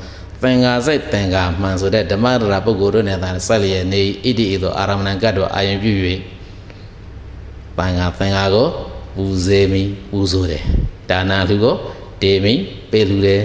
[0.43, 2.34] သင်္ဃာစိတ်သင်္ဃာမှန်ဆိုတဲ့ဓမ္မရ
[2.66, 5.93] ပုဂ္ဂိုလ်တို့နဲ့သာဆက်လျက်နေဣတိဤသို့အာရမဏံကတ်တော်အာယံပြု၍
[7.78, 8.66] သင်္ဃာသင်္ဃာကို
[9.16, 10.62] ပူဇေမိပူဇော်တယ်
[11.11, 11.74] ဒါနာလူကို
[12.22, 12.55] တေမိ
[12.91, 13.43] ပေလူတယ်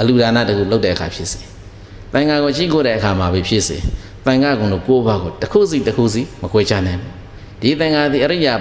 [0.00, 1.40] အလူဒါနတကူလုပ်တဲ့အခါဖြစ်စေ
[2.12, 3.76] တန်ခါကိုရှိခိုးတဲ့အခါမှာပဲဖြစ်စေ
[4.26, 7.12] တန်ခါကုံတို့ကိုးပါးကိုတစ်ခုစီတစ်ခုစီမခွဲခြားနိုင်ဘူး
[7.60, 8.54] ဒီတန်ခါဒီအရိယာ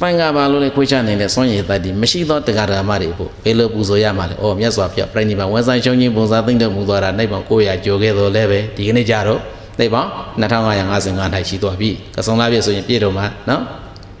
[0.00, 9.40] ပန်ကပါလို့လေခွေးချနေတဲ့စွန့်ရည်တတ်ဒီမရှိသောတရားဓမ္မတွေဖို့ဘယ်လိုပူဇော်ရမှာလဲ။အော်မြတ်စွာဘုရားပြိဋိဘံဝန်ဆိုင်ရှုံးခြင်းပုံစံသိမ့်တော်မူသွားတာနိဗ္ဗာန်900ကျော်ခဲ့တော်လဲပဲဒီကနေ့ကြတော့
[9.80, 10.06] နိဗ္ဗာန်
[10.40, 13.62] 2555ထိုင်ရှိသွားပြီ။ကဆုံလာပြည့်ဆိုရင်ပြည့်တော်မှာနော်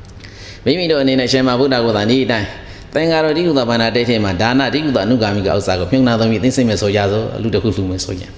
[0.64, 2.48] ။မိမိတို့အနေနဲ့ရှင်မဗုဒ္ဓကိုသာဤအတိုင်း
[2.94, 8.30] သင်္ဃာတော်ဒီကုသဘာနာတိတ်ထဲမှာဒါနဒီကုသအနုဂါမိကဥစ္စာကိုမြုံနာသမီးသိသိမဲ့ဆိုကြသောအလူတစ်ခုလှူမယ်ဆိုရင်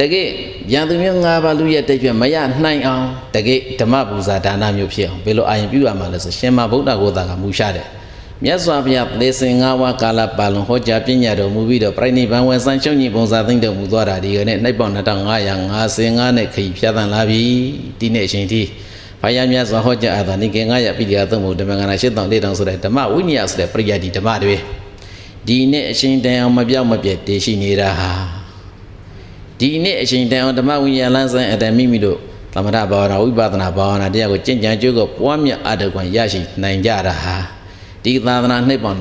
[0.00, 0.28] တကယ်
[0.72, 7.86] ရန်သူမျိုး၅ပါးလူရဲ့တိတ်ပြမရနိုင်အောင်တကယ်ဓမ္မပူဇာဒါနမျိုးဖြစ်အောင်ဘယ်လိုအာရင်ပြုရမှာလဲဆိုရှင်မဗုဒ္ဓကိုသာကမူရှာတယ်
[8.44, 17.42] မြတ်စွာဘုရားသေစင်၅ဝါကာလပါလုံးဟောကြားပညာတော်မူပြီးတော့ပြိဋိဘံဝန်ဆန်းရှုံးကြီးပုံစံသိမ့်တော်မူသွားတာဒီကနေ့နှိပ်ပေါင်း2555နဲ့ခရီးဖြတ်သန်းလာပြီ
[18.00, 18.62] ဒီနေ့အချိန်ထိ
[19.22, 24.56] ဘုရားမြတ်စွာဟောကြားအပ်တာနိကေ900ပိဋကသုံးဖို့ဓမ္မကနာ၈တောင်၄တောင်ဆိုတဲ့ဓမ္မဝိညာဉ်ဆိုတဲ့ပရိယတ်ဒီဓမ္မတွေ
[25.46, 28.10] ဒီနေ့အချိန်တန်အောင်မပြောက်မပြတ်တည်ရှိနေတာဟာ
[29.60, 32.18] ဒီနေ့အချိန်တန်အောင်ဓမ္မဝိညာဉ်လမ်းစဉ်အတမိမိတို့
[32.54, 37.36] သမထဘာဝနာဝိပဿနာဘာဝနာတရားကိုကျင့်ကြံကြိုးကိုပွားများအထောက်ခွင့်ရရှိနိုင်ကြတာဟာ
[38.04, 38.98] ဒီသာသနာနှစ်ပေါင်း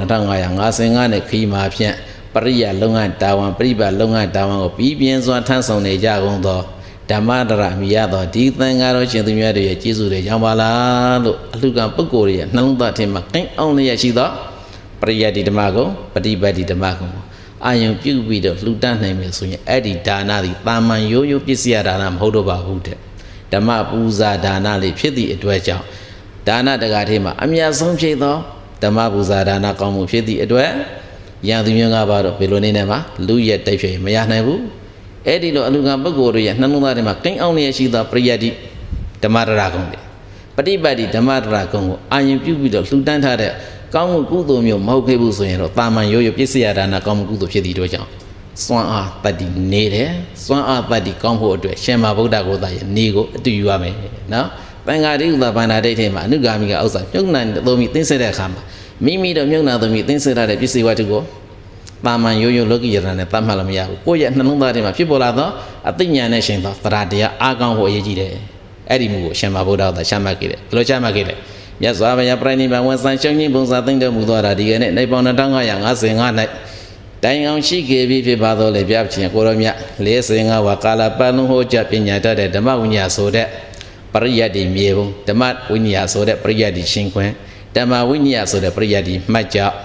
[0.54, 1.96] 2555နဲ့ခီးမှာဖြင့်
[2.34, 6.62] ပရိယလုံငန်းတာဝန်ပြိပလုံငန်းတာဝန်ကိုပြီးပြင်းစွာထမ်းဆောင်နေကြကုန်သော
[7.12, 14.30] ဓမ္မဒရမြည်ရသောဒီသံဃာတော်ရှင်သူများတို့ရဲ့ကျေးဇူးတွေကြောင့်ပါလားလို့အလှကံပုဂ္ဂိုလ်ရဲ့နှလုံးသားထဲမှာကိန်းအောင်လျက်ရှိသော
[15.02, 17.25] ပရိယတိဓမ္မကိုပฏิပတ်တိဓမ္မကို
[17.68, 22.98] အာယုံပြုပြီးတော့လှူဒန်းနိုင်မယ်ဆိုရင်အဲ့ဒီဒါနသည်တာမန်ရိုးရိုးပစ္စည်းဒါနမဟုတ်တော့ပါဘူးတဲ့
[23.52, 25.86] ဓမ္မပူဇာဒါနလေးဖြစ်သည့်အတွက်ကြောင့်
[26.48, 28.36] ဒါနတကားထဲမှာအမြတ်ဆုံးဖြစ်သော
[28.84, 30.70] ဓမ္မပူဇာဒါနကောင်းမှုဖြစ်သည့်အတွက်
[31.48, 34.62] ရန်သူမျိုးငါးပါတော့ဘယ်လိုနေနေမှာလူရဲ့တိုက်ဖြစ်မရနိုင်ဘူး
[35.28, 38.50] အဲ့ဒီလိုအလူကံပုဂ္ဂိုလ်တို့ရဲ့နှလုံးသားထဲမှာကိန်းအောင်လျက်ရှိသောပရိယတ်တိ
[39.24, 40.00] ဓမ္မရရကုံတွေ
[40.56, 43.52] ပฏิပတ်တိဓမ္မရရကုံကိုအာရင်ပြုပြီးတော့လှူဒန်းထားတဲ့
[43.96, 48.10] ကောင်းမှုကုသိုလ်မျိုးမဟုတ်ခဲ့ဘူးဆိုရင်တော့တာမန်ရိုးရိုးပြည့်စရာဒါနကောင်းမှုကုသိုလ်ဖြစ်သည့်အတွက်ကြောင့်
[48.64, 50.12] စွမ်းအားတတ္တိနေတယ်
[50.46, 53.94] စွမ်းအားတတ္တိကောင်းဖို့အတွက်ရှင်မဗုဒ္ဓကိုယ်တိုင်ရဲ့နေကိုအတူယူရမယ်
[54.34, 54.48] နော်
[54.86, 58.62] ပင်္ဂါတိဥဒ္ဒဗန္ဒဒိဋ္ဌိမှာအနုဂါမိကဥစ္စာမြုပ်နှံသုံးပြီးသိစေတဲ့အခါမှာ
[59.06, 61.22] မိမိတို့မြုပ်နှံသုံးပြီးသိစေရတဲ့ပစ္စည်းဝတ္ထုကို
[62.06, 65.50] တာမန်ရိုးရိုးလောကီယရဏနဲ့တတ်မှတ်လို့မရဘူးကိုယ့်ရဲ့နှလုံးသားထဲမှာဖြစ်ပေါ်လာသော
[65.90, 68.32] အသိဉာဏ်နဲ့ရှင်သောသရတရားအားကောင်းဖို့အရေးကြီးတယ်
[68.90, 71.36] အဲ့ဒီမှုကိုရှင်မဗုဒ္ဓကရှာမှတ်ခဲ့တယ်ဘယ်လိုရှာမှတ်ခဲ့လဲ
[71.82, 76.40] မြတ်စွာဘုရားပြိဋိဘံဝန်ဆန်းရှုံးခြင်းပုံစံသိမ့်တော်မူသောတာဒီကနေ့နေပေါင်း1555၌
[77.24, 79.76] တိုင်အောင်ရှိခဲ့ပြီဖြစ်ပါသောလေပြချင်းကိုရောမြတ်
[80.08, 83.48] 45ဝါကာလပတ်လုံးဟောကြားပညာတတ်တဲ့ဓမ္မဝိညာဆိုတဲ့
[84.14, 87.32] ပရိယတ်ဒီမြေပုံဓမ္မဝိညာဆိုတဲ့ပရိယတ်ဒီရှင်ခွင်
[87.76, 89.76] ဓမ္မဝိညာဆိုတဲ့ပရိယတ်ဒီမှတ်ကြောက်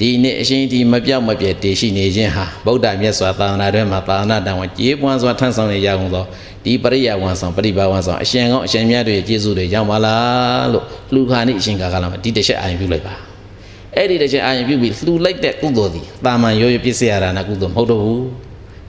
[0.00, 6.24] ဒီနေ့အရှင်ဒီမပြောက်မပြတ်တည်ရှိနေခြင်းဟာဗုဒ္ဓမြတ်စွာသာသနာတွင်မှာသာသနာတန်ဝန်ကြေးပွားစွာထမ်းဆောင်နေရကုန်သော
[6.64, 13.14] ဒီပရိယဝန်ဆောင်ပရိပါဝန်ဆောင်အရှင်ကောင်းအရှင်မြတ်တွေရဲ့ကျေးဇူးတွေရောက်ပါလားလို့လှူခါနိအရှင်ကာကလာမှာဒီတစ်ချက်အာရုံပြုလိုက်ပါ
[13.96, 18.24] အဲ့ဒီတစ်ချက်အာရုံပြုပြီးလှူလိုက်တဲ့ကုသိုလ်သည်တာမန်ရိုးရိုးပြည့်စရာဒါနာကုသိုလ်မဟုတ်တော့ဘူး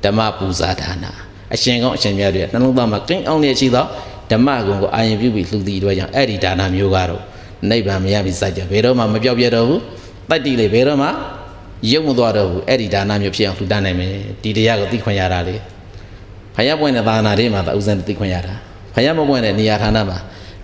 [0.04, 1.12] ဓမ္မပူဇာဒါနာ
[1.54, 3.86] အရှင်ကောင်းအရှင်မြတ်တွေနှလုံးသားမှာကိန်းအောင်နေရှိသော
[4.32, 7.22] ဓမ္မကုံကိုအာရုံပြုပြီးလှူသည့်အတွက်ကြောင့်အဲ့ဒီဒါနာမျိုးကတော့
[7.70, 9.82] နိဗ္ဗာန်မရပြီစိုက်ကြဘယ်တော့မှမပြောက်ပြတော့ဘူး
[10.32, 11.10] တတ္တိလေဘယ်တော့မှ
[11.92, 14.14] ရုပ်မသွားတော့ဘူးအဲ့ဒီဒါနမျိုးဖြစ်အောင်လှူဒန်းနိုင်မယ်
[14.44, 15.56] ဒီတရားကိုသိခွင့်ရတာလေ
[16.56, 18.54] ဖယားပွင့်တဲ့သာနာတွေမှာသာဥစဉ်သိခွင့်ရတာ
[18.96, 20.18] ဖယားမပွင့်တဲ့နေရာဌာနမှာ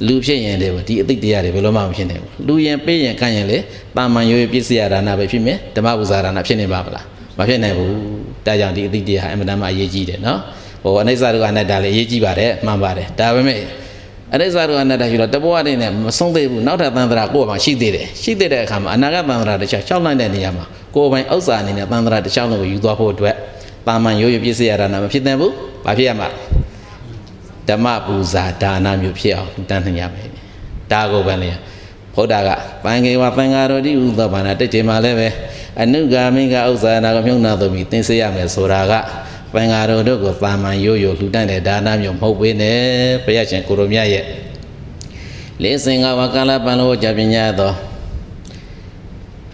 [0.07, 3.57] လူဖြစ်ရင်လေဒီအသိတရားတွေဘယ်လိုမှမဖြစ်နိုင်ဘူးလူရင်ပေးရင်ကန့်ရင်လေ
[3.95, 7.05] တာမန်ရိုးရိုးပြည့်စရာဒါနပဲဖြစ်မယ်ဓမ္မပူဇာဒါနဖြစ်နေပါမလား
[7.37, 7.93] မဖြစ်နိုင်ဘူး
[8.45, 10.39] ဒါကြောင့်ဒီအသိတရားအမှန်တမ်းအရေးကြီးတယ်နော်
[10.83, 13.59] ဟိုအနိစ္စဒုက္ခအနတ္တလည်းအရေးကြီးပါတယ်မှန်ပါတယ်ဒါပေမဲ့
[14.33, 20.65] အနိစ္စဒုက္ခအနတ္တရှိတော့တဘောအနေနဲ့မဆုံးသေးဘူးနောက်ထပ်သံသရာကိုယ်မှာရှိသေးတယ်ရှိသေးတဲ့အခါမှာအနာဂတ်သံသရာတစ်ချက်ရှောက်လိုက်တဲ့နေရာမှာ
[20.95, 23.35] ကိုယ်ပိုင်ဥစ္စာအနေနဲ့သံသရာတစ်ချောင်းလုံးကိုယူသွားဖို့အတွက်
[23.87, 25.51] တာမန်ရိုးရိုးပြည့်စည်ရတာနာမဖြစ်သင့်ဘူး။
[25.85, 26.29] ဘာဖြစ်ရမှာ
[27.67, 30.27] ဓမ္မပူဇာဒါနမျိုးဖြစ်အောင်တန်းနိုင်ရမယ်။
[30.91, 31.51] ဒါကိုပဲလေ
[32.15, 32.49] ဘုရားက
[32.83, 35.27] ပန်ကေဝပင်္ဂါရောတိဥသောဘာနာတက်ချိန်မှာလည်းပဲ
[35.81, 38.93] အနုဂါမိကဥစ္စာနာကမြုံနာသမီသင်စေရမယ်ဆိုတာက
[39.57, 42.79] ပင်္ဂါရောတို့ကိုတာမန်ရိုးရိုးလှူဒန်းတဲ့ဒါနမျိုးမဟုတ်ပေနဲ့
[43.25, 44.25] ဘုရားရှင်ကိုရိုမြတ်ရဲ့
[45.63, 47.71] လေးစင်ကဝကလပန်လို့ကြပညာသော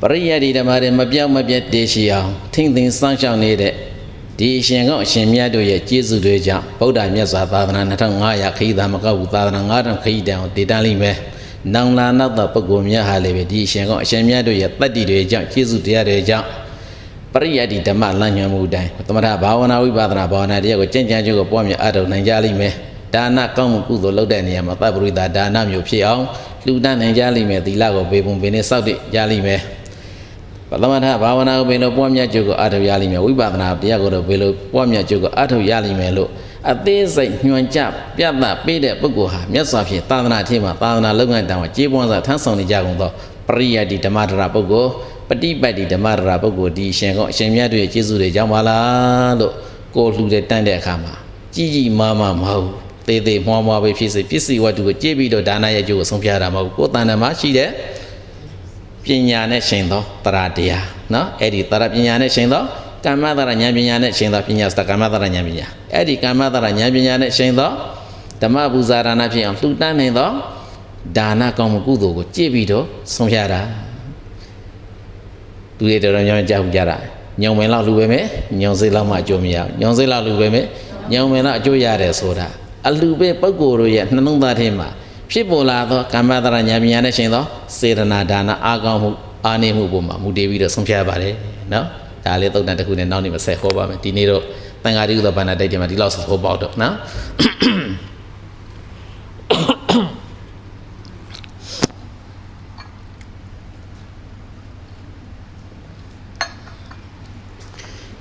[0.02, 3.74] ပရိယတ်ဒီဓမ္မတွေမပြောင်းမပြတ်တည်ရှိအောင်ထိမ့်သိမ်းစောင့်ရှောက်နေတဲ့
[4.40, 11.18] ဒီအရှင်ကောင်းအရှင်မြတ်တို့ရဲ့ကျေးဇူးတွေကြောင့်ဗုဒ္ဓမြတ်စွာသာသနာ2500ခရီးသားမကောက်ဘူးသာသနာ9000ခရီးတန်အောင်တည်တန်းလိမ့်မယ်။
[11.74, 16.48] နောင်လာနောက်သောပုဂ္ဂိုလ်များဟာလည်းပဲဒီအရှင်ကောင်းအရှင်မြတ်တို့ရဲ့တတ္တိတွေကြောင့်ကျေးဇူးတရားတွေကြောင့်
[17.34, 22.74] ပရိယတ်ဒီဓမ္မလမ်းညွှန်မှုတိုင်းသမထဘာဝနာဝိပဿနာဘာဝနာတရားကိုကျင့်ကြံကြိုးကိုပွားများအထောက်နိုင်ကြလိမ့်မယ်။
[23.14, 26.24] ဒါနကောင်းမှုကုသိုလ်လုပ်တဲ့နေရာမှာသဗ္ဗရိတာဒါနမျိုးဖြစ်အောင်
[26.66, 29.62] လှူဒန်းနိုင်ကြလိမ့်မယ်သီလကိုဘေပုံပင်နဲ့စောင့်တည်ကြလိမ့်မယ်။
[30.82, 36.30] သမထဘာဝနာကိုဘယ်လိုပွားများကြုတ်ကိုအထောက်ရလိမ့်မယ်ဝိပဿနာတရားကိုတော့ဘယ်လိုပွားများကြုတ်ကိုအထောက်ရလိမ့်မယ်လို့
[36.72, 37.80] အသေးစိတ်ညွှန်ကြ
[38.18, 43.12] ပြသပေးတဲ့ပုဂ္ဂိုလ်ဟာမြတ်စွာဘုရားသာသနာထင်းမှာသာသနာလုပ်ငန်းတောင်ကျေးပွားစွာထမ်းဆောင်နေကြကုန်သော
[43.48, 49.54] ပရိယတ်တိဓမ္မဒရာပုဂ္ဂိုလ်ပ ฏิပတ်တိဓမ္မရတာပုဂ္ဂိုလ်ဒီရှင်ကောအရှင်မြတ်တို့ရဲ့ကျေးဇူးတွေကြောင့်ပါလားလို့
[49.96, 51.14] ကိုလှူတဲ့တန်းတဲ့အခါမှာ
[51.56, 52.70] ကြီးကြီးမားမားမဟုတ်
[53.08, 57.70] သေးသေးမွားမွားပဲဖြစ်စေပစ္စည်းဝတ္ထုကိုကြည့်ပြီးတော့ဒါနရဲ့ကျိုးကိုဆုံးဖြတ်တာမဟုတ်ကိုယ်တန်တမှာရှိတဲ့
[59.04, 62.64] ပညာနဲ့ရှင်သောတရားတရားနော်အဲ့ဒီတရားပညာနဲ့ရှင်သော
[63.06, 67.72] ကမ္မတရဉာဏ်ပညာနဲ့ရှင်သောပညာစတကမ္မတရဉာဏ်ပညာအဲ့ဒီကမ္မတရဉာဏ်ပညာနဲ့ရှင်သော
[68.42, 70.30] ဓမ္မပူဇာဒါနဖြစ်အောင်လှူဒန်းနိုင်သော
[71.18, 73.62] ဒါနကောင်းမှုကုသိုလ်ကိုကြည့်ပြီးတော့ဆုံးဖြတ်တာ
[75.78, 76.98] သူတွေတော်တော်များများကြားကြတာ
[77.42, 78.26] ညုံမင်လောက်လူပဲမယ်
[78.62, 80.66] ညုံစိတ်လောက်မှအကျိုးမရညုံစိတ်လောက်လူပဲမယ်
[81.12, 82.48] ညုံမင်လောက်အကျိုးရတယ်ဆိုတာ
[82.88, 84.88] အလူပဲပုဂ္ဂိုလ်တို့ရဲ့နှလုံးသားထဲမှာ
[85.32, 87.44] ဖြစ်ပေါ်လာသောကမ္မတရညာမြညာနဲ့ရှင်သော
[87.78, 89.10] စေရနာဒါနအာကောင်းမှု
[89.46, 91.34] အာနေမှုပုံမှာမူတည်ပြီးတော့ဆုံးဖြတ်ပါတယ်
[91.74, 91.86] နော်
[92.26, 94.44] ဒါလေးသုတ်တန်တစ်ခုနဲ့နောက်နေ့မဆက်ဟောပါမယ်ဒီနေ့တော့
[94.84, 96.94] တန်ဃာတိဥသောဘာနာတိုက်တယ်မှာဒီလောက်ဆိုဟောပေါ့တော့နော်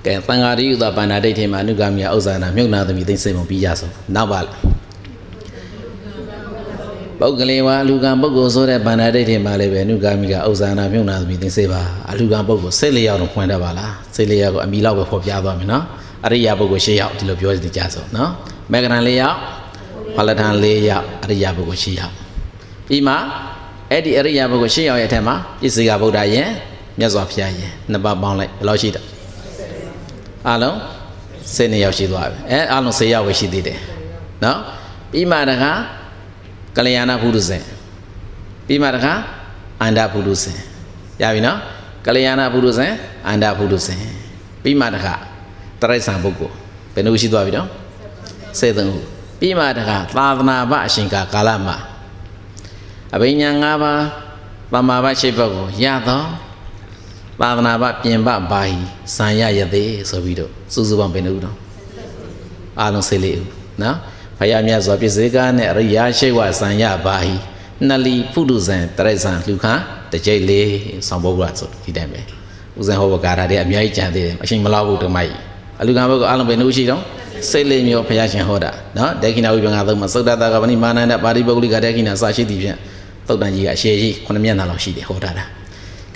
[0.06, 4.56] ကဲသံဃာရိဥဒပါဏာဒိဋ္ဌိမှာအနုဂါမိယဥဇာနာမြုပ်နာသမီးသိစိတ်မပြီးရဆုံးနောက်ပါလား
[7.20, 15.84] ပုဂ္ဂလေဝါအလူကံပုဂ္ဂိုလ်ဆိုတဲ့ဘာနာဒိဋ္ဌိမှာလည်းပဲအနုဂါမိကဥဇာနာမြုပ်နာသမီးသိစိတ်ပါအလူကံပုဂ္ဂိုလ်စိတ်လေးယောက်တော့ဖွင့်တတ်ပါလားစိတ်လေးယောက်ကိုအမိလောက်ပဲဖော်ပြသွားမယ်နော်
[16.26, 18.30] အရိယာပုဂ္ဂိုလ်၈ယောက်ဒီလိုပြောနေကြဆုံးနော်
[18.72, 19.36] မေဂရန်၄ယောက်
[20.16, 22.12] ဖလထန်၄ယောက်အရိယာပုဂ္ဂိုလ်၈ယောက်
[22.86, 23.14] ပြီးမှ
[23.90, 26.48] အဲ့ဒီအရိယာပုဂ္ဂိုလ်၈ယောက်ရဲ့အထက်မှာပစ္စည်းကဗုဒ္ဓယင်
[26.98, 29.11] မြတ်စွာဘုရားယင်နှစ်ပါးပေါင်းလိုက်ဘယ်လောက်ရှိတယ်
[30.48, 30.76] အားလုံး
[31.54, 33.78] 10နှစ်ယောက်ရှိသွားပြီအဲအားလုံး10ယောက်ပဲရှိသေးတယ်
[34.44, 34.58] နော်
[35.12, 35.72] ပြီးမှတခါ
[36.76, 37.62] ကလျာဏဘုဒ္ဓဇင်
[38.66, 39.12] ပြီးမှတခါ
[39.82, 40.58] အန္တဘုဒ္ဓဇင်
[41.22, 41.58] ရပြီနော်
[42.06, 42.92] ကလျာဏဘုဒ္ဓဇင်
[43.28, 44.00] အန္တဘုဒ္ဓဇင်
[44.62, 45.14] ပြီးမှတခါ
[45.80, 46.54] တရိစ္ဆာန်ပုဂ္ဂိုလ်
[46.94, 47.68] ဘယ်နှခုရှိသွားပြီနော်
[48.58, 49.00] 73ခု
[49.40, 51.76] ပြီးမှတခါသာသနာပအရှင်ကာကာလမှာ
[53.14, 54.02] အဘိညာ၅ပါး
[54.72, 56.26] ပမာပရှိဘတ်ကိုရတော့
[57.40, 58.76] သာသနာ့ဘပြင်ပဘာဟီ
[59.16, 61.56] ဇံရရသေးဆိုပြီးတော့စူးစူးပေါင်းဘယ်နှဦးတော့
[62.80, 63.46] အားလုံးစေလေးဦး
[63.82, 63.96] နော်
[64.38, 67.34] ဘုရားမြတ်စွာပြည့်စေကနဲ့အရိယာရှိဝဇံရဘာဟီ
[67.88, 69.74] နှလီဖုဒုဇံတရိဇံလူခါ
[70.12, 70.70] တကြိတ်လေး
[71.08, 72.20] ဆောင်းပုဂ္ဂလဆိုဒီတိုင်းပဲ
[72.78, 75.32] ဦးဇံဟောဘကာရာတွေအများကြီးကြံသေးတယ်အရှင်မလောက်ဘူးတမိုက်
[75.80, 77.02] အလူကံဘုတ်အားလုံးဘယ်နှဦးရှိတော့
[77.50, 82.76] စိတ်လေးမျိုးဘုရားရှင်ဟောတာနော်ဒေခိနာဝိပင်္ဂါသုံးမှာသုဒ္ဓတာကပဏိမာနန္ဒပါရိပုဂ္ဂလိကဒေခိနာစရှိသည်ဖြင့်
[83.28, 85.44] သုတ်တန်ကြီးကအရှေကြီးခုနှစ်မျက်နှာလောက်ရှိတယ်ဟောတာတာ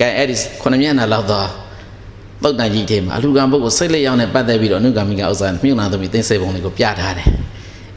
[0.00, 1.44] ကဲအဲ့ဒီခုနှစ်မျက်နှာလောက်သော
[2.42, 7.28] ပုဒ်တန်ကြီးထဲမှာအလူကံပုဂ္ဂိုလ်စိတ်လက်ရောက်နဲ့ပတ်သက်ပြီးတော့အနုဂါမိကဥစ္စာမြုပ်နာသမီးသိစေပုံလေးကိုပြထားတယ်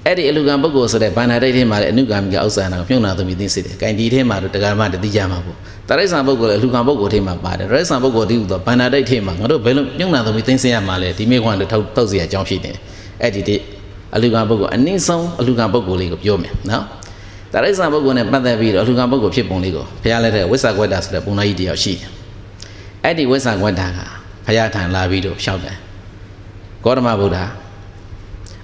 [0.05, 5.57] အဲ့ဒီအလူကံပုဂ္ဂိုလ်ဆိုတဲ့ဗန္ဒာဒိတ်ထဲမှာလည်းအနုဂါမိကဥစ္စာနာကိုမြုပ်နာသမီးသိစေတယ်။ကင်ဒီထဲမှာတော့တရားမှတတိကြမှာပေါ့။
[5.89, 12.81] တရိစ္ဆာန်ပုဂ္ဂိုလ်လည်းအလူကံပုဂ္ဂိုလ်ထဲမှာပါတယ်။တရိစ္ဆာန်ပုဂ္ဂိုလ်ဒီဟူသောဗန္ဒာဒိတ်ထဲမှာငါတို့ဘယ်လိုမြုပ်နာသမီးသိစေရမှာလဲဒီမိခွန်းတို့ထောက်ထောက်စီရအကြောင်းဖြစ်နေတယ်။
[13.23, 13.55] အဲ့ဒီဒီ
[14.15, 16.83] အလူကံပုဂ္ဂိုလ်အနည်းဆုံးအလူကံပုဂ္ဂိုလ်လေးကိုပြောမယ်နော်။
[17.53, 22.09] တရိစ္ဆာန်ပုဂ္ဂိုလ်နဲ့ပတ်သက်ပြီးတော့အလူကံပုဂ္ဂိုလ်ဖြစ်ပုံလေးကိုဘုရားလက်ထက်ဝိသကွက်တာဆိုတဲ့ပုံသားကြီးတယောက်ရှိတယ်။
[23.03, 23.99] အဲ့ဒီဝိသကွက်တာက
[24.45, 25.75] ဘုရားထံလာပြီးတော့ရှောက်တယ်။
[26.83, 27.37] ဂေါတမဗုဒ္ဓ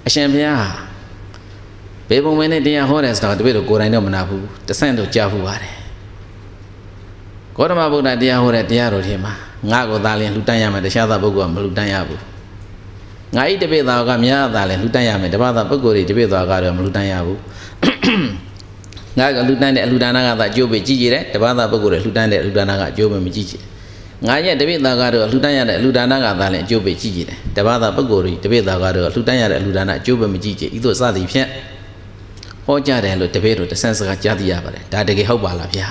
[0.08, 0.64] အရှင်ဘုရား
[2.10, 5.74] ဘေဘုံမင်းနဲ့တရားဟောတယ်ဆိုတော့တပည့်တို့ကိုယ်တိုင်တော့မနာဘူးတဆင့်တော့ကြားဘူးပါတယ်
[7.58, 9.34] ဂေါတမဗုဒ္ဓတရားဟောတဲ့တရားတော်ထဲမှာ
[9.72, 12.22] ငါကိုသာလျှင်လှူတန်းရမယ်တခြားသောပုဂ္ဂိုလ်ကမလှူတန်းရဘူး
[13.36, 17.40] ငါဤတပည့်သားကများသာလျှင်လှူတန်းရမယ်တပတ်သားပုဂ္ဂိုလ်တွေတပည့်သားကတော့မလှူတန်းရဘူး
[19.20, 23.56] ငါကလှူတန်းတဲ့အလှူဒါနကသာအကျိုးပဲကြည်ကြတယ်တပတ်သားပုဂ္ဂိုလ်တွေလှူတန်းတဲ့အလှူဒါနကအကျိုးပဲမကြည်ကြ
[24.28, 31.48] ငါရဲ့တပည့်သားကတော့လှူတန်းရတဲ့အလှူဒါနကသာလျှင်အကျိုးပဲကြည်ကြတယ်တပတ်သားပုဂ္ဂိုလ်တွေတပည့်သားကတော့လှူတန်းရတဲ့အလှူဒါနအကျိုးပဲမကြည်ကြဤသို့စသည်ဖြင့်
[32.66, 35.88] ဟောကြတယ်လို့တပည့်တို့တဆန်းစကားကြားသိရပါတယ်ဒါတကယ်ဟုတ်ပါလားဗျာ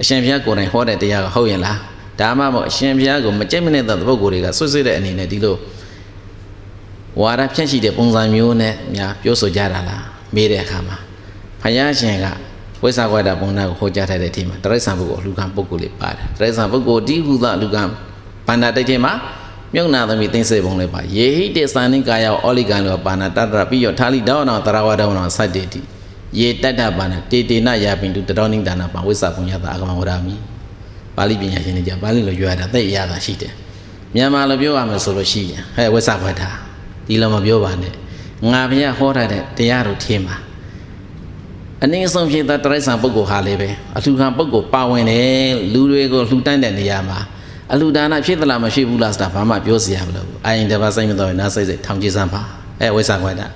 [0.00, 1.78] အရှင်ဘုရားကိုယ်တိုင်ဟောတဲ့တရားကဟုတ်ရင်လား
[2.20, 5.56] ဒါမှမဟုတ်အရှင်ဘုရားကိုမကြိတ်မနဲ့တဲ့ပုဂ္ဂိုလ်တွေကဆွဆွတဲ့အနေနဲ့ဒီလို
[7.20, 10.04] ဝါဒဖြန့်ရှိတဲ့ပုံစံမျိုးနဲ့များပြောဆိုကြတာလား
[10.34, 10.96] မေးတဲ့အခါမှာ
[11.62, 12.26] ဘုရားရှင်က
[12.82, 17.82] ဝိသကွာတာပုံနာကိုဟောကြားထားတဲ့အချိန်မှာတရိစ္ဆာန်ပုဂ္ဂိုလ်လူကံပုဂ္ဂိုလ်လေးပါတယ်တရိစ္ဆာန်ပုဂ္ဂိုလ်ဒီဟုသလူကံ
[18.46, 19.12] ပန္နာတိတ်ထဲမှာ
[19.74, 25.80] မြုပ်နာသမီးသိစေပုံလေးပါယေဟိတေသန္နိကာယောအောလိကံလောပါဏတတရပြီးရောထာလိတောနောတရဝဒောနောစတ္တေတိ
[26.38, 30.34] ယေတတ္တပါဏတေတေနယာပိတုတတောနိဒါနာပံဝိသပုညတာအာဂမဝရမိ
[31.16, 33.52] ပါဠိပညာရှင်တွေကြပါဠိလိုရွရတာသိရတာရှိတယ်
[34.14, 36.50] မြန်မာလိုပြောရမယ်ဆိုလို့ရှိရင်ဟဲ့ဝိသဘတ်တာ
[37.06, 37.92] ဒီလိုမပြောပါနဲ့
[38.50, 40.36] ငါဘုရားဟောထားတဲ့တရားတော်ထင်းပါ
[41.84, 47.18] အနည်းဆုံးဖြစ်တဲ့တရိစ္ဆာန်ပုဂ္ဂိုလ်ဟာလည်းပဲအလှခံပုဂ္ဂိုလ်ပါဝင်တယ်လူတွေကိုလှူတန်းတဲ့နေရာမှာ
[47.72, 52.42] အလူဒါနဖြစ်သလားမရှိဘူးလားဆိုတာဘာမှပြောစရာမလိုဘူး။အာရင်တပါစိတ်မတော်ရင်နားစိတ်စိတ်ထောင်ကြည့်စမ်းပါ။
[52.80, 53.46] အဲဝိဆာခွဲတာ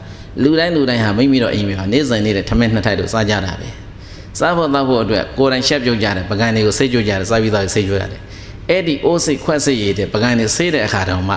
[0.43, 3.69] လူတိုင်းလူတိုင်းဟာမိမိတို့အိမ်မှာနေစဉ်နေတဲ့ထမင်းနှစ်ထိုက်တို့စားကြတာပဲ။
[4.39, 8.21] စားဖို့တောက်ဖို့အတွက်ကိုယ်တိုင်ရှက်ပြုတ်ကြတယ်ပကံတွေကိုစိတ်ကြွကြတယ်စားပြီးသားစိတ်ကြွရတယ်။
[8.71, 11.37] အဲ့ဒီအိုးစိတ်ခွက်စိတ်ရည်တဲ့ပကံတွေဆေးတဲ့အခါတောင်မှ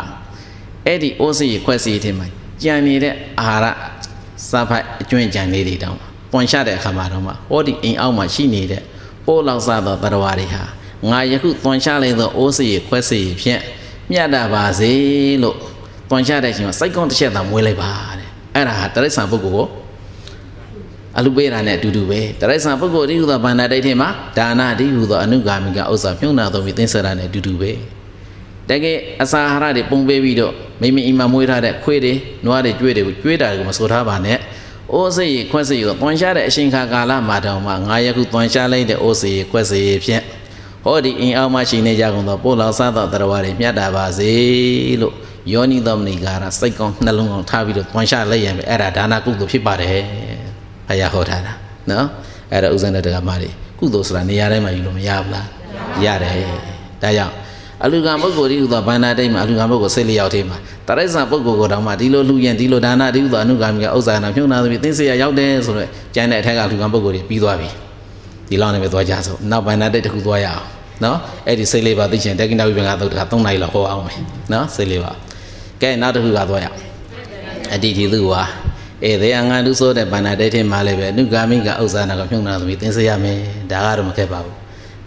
[0.85, 2.27] အဲ့ဒီအိုးစိတ်ရည်ခွက်စိတ်ရည်ထဲမှာ
[2.63, 3.75] ကြံနေတဲ့အာဟာရ
[4.49, 8.83] စားဖိုက်အကျွင့်ကြံလေးတွေတောင် ပွန်ရှတဲ့အခါမှာတော့မှဟောဒီအိမ်အောက်မှာရှိနေတဲ့
[9.25, 10.63] ပိုးလောက်စားသောတရဝါတွေဟာ
[11.09, 13.61] ငါယခုသွန်ချလိုက်သောအိုးစီခွဲစီဖြင့်
[14.11, 14.91] မြတ်တာပါစေ
[15.43, 15.55] လို့
[16.09, 19.67] သွန်ချတဲ့အချိန်မှာစိုက်ကုန်းတစ်ချက်သာမွေးလိုက်ပါတဲ့အဲ့ဒါဟာတရိစ္ဆာန်ပုဂ္ဂိုလ်ကို
[21.17, 27.71] အလူပေးတာနဲ့အတူတူပဲတရိစ္ဆာန်ပုဂ္ဂိုလ်ဒီဟူသောဘာနာတိတ်ထဲမှာဒါနဒီဟူသောအနုဂါမိကဥစ္စာမြုံနာတော်ပြီးသင်္ဆရာနဲ့အတူတူပဲ
[28.69, 32.13] တကယ်အစာအာဟာရတွေပုံပေးပြီးတော့မိမိအိမ်မှာမွေးထားတဲ့ခွေးတွေ
[32.45, 34.37] နွားတွေကြွေးတွေကိုကြွေးတာကိုမဆိုထားပါနဲ့
[34.93, 40.23] အိုးစိတ်ရခွက်စိတ်ကိုသွန်ရှားတဲ့အချိန်ခါကာလမှာတောင်မှငါယခုသွန်ရှားလိုက်တဲ့အိုးစိတ်ရခွက်စိတ်ရဖြင့်
[40.83, 44.31] ဟောဒီအင်အောင်မှရှိနေကြကုန်သောပို့လောင်စားသောတရားတွေမြတ်တာပါစေ
[45.01, 45.13] လို့
[45.51, 49.89] ယောနိသောမနိကာရစိတ်ကောင်းနှလုံးကောင်းထားပြီးတော့သွန်ရှားလိုက်ရင်ပဲအဲ့ဒါဒါနာကုသိုလ်ဖြစ်ပါတယ်
[50.87, 51.53] ဘုရားဟောထားတာ
[51.91, 52.05] နော်
[52.51, 55.47] အဲ့ဒါဥဇဏတက္ကမတွေကုသိုလ်ဆိုတာနေရာတိုင်းမှာယူလို့မရဘူးလား
[56.05, 56.35] ရတယ်
[57.03, 57.33] ဒါကြောင့်
[57.85, 60.57] အလူကံပုဂ္ဂိုလ်ဒီဥသောဘာနာတိတ်မှာအလူကံပုဂ္ဂိုလ်စိတ်လျောက်သေးမှာ
[60.87, 67.69] တရိစ္ဆာန်ပုဂ္ဂိုလ်ကိုတောင်မှဒီလိုလူရင်ဒီလိုဒါနဒီဥသောအနုဂါမိကဥစ္စာနာဖြုံနာသဖြင့်သင်္ဆေရရောက်တယ်ဆိုတော့ကျန်တဲ့အထက်ကလူကံပုဂ္ဂိုလ်တွေပြီးသွားပြီ
[68.49, 70.65] ဒီလောက်နဲ့ပဲသွားကြဆိုနောက်ဘာနာတိတ်တစ်ခုသွားရအောင်
[71.03, 71.17] နော်
[71.47, 74.19] အဲ့ဒီစိတ်လေးပါသိချင်တက္ကိဏဝိပင်္ဂသုတ်တခါ3နိုင်လောက်ဟောအောင်မယ်
[74.53, 75.11] နော်စိတ်လေးပါ
[75.81, 76.79] ကဲနောက်တစ်ခုကသွားရအောင်
[77.73, 78.43] အတ္တိတိသူဝါ
[79.09, 83.37] ဧသေအငါတုဆိုတဲ့ဘာနာတိတ်ထင်မှလည်းပဲအနုဂါမိကဥစ္စာနာကဖြုံနာသဖြင့်သင်္ဆေရမယ်
[83.71, 84.55] ဒါကတော့မခက်ပါဘူး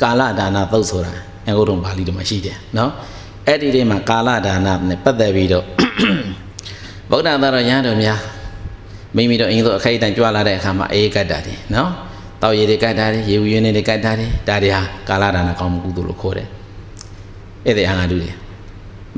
[0.02, 1.12] ကာလဒါနသုတ်ဆိုတာ
[1.46, 2.90] အင်္ဂုတ္တပါဠိတော်မှာရှိတယ်နော်
[3.46, 5.64] အဲ့ဒီထဲမှာကာလဒါနနဲ့ပတ်သက်ပြီးတော့
[7.10, 8.18] ဗုဒ္ဓသာတော်ရဟန်းတော်များ
[9.16, 11.90] မိမိတို့အင်းတို့အခိုက်အတန့်ကြွလာတဲ့အခါမှာအေးကတ်တာတယ်နော်
[12.42, 16.48] တောက်ရည်တွေကတ်တာတယ်ရေဝရင်းတွေကတ်တာတယ်ဒါတွေဟာကာလဒါနကောင်းမှုကုသိုလ်လို့ခေါ်တယ်
[17.66, 18.34] အဲ့ဒီအငါတူတယ်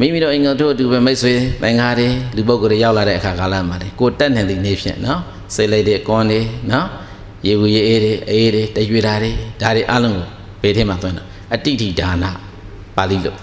[0.00, 5.20] မိမိတို့အင်္ဂုတ္တတို့အတူပဲမိတ်ဆွေသင်္ဃာတွေလူပုဂ္ဂိုလ်တွေရောက်လာတဲ့အခါကာလမှာလေကိုတက်နေသည့်နေ့ဖြင့်နော်
[5.54, 6.40] စိတ်လိုက်တဲ့ကွန်တွေ
[6.72, 6.86] နော်
[7.46, 10.26] ရေဝရေအေးတွေအေးတွေတရွေတာတွေဒါတွေအလုံးကို
[10.62, 11.24] ဘေးထဲမှာသွင်းတာ
[11.54, 12.24] အတိတိဒါန
[12.96, 13.34] ပါဠိလို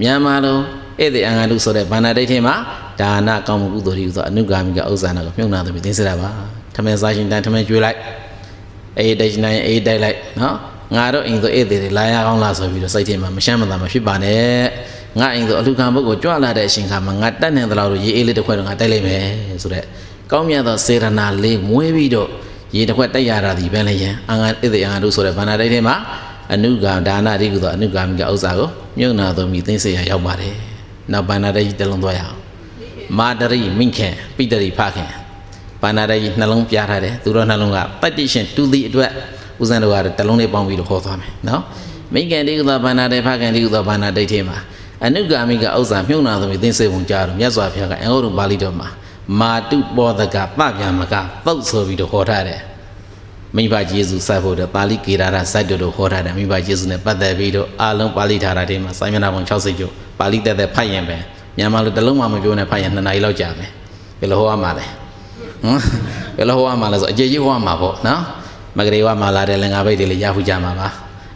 [0.00, 0.58] မြန်မာလို
[0.98, 2.54] ဧည့်သည်အင်္ဂါတုဆိုတဲ့ဘာနာဒိဋ္ဌိမှာ
[3.00, 6.28] ဒါနကောင်းမှုကုသိုလ်တွေဆိုအနုဂါမိကဥစ္စာနာကိုမြုံနာသမီးသိစရပါ
[6.74, 7.98] ထမင်းစားရှင်တန်ထမင်းကျွေးလိုက်
[8.98, 10.56] အေးတိတ်နိုင်အေးတိုက်လိုက်နော်
[10.96, 14.64] ငါတို့အိမ်ဆိုဧည့်သည်တွေလာရကောင်းလားဆိုပြီးတော့စိတ်ထဲမှာမရှမ်းမသာမဖြစ်ပါနဲ့
[15.20, 19.22] ငါအိမ်ဆိုအလူခံဘုတ်ကိုကြွလာတဲ့အချိန်ခါမှာငါတက်နေသလားလို့ရေအေးလေးတစ်ခွက်တော့ငါတိုက်လိုက်မယ်
[19.62, 19.84] ဆိုတဲ့
[20.32, 22.28] ကောင်းမြတ်သောစေရနာလေးမွေးပြီးတော့
[22.76, 25.96] ရေတစ်ခွက်တိုက်ရတာဒီပဲလေရန်အင်္ဂါဧည့်သည်အင်္ဂါတုဆိုတဲ့ဘာနာဒိဋ္ဌိမှာ
[26.52, 28.68] အနုဂါဒါနတိကုသောအနုဂါမိကဥစ္စာကို
[28.98, 30.54] မြုံနာသောမိသိစေရရောက်ပါတယ်။
[31.12, 32.36] နောက်ဘာနာတကြီးတစ်လုံးသွားရအောင်။
[33.18, 35.10] မာတရိမိခင်ပိတရိဖခင်
[35.82, 39.10] ဘာနာတကြီးနှလုံးပြထားတယ်သူတို့နှလုံးကတတိရှင်တူသည်အတွက်
[39.60, 41.62] ဦးဇင်းတို့ကတစ်လုံးလေးပေါင်းပြီးတော့ခေါ်သွားမယ်နော်။
[42.14, 44.58] မိခင်တိကုသောဘာနာတေဖခင်တိကုသောဘာနာဒိဋ္ဌိမှာ
[45.04, 48.88] အနုဂါမိကဥစ္စာမြုံနာသောမိသိစေပုံကြားတော့မြတ်စွာဘုရားကအင်္ဂုတ္တပါဠိတော်မှာ
[49.40, 52.60] မာတုပောဒကပဗျာမကပုတ်ဆိုပြီးတော့ခေါ်ထားတယ်။
[53.56, 61.16] မိဘယေရှုစဖို့တဲ့ပါဠိကေရာရစိုက်တို့တို့ဟောထားတယ်မိဘယေရှုနဲ့ပတ်သက်ပြီးတော့အာလုံးပါဠိထားတာတွေမှာစာမျက်နှာပုံ60ကျော်ပါဠိတက်တဲ့ဖတ်ရင်ပဲ
[61.56, 63.70] မြန်မာလိုတစ်လုံးမှမပြောနဲ့ဖတ်ရင်2နာရီလောက်ကြာမယ်
[64.20, 64.86] ဘယ်လိုဟောရမှာလဲ
[65.62, 65.80] ဟမ်
[66.36, 68.20] ဘယ်လိုဟောရမှာလဲဆိုအကျေကြီးဟောရမှာပေါ့နော်
[68.76, 70.88] မဂရေဝမှာလာတဲ့လင်္ကာဘိတ်တွေလည်းရဖူးကြမှာပါ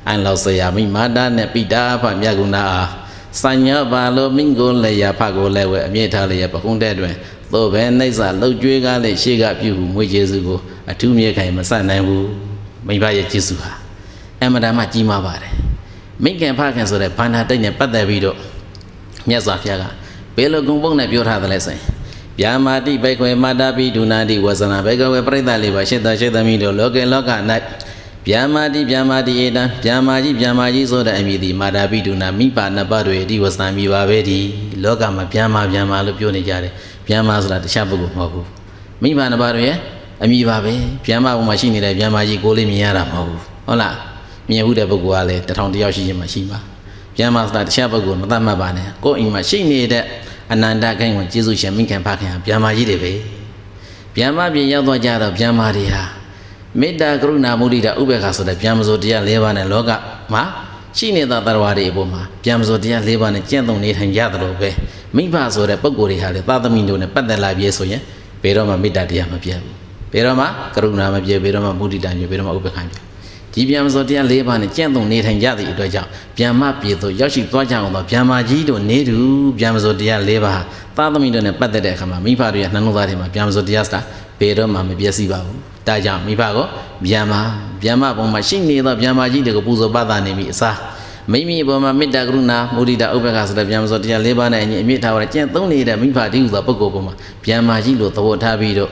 [0.07, 2.89] အန်လောက်ဆရာမိမာတာနဲ့ပိတာဖမြတ်ကုဏအား
[3.43, 7.15] စัญญပါလိုမိငကိုလည်းရဖကိုလည်းဝဲအမြင့်ထားလည်းရပကုန်းတဲ့တွင်
[7.53, 10.59] သို့ပဲနှိမ့်စာလှုပ်ကြွေးကားလေရှေ့ကပြုဟုမွေကျေစုကို
[10.91, 12.29] အထူးမြေခိုင်မဆတ်နိုင်ဘူး
[12.89, 13.71] မိဘရဲ့ကျေစုဟာ
[14.41, 15.53] အမှန်တမ်းမှကြီးမားပါတယ်
[16.25, 18.37] မိခင်ဖခင်ဆိုတဲ့ဘာနာတိတ်နဲ့ပတ်သက်ပြီးတော့
[19.29, 19.85] မြတ်စွာဘုရားက
[20.37, 21.83] ဘယ်လိုဂုံပုံနဲ့ပြောထားသလဲဆိုရင်
[22.41, 27.31] ဗျာမာတိဘိခွေမာတာပိဒုနာတိဝဇနာဘေကဝေပရိသတ်လေးပါရှစ်တော်ရှစ်သမီးတို့လောကေလောက၌
[28.29, 34.39] ဗျာမာတိဗျာမာတိဧတံဗျာမာကြီးဗျာမာကြီးဆိုတဲ့အမည်ဒီမာတာပိဒုနာမိပါနှစ်ပါးတွေဒီဝဇနာမိပါပဲဒီ
[34.83, 36.73] လောကမှာဗျာမာဗျာမာလို့ပြောနေကြတယ်
[37.09, 38.47] ဗျာမာဆိုတာတခြားပုဂ္ဂိုလ်မဟုတ်ဘူး
[39.03, 39.79] မိဘနှစ်ပါးတွေရဲ့
[40.23, 40.75] အမိပါပဲ
[41.07, 43.97] ဗျမ်းမဘုံမှာရှိနေတဲ့ဗျမ်းမကြီးကိုလေးမြင်ရတာမဟုတ်ဘူးဟုတ်လား
[44.51, 46.59] မြင်ဘူးတဲ့ပုဂ္ဂိုလ်ကလည်းတထောင်တယောက်ရှိချင်းမှရှိပါ
[47.17, 50.05] ဗျမ်းမဆိုတာတခြားပုဂ္ဂိုလ်မသတ်မှတ်ပါနဲ့ကိုယ်အိမ်မှာရှိနေတဲ့
[50.53, 53.13] အနန္တခိုင်းကိုကျေးဇူးရှင်မိခင်ဖခင်ဗျမ်းမကြီးတွေပဲ
[54.17, 56.05] ဗျမ်းမပြင်ရောက်သွားကြတော့ဗျမ်းမတွေဟာ
[56.81, 59.91] မေတ္တာကရုဏာမုဒိတာဥပေက္ခဆိုတဲ့ဗျမ်းမစိုးတရား၄ပါးနဲ့လောက
[60.33, 60.43] မှာ
[60.99, 64.71] ရှိနေတဲ့တရားတွေအပေါ်မှာဗျမ်းမစိုးတရား၄ပါးနဲ့ကျင့်သုံးနေထိုင်ကြသလိုပဲ
[65.17, 68.03] မိဘဆိုတဲ့ပုဂ္ဂိုလ်တွေဟာလေသာသမီတို့နဲ့ပတ်သက်လာပြီဆိုရင်
[68.43, 69.80] ဘယ်တော့မှမေတ္တာတရားမပြတ်ဘူး
[70.13, 73.01] ဘယ်တော့မှကရုဏာမပြေဘယ်တော့မှမုဒိတာပြေဘယ်တော့မှဥပ္ပခံပြေ
[73.55, 79.19] ဒီပြန်မစောတရား၄ပါးနဲ့ကြံ့သုံနေထိုင်ကြသည့်အတွက်ကြောင့်ပြန်မပြေသို့ရောက်ရှိသွားကြအောင်တော့ပြန်မကြီးတို့နေတူ
[79.59, 80.63] ပြန်မစောတရား၄ပါး
[80.97, 84.01] သာသမီတို့နဲ့ပတ်သက်တဲ့အခါမှာမိဖတို့ရဲ့နှလုံးသားထဲမှာပြန်မစောတရားစတာ
[84.41, 86.59] ဘယ်တော့မှမပြည့်စည်ပါဘူးဒါကြောင့်မိဖက
[87.05, 87.35] ပြန်မ
[87.83, 90.79] ပြန်မပုံမှာရှိနေသောပြန်မကြီးတွေကိုပူဇော်ပတ်သားနေပြီအစား
[91.33, 97.15] မိမိအပေါ်မှာမေတ္တာကရုဏာမုဒိတာဥပ္ပခဆိုတဲ့ဗျာမစောတရား၄ပါးနဲ့အညီအမြင့်ထားရတဲ့ကျင့်သုံးနေတဲ့မိဖတိဟုသောပုဂ္ဂိုလ်ပေါ်မှာ
[97.47, 98.91] ဗျာမာကြီးလိုသဘောထားပြီးတော့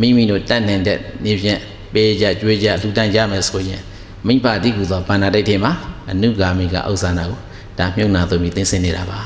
[0.00, 1.60] မိမိတို့တတ်နိုင်တဲ့နေဖြင့်
[1.92, 3.80] ပေးကြကြွေးကြလူတန်းကြမယ်ဆိုရင်
[4.26, 5.72] မိဘတိဟုသောဘာနာတိတ်ထဲမှာ
[6.10, 7.38] အနုဂါမိကဥစ္စာနာကို
[7.78, 9.20] ဒါမြုံနာသွပြီးသိစင်နေတာပါ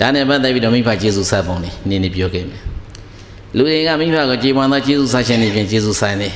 [0.00, 2.62] ဒါနဲ့ပတ်သက်ပြီးတော့မိဘကျေးဇူးဆက်ပုံနေနင်းနေပြောခဲ့မယ်
[3.56, 6.30] လူတွေကမိဘကိုကြေပွန်သောကျေးဇူးဆက်ခြင်းနေဖြင့်ကျေးဇူးဆိုင်နေ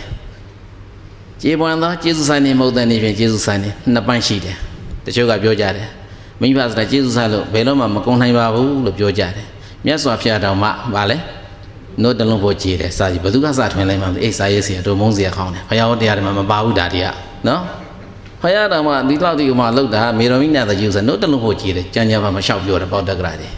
[1.42, 4.56] ကြေပွန်သောကျေးဇူးဆိုင်နေမဟုတ်တဲ့နေဖြင့်ကျေးဇူးဆိုင်နေနှစ်ပိုင်းရှိတယ်
[5.04, 5.88] တချို့ကပြောကြတယ်
[6.40, 9.46] မိဘဆိုတာကျေးဇူးဆလို့ဘယ်တော့မှမကုန်နိုင်ပါဘူးလို့ပြောကြတယ်
[9.86, 11.16] မြတ်စွာဘုရားတော်မှဗာလဲ
[12.02, 17.08] နို့တလုံးဖို့ကြည်တယ်စာကြီးဘသူကစာထွင်လိုက်မှအိတ်စာရေးစီတို့မုန်းစီရခေါင်းတယ်ဘုရားဟောတရားတွေမှာမပါဘူးဒါတွေက
[17.48, 17.60] နော်
[18.42, 23.48] ဘုရားတော်မှဒီလောက်ဒီကမှလောက်တာမေတော်မိနာတကြီးဆိုနို့တလုံးဖို့ကြည်တယ်ကြံကြပါမလျှောက်ပြောတယ်ပေါ့တက္ကရာတွေ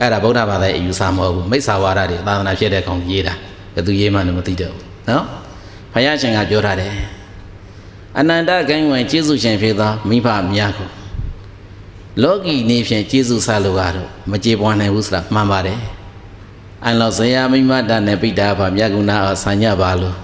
[0.00, 3.34] အဲ့ဒါဗုဒ္ဓဘာသာရဲ့အယူဆမဟုတ်ဘူးမိစ္ဆာဝါဒတွေသာသနာဖြစ်တဲ့ကောင်ရေးတာ
[3.74, 5.24] ဘယ်သူရေးမှလည်းမသိတော့ဘူးနော်
[5.92, 6.92] ဘုရားရှင်ကပြောထားတယ်
[8.18, 10.88] အနန္တဂိုင်းဝင်ကျေးဇူးရှင်ဖြစ်သောမိဘများကို
[12.22, 15.78] လောကီနေဖြင့်ကျေးဇူးဆလို့ကတော့မကြေပွားနိုင်ဘူးဆိုတာမှန်ပါတယ်
[16.86, 20.16] အန်လောဇေယမိမတာနဲ့ပိတာဘာမြတ်ကုဏအဆာညပါလို့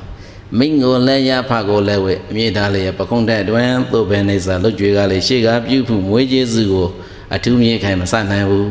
[0.58, 6.88] မိငကိုလည်းရဖကိုလည်းဝဲအမြင့်သားလည်းပခုံးတဲ့အတွင်းသို့ပဲနေစာလွတ်ကြွေကလည်းရှေ့ကပြုဖို့မွေးကျေးဇူးကို
[7.34, 8.68] အထူးမြေခိုင်မဆနိုင်ဘူး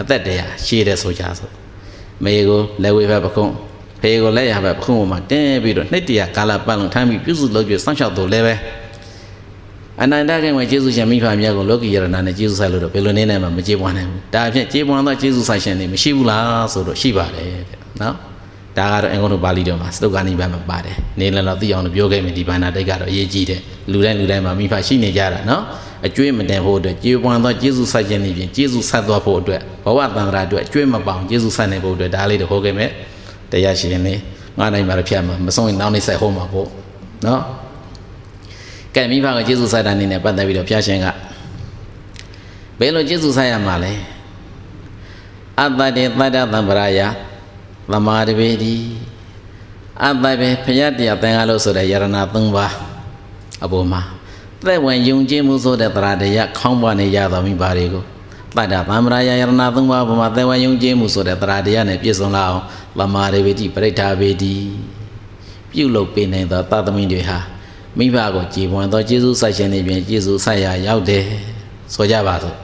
[0.00, 1.50] အသက်တရာရှေ့တဲ့ဆိုကြဆို
[2.24, 3.52] မေကိုလည်းဝဲပဲပခုံး
[4.00, 8.54] ဖေကိုလည်းရပဲပခုံးပေါ်မှာတင်းပြီးတော့နှစ်တရာကာလပတ်လုံးထမ်းပြီးပြုစုလုပ်ကြစောင့်ရှောက်တော့လည်းပဲ
[10.02, 18.14] အနန္တကံဝင်ကျေးဇူးရှင်မိဖမြတ်ကိုလောကီယရဏနဲ့ကျေးဇူးဆိုင်လို့တော့ဘယ်လိုနည်းနဲ့မှမကျေပွားနိုင်ဘူးဒါအဖြစ်ကျေပွားသောကျေးဇူးဆိုင်ရှင်တွေမရှိဘူးလားဆိုတော့ရှိပါတယ်တဲ့နော်
[18.78, 23.60] ဒါကတော့အင်္ဂုတ္တပါဠိတော်မှာစတုကာနိဗ္ဗာန်မှာပါတယ်နေလည်းတော့သိအောင်လို့ပြောခဲ့မယ်ဒီဘာနာတိတ်ကတော့အရေးကြီးတယ်
[23.92, 25.62] လူတိုင်းလူတိုင်းမှာမိဖရှိနေကြတာနော်
[26.06, 32.90] အကျွေးမတင်ဖို့အတွက်ကျေပွားသောကျေးဇူးဆိုင်ရှင်တွေပြင်ကျေးဇူးဆက်သွားဖို့အတွက်ဘဝတန်ត្រာအတွက်အကျွေးမပေါအောင်ကျေးဇူးဆက်နိုင်ဖို့အတွက်ဒါလေးတော့ဟောခဲ့မယ်
[33.52, 34.14] တရားရှင်နေ
[34.58, 36.68] ငါနိုင်မှာဖြတ်မှာမဆုံးရင်နောက်နေ့ဆက်ဟောမှာပေါ့
[37.26, 37.42] နော်
[38.94, 41.06] ကဲမိဘကကျေးဇူးဆိုင်တာနေနဲ့ပတ်သက်ပြီးတော့ဘုရားရှင်က
[42.78, 43.92] ဘယ်လိုကျေးဇူးဆိုင်ရမှာလဲ
[45.60, 47.00] အတ္တတေတတ္တသံပရာယ
[47.92, 48.74] သမာဓိပေတိ
[50.04, 50.32] အတ္တပဲ
[50.64, 52.24] ဘုရားတရားသင်္ကားလို့ဆိုတဲ့ယရဏ၃
[52.56, 52.72] ပါး
[53.64, 54.02] အပေါ်မှာ
[54.66, 58.04] သက်ဝင်ယုံကြည်မှုဆိုတဲ့တရားတရားခေါင်းပွားနေရတော်မိပါတွေကို
[58.56, 62.62] တတ္တသံပရာယယရဏ၃ပါးအပေါ်မှာသက်ဝင်ယုံကြည်မှုဆိုတဲ့တရားတရားနဲ့ပြည့်စုံလာအောင်
[62.98, 64.54] သမာဓိပေတိပရိဋ္ဌာပေတိ
[65.72, 67.38] ပြုလုပ်ပေးနိုင်သောသတ္တမိတွေဟာ
[67.98, 71.22] မိဘကိုကြည်ပွန်သောကျေးဇူးဆိုင်ရှင်တွေပြင်ကျေးဇူးဆိုင်ရာရောက်တယ်
[71.94, 72.56] ဆိုကြပါစို့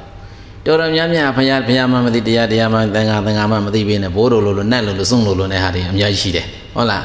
[0.66, 7.04] တော်တော်များများဖရာဖရာမှမသိတရားတရားမှသံဃာသံဃာမှမသိဘဲနဲ့ဘိုးတို့လိုလိုနတ်လိုလိုစွန့်လိုလိုနဲ့ဟာတွေအများကြီးရှိတယ်ဟုတ်လား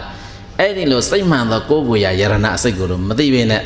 [0.59, 3.61] အဲ့ဒီလိုစိတ်မှန်သောကိုယ်ကိုယ်ရာယရဏအစိတ်ကိုလိုမသိဘဲနဲ့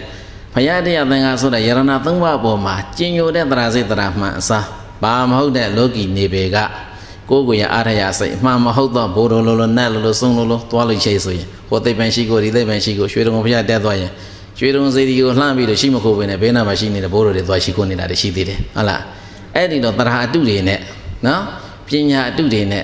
[0.54, 4.66] ဖရာတရားသံဃာဆိုတဲ့ယရဏသုံးပါးပေါ်မှာကျင်ညိုတဲ့တရားစိတ်တရားမှန်အစား
[5.04, 6.58] ဘာမဟုတ်တဲ့လောကီနေပေက
[7.30, 14.12] ကိုယ်ကိုယ်ရအားရရစိတ်အမှန်မဟုတ်တော့ဘိုးတို့လိုလိုနတ်လိုလိုစွန့်လိုလိုသွားလို့ရှိဆိုရင်ဟိုသိပ္ပံရှိကိုဒီသိပ္ပံရှိကိုရွှေတော်ဘုရားတက်သွားရင်
[14.60, 19.02] ရွှေတုံစေတီကိုလှမ်းပြီးတော့ရှိမခိုးပဲနဲ့ဘေးနားမှာရှိနေတဲ့ဘိုးတော်တွေသွားရှိခိုးနေတာတွေရှိသေးတယ်ဟုတ်လား
[19.56, 20.80] အဲ့ဒီတော့တရားအတုတွေနဲ့
[21.26, 21.42] နော်
[21.88, 22.84] ပညာအတုတွေနဲ့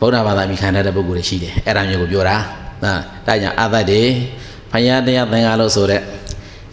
[0.00, 2.36] ဗုဒ္ဓဘာသာမိခံတဲ့ပုဂ္ဂိုလ်တွေရှိတယ်အဲ့ဒါမျိုးကိုပြောတာ
[2.82, 2.92] ဟာ
[3.26, 4.02] ဒါကြောင့်အသက်တွေ
[4.72, 6.00] ဖယားတရားသင်္ကားလို့ဆိုတဲ့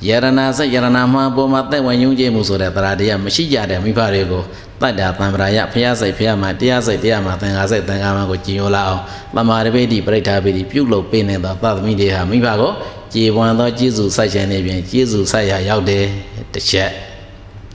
[0.08, 4.44] ယရနာစယရနာမှာပေါ်မှာသက်ဝင်ယုံကြည်မှုဆိုတဲ့တရားတရားမရှိကြတဲ့မိဖတွေကို
[4.82, 9.02] တတ္တာသံဗရာယဖယားစိတ်ဖယားမှာတရားစိတ်တရားမှာသင်္ကာစိတ်သင်္ကာမှာကိုကြည်ညိုလာအောင်
[9.36, 12.72] တမာရပိတိပရိဋ္ဌာပိတိပြုလုပ်ပေးနေသောသတ္တမိတွေဟာမိဖကို
[13.14, 16.06] ကြည်ပွန်သောကျေးဇူးဆိုင်ရှင်နေပြင်ကျေးဇူးဆိုင်ရာရောက်တယ်
[16.54, 16.92] တစ်ချက်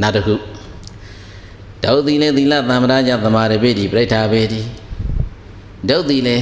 [0.03, 0.35] နောက်တစ်ခု
[1.85, 4.61] ဒုသီလေသီလသံဗရာယသမာရပိတိပရိဋ္ဌာပိတိ
[5.89, 6.37] ဒုသီလေ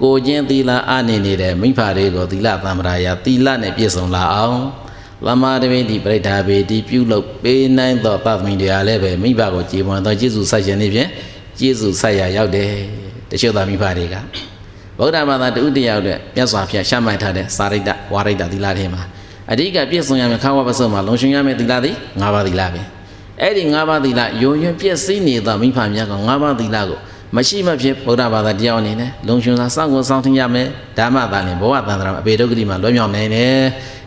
[0.00, 4.58] ကိုချင်းသီလအနေနေတဲ့မိဖတွေကိုသီလသံဗရာယသီလနဲ့ပြည့်စုံလာအောင်
[5.26, 11.10] သမာဓိပိတိပရိဋ္ဌာပေတိပြုလုပ်ပေးနိုင်သောပသမီတွေအားလည်းပဲမိဘကိုကြည်ပွန်သောကျေးဇူးဆိုင်ရှင်နေဖြင့်
[11.58, 12.70] ကျေးဇူးဆိုင်ရာရောက်တယ်
[13.30, 14.16] တချို့သောမိဘတွေက
[14.99, 19.01] ဗုဒ္ဓဘာသာတူတရားအတွက်မြတ်စွာဘုရားရှမှတ်ထားတဲ့စာရိတ္တဝါရိတ္တသီလထဲမှာ
[19.51, 22.81] အဓိကပြည့်စုံရမယ့်ခါဝပစုံမှာလုံရှင်ရမယ့်သီလသည်၅ပါးသီလပဲ
[23.41, 26.99] အဲ့ဒီ၅ပါးသီလယုံရင်ပြည့်စည်နေသောမိဖများက၅ပါးသီလကို
[27.35, 30.67] မရှိမဖြစ်ဗုဒ္ဓဘာသာတရားအနေနဲ့လုံရှင်စာစောင့်ကိုစောင့်ထင်ရမယ်
[30.97, 33.61] ဓမ္မသာလင်ဘဝတန်ត្រာအပေဒုက္ခတိမှာလွတ်မြောက်နိုင်တယ်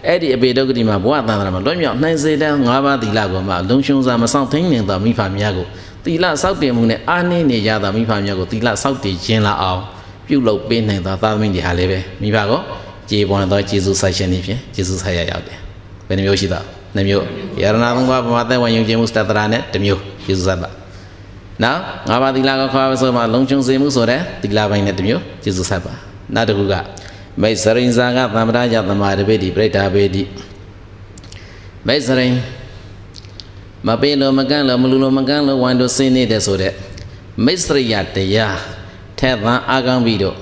[0.06, 5.66] အဲ့ဒီအပေဒုက္ခတိမှာဘဝတန်ត្រာမှာလွတ်မြောက်နိုင်စေတဲ့၅ပါးသီလကိုမှလုံရှင်စာမစောင့်ထင်နေသောမိဖများကို
[6.04, 9.82] သီလစောင့်တည်မှုနဲ့အာနိနေကြသောမိဖများကိုသီလစောင့်တည်ခြင်းလာအောင်
[10.27, 12.61] ပြုလုပ်ပေးနိုင်သောသာသမီတွေဟာလည်းပဲမိဘကို
[13.09, 15.57] ကြေပွန်သောကျေးဇူးဆိုင်ရှင်နေဖြင့်ကျေးဇူးဆိုင်ရရောက်တယ်
[16.07, 16.61] ဘယ်နှမျိုးရှိသလဲ
[16.95, 17.25] နှမျိုး
[17.61, 20.69] ယရဏသုံးပါးပမာသက်ဝင်ယုံကြည်မှုစတတရာနဲ့တစ်မျိုးကျေးဇူးဆက်ပါ
[21.63, 21.79] နောက်
[22.09, 25.93] ငါးပါးသီလကိုခေါ်ပါဆိုမှလုံခြုံစေမှုဆိုတဲ့သီလပိုင်းနဲ့တစ်မျိုးကျေးဇူးဆက်ပါ
[26.35, 26.73] နောက်တစ်ခုက
[27.41, 30.23] မိတ်စရိန်ဇာကသမ္ပဒါယသမာဓိပေတိပြိဋ္ဌာပေတိ
[31.87, 32.35] မိတ်စရိန်
[33.87, 36.73] မပေးလို့မကန့်လို့မလူလို့မကန့်လို့ဝိုင်းတို့ဆင်းနေတဲ့ဆိုတဲ့
[37.45, 38.57] မိတ်စရိယတရား
[39.19, 40.37] ထက်သန်အာကောင်းပြီးတော့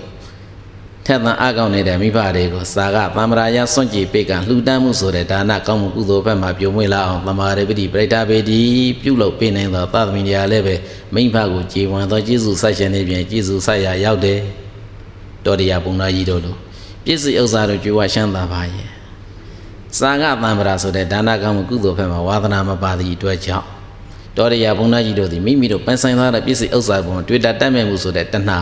[1.05, 8.61] ထက်သန်အာကောင်းနေတဲ့မိဘတွေကိုစာကသံဃာယစွန့်ကြည်ပေကလှူဒန်းမှုဆိုတဲ့ဒါနကောင်းမှုကုသိုလ်ဘက်မှာပြုံးမွေးလာအောင်သမာဓိပတိပရိဒါပေတိ
[9.01, 10.75] ပြုလုပ်ပေးနိုင်သောသသမီးများလည်းပဲ
[11.15, 14.39] မိဘကိုကြည်ဝင်သောကျေးဇူးဆက်ရှင်နေပြင်ကျေးဇူးဆက်ရရောက်တယ်
[15.45, 16.55] တော်တရားဘုံသားကြီးတို့လို
[17.05, 18.87] ပြည့်စုံဥစ္စာတို့ကြွေးဝရှမ်းသာပါရဲ့
[19.99, 23.67] စာကသံဃာဆိုတဲ့ဒါနကောင်းမှုကုသိုလ်ဘက်မှာဝါသနာမပါသည့်အတွက်ကြောင့်
[24.37, 28.59] တော်ရရဘုံသားကြီးတို့သည်မိမိတို့ပန်းဆိုင်သားတဲ့ပြည့်စုံဥစ္စာပေါ်တွေ့တာတတ်မဲ့မှုဆိုတဲ့တဏှာ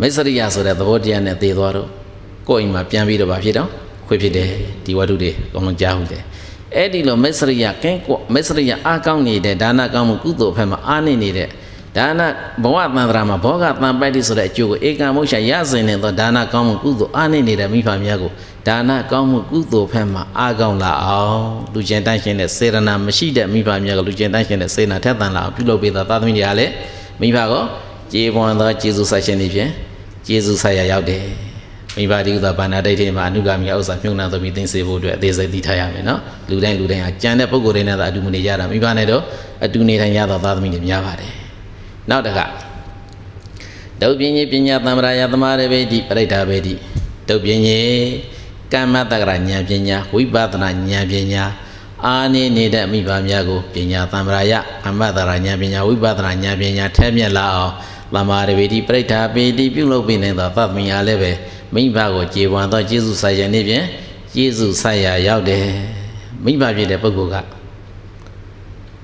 [0.00, 1.88] မိတ်စရိယဆိုတဲ့သဘောတရားနဲ့သေသွားတော့
[2.48, 3.68] ကိုယ်အိမ်မှာပြန်ပြီးတော့ဗာဖြစ်တော့
[4.06, 4.48] ခွေဖြစ်တယ်
[4.84, 6.22] ဒီဝတ္ထုတွေအကုန်လုံးကြားဟုတ်တယ်
[6.76, 11.48] အဲ့ဒီလိုမစ္စရိယကင်းကွမစ္စရိယအားကောင်းနေတဲ့ဒါနကောင်းမှုကုသိုလ်ဖက်မှာအားနေနေတဲ့
[11.96, 12.20] ဒါန
[12.62, 18.30] ဘဝတန်ត្រာမှာဘောဂတန်ပိုက်တိဆိုတဲ့အကျိုးကိုဧကံမုရှာရစင်နေသောဒါနကောင်းမှုကုသိုလ်အားနေနေတဲ့မိဖများကို
[18.68, 21.42] ဒါနကောင်းမှုကုသိုလ်ဖက်မှာအားကောင်းလာအောင်
[21.74, 26.72] လူကျင်တန်းရှင်တဲ့စေရနာမရှိတဲ့မိဖများကလူကျင်တန်းရှင်တဲ့စေနာထက်သန်လာအောင်ပြုလုပ်ပေးသောသာသမီတွေကလည်း
[27.20, 27.54] မိဖက
[28.12, 29.70] ကြေပွန်သောကျေးဇူးဆိုင်ရှင်တွေဖြင့်
[30.26, 31.22] ကျေးဇူးဆိုင်ရရောက်တယ်
[31.96, 36.20] မိဘတိဥသာဘာနာဒိဋ္ဌိမှာအနုဂါမိဥစ္စာမြုံနာသမီးသိစေဖို့အတွက်အသေးစိတ်သိထားရမယ်နော်
[36.50, 39.22] လူတိုင်းလူတိုင်းဟာကြံတဲ့ပုံကိုယ်တွေနဲ့သာအတူမနေကြတာမိဘနဲ့တော့
[39.64, 41.41] အတူနေထိုင်ရသောသားသမီးတွေများပါတယ်
[42.10, 42.40] နောက်တက
[44.00, 46.74] ဒုပင်းကြီးပညာသမ္မာယသမာရဘေတိပရိဒါဘေတိ
[47.28, 47.92] ဒုပင်းကြီး
[48.72, 51.44] ကမ္မတက္ကရာဉာဏ်ပညာဝိပဿနာဉာဏ်ပညာ
[52.06, 54.52] အာနေနေတဲ့မိဘများကိုပညာသမ္မာယ
[54.84, 57.72] ကမ္မတက္ကရာဉာဏ်ပညာဝိပဿနာဉာဏ်ပညာထဲမြက်လာအောင်
[58.14, 61.32] သမာရဘေတိပရိဒါဘေတိပြုလုပ်ပြီးနေတဲ့သဗ္ဗမီအားလည်းပဲ
[61.74, 63.86] မိဘကိုကြေပွန်သောကျေးဇူးဆိုင်ရနေဖြင့်
[64.34, 65.66] ကျေးဇူးဆိုင်ရာရောက်တယ်
[66.44, 67.61] မိဘဖြစ်တဲ့ပုဂ္ဂိုလ်က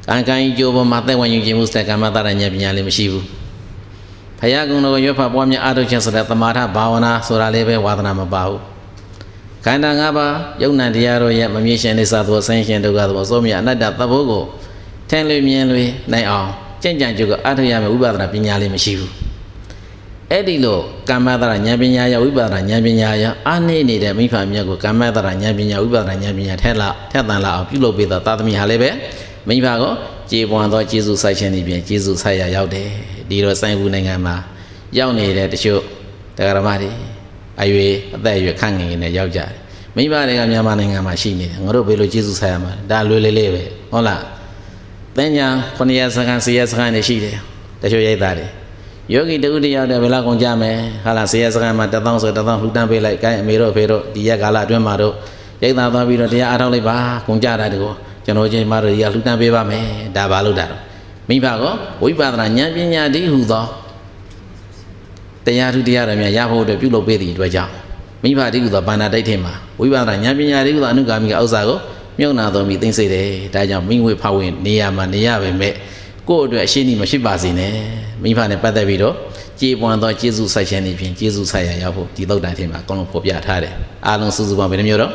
[0.09, 3.25] ကံကံကြိုးပေါ်မှာသက်ဝင်ယူခြင်းမှုစက်ကမ္မတရဉာဏ်ပညာလေးမရှိဘူး
[4.41, 8.61] ဖယားကုံတော်ရွတ်ဖတ်ပွားများအားထုတ်ခြင်းဆိုတဲ့သမာဓဘာဝနာဆိုတာလေးပဲဝါသနာမပါဘူး
[9.65, 14.43] ခန္ဓာ၅ပါးယုံ nant တရားတို့ရဲ့မမြင်ရှင်နေစာသောဆင်းရှင်ဒုက္ခသောအစိုးမြအနတ္တသဘောကို
[15.11, 16.49] ထင်လွေမြင်လွေနိုင်အောင်
[16.83, 19.13] ကြင်ကြံကြုတ်ကအားထုတ်ရမယ့်ဥပဒနာပညာလေးမရှိဘူး
[20.31, 20.79] အဲ့ဒီလို
[21.09, 28.91] ကမ္မတရဉာဏ်ပညာရဝိပဿနာဉာဏ်ပညာရအားနေနေတဲ့မိဖမြတ်ကိုကမ္မတရဉာဏ်ပညာဝိပဿနာဉာဏ်ပညာထက်လာထက်တန်လာအောင်ပြုလုပ်ပေးသောသာသမီဟာလည်းပဲ
[29.49, 29.93] မိဖကို
[30.31, 32.89] ကြေပွန်သောကျေးဇူးဆိုင်ခြင်းဒီပြင်ကျေးဇူးဆိုင်ရရောက်တယ်
[33.29, 34.37] ဒီတော့စိုင်းဘူးနိုင်ငံမှာ
[34.99, 35.83] ရောက်နေတဲ့တချို့
[36.37, 36.91] တရားဓမ္မတွေ
[37.63, 39.51] အရွယ်အသက်အရွယ်ခန့်ငယ်ငယ်နဲ့ရောက်ကြတယ်
[39.97, 44.23] မိဘတွေကမြန်မာနိုင်ငံမှာရှိနေတယ်ငါတို့ဘယ်လိုကျေးဇူးဆိုင်ရမှာဒါလွယ်လေးလေးပဲဟုတ်လား
[45.17, 47.37] သင်ညာ9ရက်စခန်း10ရက်စခန်းနေရှိတယ်
[47.83, 48.51] တချို့ရိုက်သားတယ်
[49.13, 55.15] ယောဂီတူတယောက်တည်းဘယ်လောက်ကုန်ကြမယ်ဟာလားဆေးရစကန်မှာ1000ဆို1000လှူတန်းပေးလိုက်ကိုင်းအမေတို့ဖေတို့ဒီရက်ကာလအတွင်းမှာတို့
[55.63, 56.97] ရိတ်သားသွားပြီးတော့တရားအားထုတ်လိုက်ပါ
[57.27, 57.89] ကုန်ကြတာတကူ
[58.29, 59.85] ကျွန်တော်ချင်းမတို့ဒီကလှူတန်းပေးပါမယ်
[60.17, 60.83] ဒါဘာလို့တာတော့
[61.29, 61.65] မိဘက
[62.03, 63.65] ဝိပဿနာဉာဏ်ပညာတည်းဟူသော
[65.47, 67.73] တရားထုတရားတော်များရဖို့အတွက်ပြုလုပ်ပေးသည့်အတွက်ကြောင့်
[68.25, 71.79] မိဘတည်းဟူသောဘာနာတိုက်ထင်မှာဝိပဿနာဉာဏ်ပညာတည်းဟူသောအနုဂါမိကဥစ္စာကို
[72.19, 75.75] မြုံနာတော်မီသိမ့်စေတယ်ဒါကြောင့်မိငွေဖဝင်နေရမှာနေရပါမယ်
[76.29, 77.73] ကိုယ့်အတွက်အရှင်းကြီးမရှိပါစေနဲ့
[78.23, 79.15] မိဖနဲ့ပတ်သက်ပြီးတော့
[79.61, 83.73] ကြေပွန်သောကျေးဇူးဆိုင်ရှင်နေဖြင့်ကျေးဇူးဆိုင်ရရောက်ဖို့ဒီသုတ်တန်ထင်မှာအကုန်လုံးဖော်ပြထားတယ်
[84.07, 85.13] အားလုံးစုစုပေါင်းဘယ်နှမျိုးတော့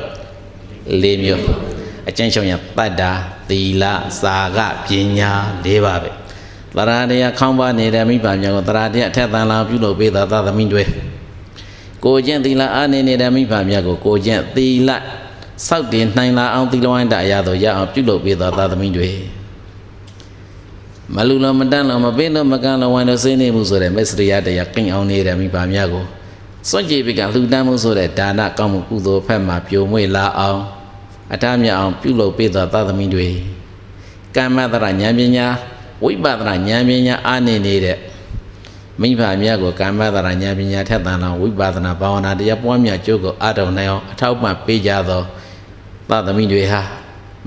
[1.03, 1.73] ၄မျိုး
[2.10, 3.12] အကျဉ်းချုပ်ရင်တတ္တာ
[3.50, 3.84] သီလ
[4.22, 5.32] စာကပညာ
[5.66, 6.12] ၄ပါးပဲ
[6.76, 10.84] သရတရားခေါင်းပါနေတဲ့မိဘများကိုသရတရားအထက်သန်လာပြုလုပ်ပေးသာသသမီးတွေ
[12.06, 14.90] ကိုကျင့်သီလအားနေနေတဲ့မိဘများကိုကိုကျင့်သီလ
[15.68, 19.10] စောက်တင်နိုင်လာအောင်သီလဝိုင်းတအရာတို့ရအောင်ပြုလုပ်ပေးသာသသမီးတွေ
[21.16, 26.06] မလူလောမတန်းလောမပေးလောမကန်းလောဝိုင်းလို့စိနေမှုဆိုတဲ့မစ္စရိယတရားကင်အောင်နေတဲ့မိဘများကို
[26.70, 30.62] စွန့်ကြည့်ပြီးကလှူဒန်းမှုဆိုတဲ့ဒါနကောင်းမှုကုသိုလ်ဖက်မှာပြိုမွေ့လာအောင်
[31.34, 33.28] အထမြအောင်ပြုလုပ်ပေးသောသာသမီတွေ
[34.36, 35.48] ကမ္မတရဉာဏ်ပညာ
[36.04, 37.98] ဝိပဿနာဉာဏ်ပညာအားနေနေတဲ့
[39.02, 45.22] မိဘများကိုကမ္မတရဉာဏ်ပညာထက်သန်လောဝိပဿနာဘာဝနာတရားပွားများကြိုးကိုအားထုတ်နိုင်အောင်အထောက်ပံ့ပေးကြသော
[46.10, 46.82] သာသမီတွေဟာ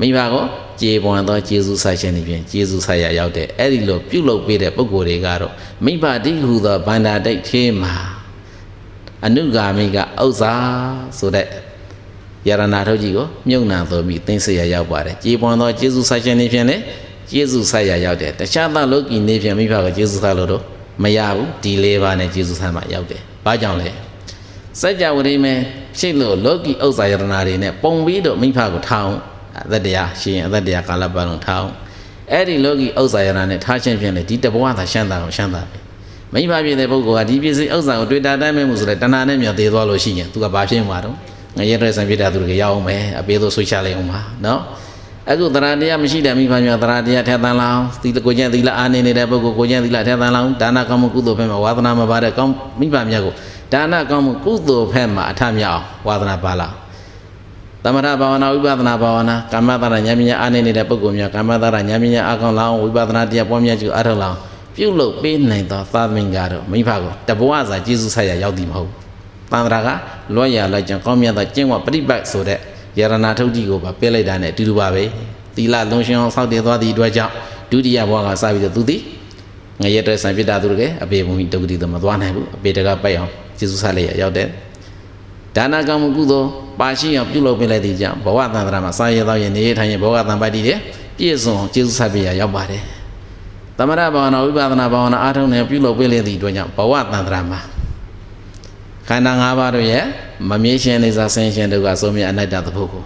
[0.01, 0.45] မိဘကို
[0.81, 5.53] ကြေပွန်သောကျေးဇူးဆိုင်ခြင်းတွေဖြင့်ကျေးဇူးဆိုင်ရရောက်တဲ့အဲ့ဒီလိုပြုလုပ်ပေးတဲ့ပုဂ္ဂိုလ်တွေကတော့
[5.85, 7.95] မိဘတိဟူသောဗန္ဒာတိတ်သေးမှာ
[9.25, 10.53] အနုဂါမိကဥစ္စာ
[11.19, 11.47] ဆိုတဲ့
[12.49, 16.83] ယရနာထုတ်ကြီးကိုမြုံနာတော်ပြီးသိစေရရောက်ပါတယ်ကြေပွန်သောကျေးဇူးဆိုင်ခြင်းတွေဖြင့်လည်း
[17.31, 20.63] ကျေးဇူးဆိုင်ရရောက်တယ်တခြားသောလောကီနေဖြင့်မိဘကကျေးဇူးဆိုင်လို့တော့
[21.03, 23.91] မရဘူးဒီလေးပါးနဲ့ကျေးဇူးဆိုင်မှရောက်တယ်ဘာကြောင့်လဲ
[24.81, 25.55] စัจ java ရိမဲ
[25.99, 29.15] ရှိလို့လောကီဥစ္စာယရနာတွေနဲ့ပုံပြီးတော့မိဖကိုထောင်း
[29.65, 31.75] အသက်တရားရှိရင်အသက်တရားကာလပတ်လုံးထားအောင်
[32.33, 35.79] အဲ့ဒီလောကီဥစ္စာယနာနဲ့ထားခြင်းဖြင့်လေဒီတဘဝသာရှမ်းသာအောင်ရှမ်းသာပဲ
[36.33, 41.17] မိဘပြည့်တဲ့ပုဂ္ဂိုလ်ကဒီပစ္စည်းဥစ္စာကိုတွေ့တာတိုင်းမဲ့မှုဆိုတဲ့တဏှာနဲ့မြော်သေးသွားလို့ရှိရင်သူကဘာဖြစ်မှာတော့
[41.59, 44.61] ငရဲတဲ့ဆံပြတာသူတွေရောက်အောင်ပဲအပေးသို့ဆွေးချလိုက်အောင်ပါနော်
[45.31, 53.35] အခုသရတရားမရှိတဲ့မိဘများသရတရားထက်သန်လောင်းသီလကိုကျင့်သီလအာနေနေတဲ့ပုဂ္ဂိုလ်ကိုကျင့်သီလထက်သန်လောင်းဒါနကောင်းမှုကုသိုလ်ဖက်မှာဝါသနာမပါတဲ့ကောင်းမိဘများကို
[53.73, 56.73] ဒါနကောင်းမှုကုသိုလ်ဖက်မှာအထမြောက်ဝါသနာပါလား
[57.85, 64.39] သမထဘာဝနာဝိပဿနာဘာဝနာကာမတရဉာဏ်ပညာအားနေနေတဲ့ပုဂ္ဂိုလ်များကာမတရဉာဏ်ပညာအားကောင်းလောင်းဝိပဿနာတရားပွားများကျအားထုတ်လောင်း
[64.77, 68.91] ပြုလုပ်ပေးနိုင်သောသာသမင်ကတော့မိဖကိုတဘဝစာကျေးဇူးဆက်ရရောက်သည်မဟုတ်
[69.53, 69.89] တန်ត្រာက
[70.36, 72.60] လွတ်ရလိုက်ကြကောင်းမြတ်သောကျင့်ဝတ်ပရိပတ်ဆိုတဲ့
[73.00, 75.04] ယရနာထုတ်ကြီးကိုပါပြလိုက်တာနဲ့အတူတူပါပဲ
[75.56, 77.34] သီလလုံးရှင်အောင်ဆောက်တည်သွားသည့်အတွက်ကြောင့်
[77.72, 79.02] ဒုတိယဘဝကစပြီးတော့သူသည်
[79.82, 84.48] ငရဲတဲ့ဆံပြတာသူတကယ်အပေဘုံဒုက္ခတိတော့မသွားနိုင်ဘူးအပေတကပိုက်အောင်ကျေးဇူးဆက်လိုက်ရရောက်တဲ့
[85.56, 86.48] ဒါနကံမှုကုသိုလ်
[86.80, 90.78] ပါရှိအောင်ပြုလုပ်ပေးလိုက်တဲ့ကြောင့်ဘဝတန်ត្រာမှာစာရသောရင်နေထိုင်ရင်ဘောဂတန်ပါတိတဲ့
[91.18, 92.82] ပြည့်စုံကျေးဇူးဆက်ပေးရရောက်ပါတယ်
[93.78, 97.60] သမထဘာဝနာဝိပဿနာဘာဝနာအားထုတ်နေပြုလုပ်ပေးလေသည့်အတွက်ကြောင့်ဘဝတန်ត្រာမှာ
[99.09, 100.05] ခန္ဓာ၅ပါးတို့ရဲ့
[100.51, 103.05] မမြဲရှင်နေစားဆင်းရှင်တို့ကဆုံးမြအနတ္တသဖို့ကို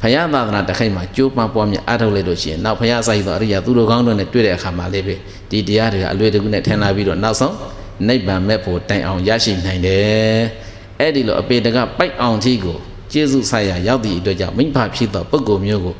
[0.00, 5.14] ဖဘုရားသာသနာတစ်ခိုက်မှာကြိုးပမ်းပွားများအားထုတ်လိုက်လို့ရှိရင်နောက်ဘုရားဆိုင်သောအရိယာသူတော်ကောင်းတို့နဲ့တွေ့တဲ့အခါမှာလေးပဲ
[5.50, 7.54] ဒီတရားတွေကအလွယ်တကူနဲ့ထင်လာပြီးတော့နောက်ဆုံး
[8.08, 10.40] နိဗ္ဗာန်မဲ့ဖို့တိုင်အောင်ရရှိနိုင်တယ်
[11.00, 12.76] အဲ့ဒီလိုအပေတကပိုက်အောင်ကြီးကို
[13.12, 15.94] ကျေးဇူးဆိုင်ရာရောက်သည့်အတွက်ကြောင့်မိဘဖြစ်သောပုဂ္ဂိုလ်မျိုးကို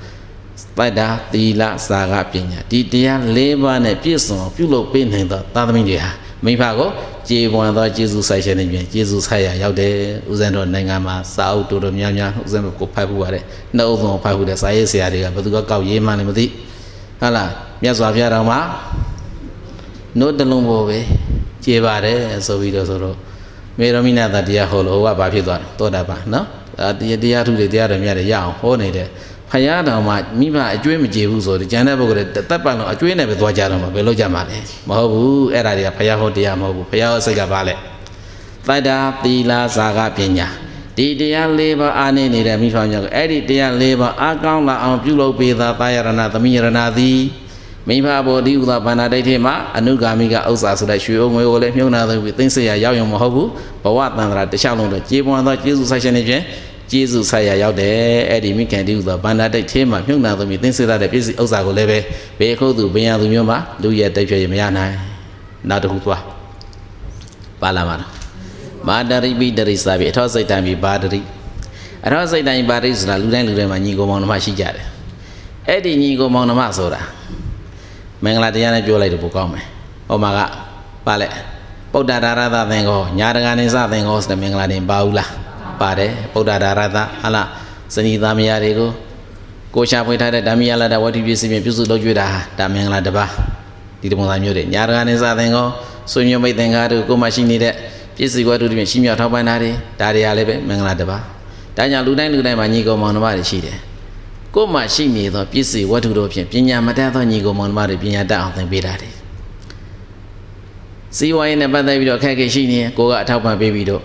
[0.77, 6.11] ပိုက်တာသီလစာကပညာဒီတရား၄ပါးနဲ့ပြည့်စုံပြုလုပ်ပေးနိုင်သောသာသမီတွေဟာ
[6.45, 6.89] မိဖကို
[7.29, 9.93] ကြေပွန်သောကျေးဇူးဆိုင်ရှင်နေပြန်ကျေးဇူးဆိုင်ရာရောက်တယ်
[10.31, 13.45] ဦးဇင်းတို့နိုင်ငံမှာစာအုပ်တော်တော်များများဦးဇင်းကိုဖတ်ဖို့ရတယ်
[13.77, 16.47] နှုတ်အုပ်ဆုံးဖတ်ဖို့တဲ့စာရေးဆရာတွေကဘယ်သူကကောက်ရေးမှန်းလည်းမသိ
[17.21, 17.51] ဟုတ်လား
[17.83, 18.59] မြတ်စွာဘုရားတော်မှာ
[20.19, 20.99] နို့တလုံးပေါ်ပဲ
[21.65, 23.17] ကြေပါတယ်ဆိုပြီးတော့ဆိုတော့
[23.79, 26.47] မေရမိနာတတရားဟောလို့ဟိုကဘာဖြစ်သွားတယ်သောတာပန်နော်
[26.99, 29.09] တရားတရားထုတွေတရားတော်များတွေရအောင်ဟောနေတယ်
[29.53, 34.59] ဖယားတော်မှမိဘအကျွေးမကြေဘူးဆိုတော့ကျန်တဲ့ပုဂ္ဂိုလ်တွေတပ်ပတ်လုံးအကျွေးနဲ့ပဲသွားကြတော့မှာဘယ်လိုကြမှာလဲ
[34.89, 37.75] မဟုတ်ဘူးအဲ့ဒါတွေကဖယားဟောတရားမဟုတ်ဘူးဖယားဟောစိတ်ကပါလဲ
[38.69, 40.49] တတ္တာသီလာဇာကပညာ
[40.97, 47.21] ဒီတရား၄ပါးအားနေနေတဲ့မိဖများကအဲ့ဒီတရား၄ပါးအားကောင်းလာအောင်ပြုလုပ်ပေးသာတာယရဏသမီးယရဏသည်
[47.89, 53.49] မိဖဘောဓိဥဒဘာနာဒိဋ္ဌိမှာအနုဂါမိကဥစ္စာဆိုတဲ့ရွှေအုံငွေကိုလည်းမြုံနာသိပြီးသိစေရရောက်ရုံမဟုတ်ဘူး
[53.85, 56.43] ဘဝတန်ត្រာတခြားလုံးတော့ကြေးပွန်သောကျေးဇူးဆိုင်ရှင်နေဖြင့်
[56.93, 57.97] ကျေးဇူးဆက်ရရောက်တယ်
[58.31, 61.99] အဲ့ဒီမိခင်တိဟုသောဗန္ဒတိတ်သေးမှာမြုပ်နာသမီးသင်စေတဲ့ပြည့်စုံဥစ္စာကိုလည်းပဲ
[62.39, 64.95] ဘေခုတ်သူဘင်ရသူမျိုးမှာလူရဲ့တိတ်ဖြစ်ရမရနိုင်
[65.69, 66.23] နောက်တစ်ခုသွား
[67.61, 67.97] ပါလာမှာ
[68.89, 71.21] မာတရိပိတရိစာပြီအထောစိတ်တိုင်းပြီဘာတရိ
[72.07, 74.87] အထောစိတ်တိုင်းဘာတရိဆိုတာလူတိုင်းလူတိုင်းမှာညီကိုမောင်နှမရှိကြတယ်
[75.69, 77.01] အဲ့ဒီညီကိုမောင်နှမဆိုတာ
[78.25, 79.65] မင်္ဂလာတရားနဲ့ပြောလိုက်တော့ပိုကောင်းမယ်
[80.09, 80.41] ဟောမှာက
[81.07, 81.29] ပါလေ
[81.93, 85.31] ပုဒ္ဒဒါရသသင်္ကောညာတကာနေစသင်္ကောဆိုတဲ့မင်္ဂလာတင်ပါဘူးလား
[85.83, 87.43] ပါတယ်ဗုဒ္ဓဒါရသဟလာ
[87.95, 88.91] စနီသားမယားတွေကို
[89.75, 92.27] ကိုရှာဖွေထားတဲ့ဓမ္မယလာတဝတ္ထုပစ္စည်းဖြင့်ပြုစုလုပ်ကြွတာ
[92.59, 93.31] ဒါမင်္ဂလာတစ်ပါး
[94.01, 95.67] ဒီတပုံစံမျိုးတွေညာတကာနေစားသင်္ကော
[96.13, 97.75] ဆွေမျိုးမိတ်သင်္ကားတို့ကိုမရှိနေတဲ့
[98.17, 101.23] ပစ္စည်းဝတ္ထုတွေဖြင့်ရှင်းမြောက်ထောက်ပံ့တာတွေဒါတွေကလည်းပဲမင်္ဂလာတစ်ပါး
[101.77, 103.79] ဒါကြောင့်လူတိုင်းလူတိုင်းမှာညီကောင်မောင်နှမတွေရှိတယ်
[104.55, 109.11] ကိုမှရှိနေသောပစ္စည်းဝတ္ထုတို့ဖြင့်ပညာမတတ်သောညီကောင်မောင်နှမတွေပညာတတ်အောင်သင်ပေးတာတွေ
[111.17, 114.03] စီဝိုင်းနဲ့ပတ်သက်ပြီးတော့အခက်အခဲရှိနေကိုကအထောက်ပံ့ပေးပြီးတော့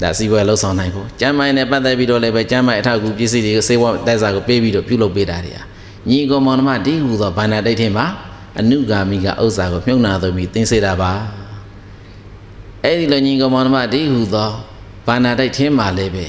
[0.00, 5.62] ဒါစီးပွားလှုပ်ဆောင်နိုင်ဖို့ကျမ်းမိုင်းနဲ့ပတ်သက်ပြီးတော့လည်းပဲကျမ်းမိုင်းအထောက်အကူပစ္စည်းတွေကိုစေဝတိုက်စာကိုပေးပြီးတော့ပြုလုပ်ပေးတာတွေဟာ
[6.08, 8.06] ညီကောင်မောင်နှမဒီဟူသောဘာနာတိတ်ထင်မှာ
[8.60, 11.12] အနုဂါမိကဥစ္စာကိုမြုံနာသွမီသင်စေတာပါ
[12.84, 14.50] အဲ့ဒီလိုညီကောင်မောင်နှမဒီဟူသော
[15.06, 16.26] ဘာနာတိတ်ထင်မှာလည်းပဲ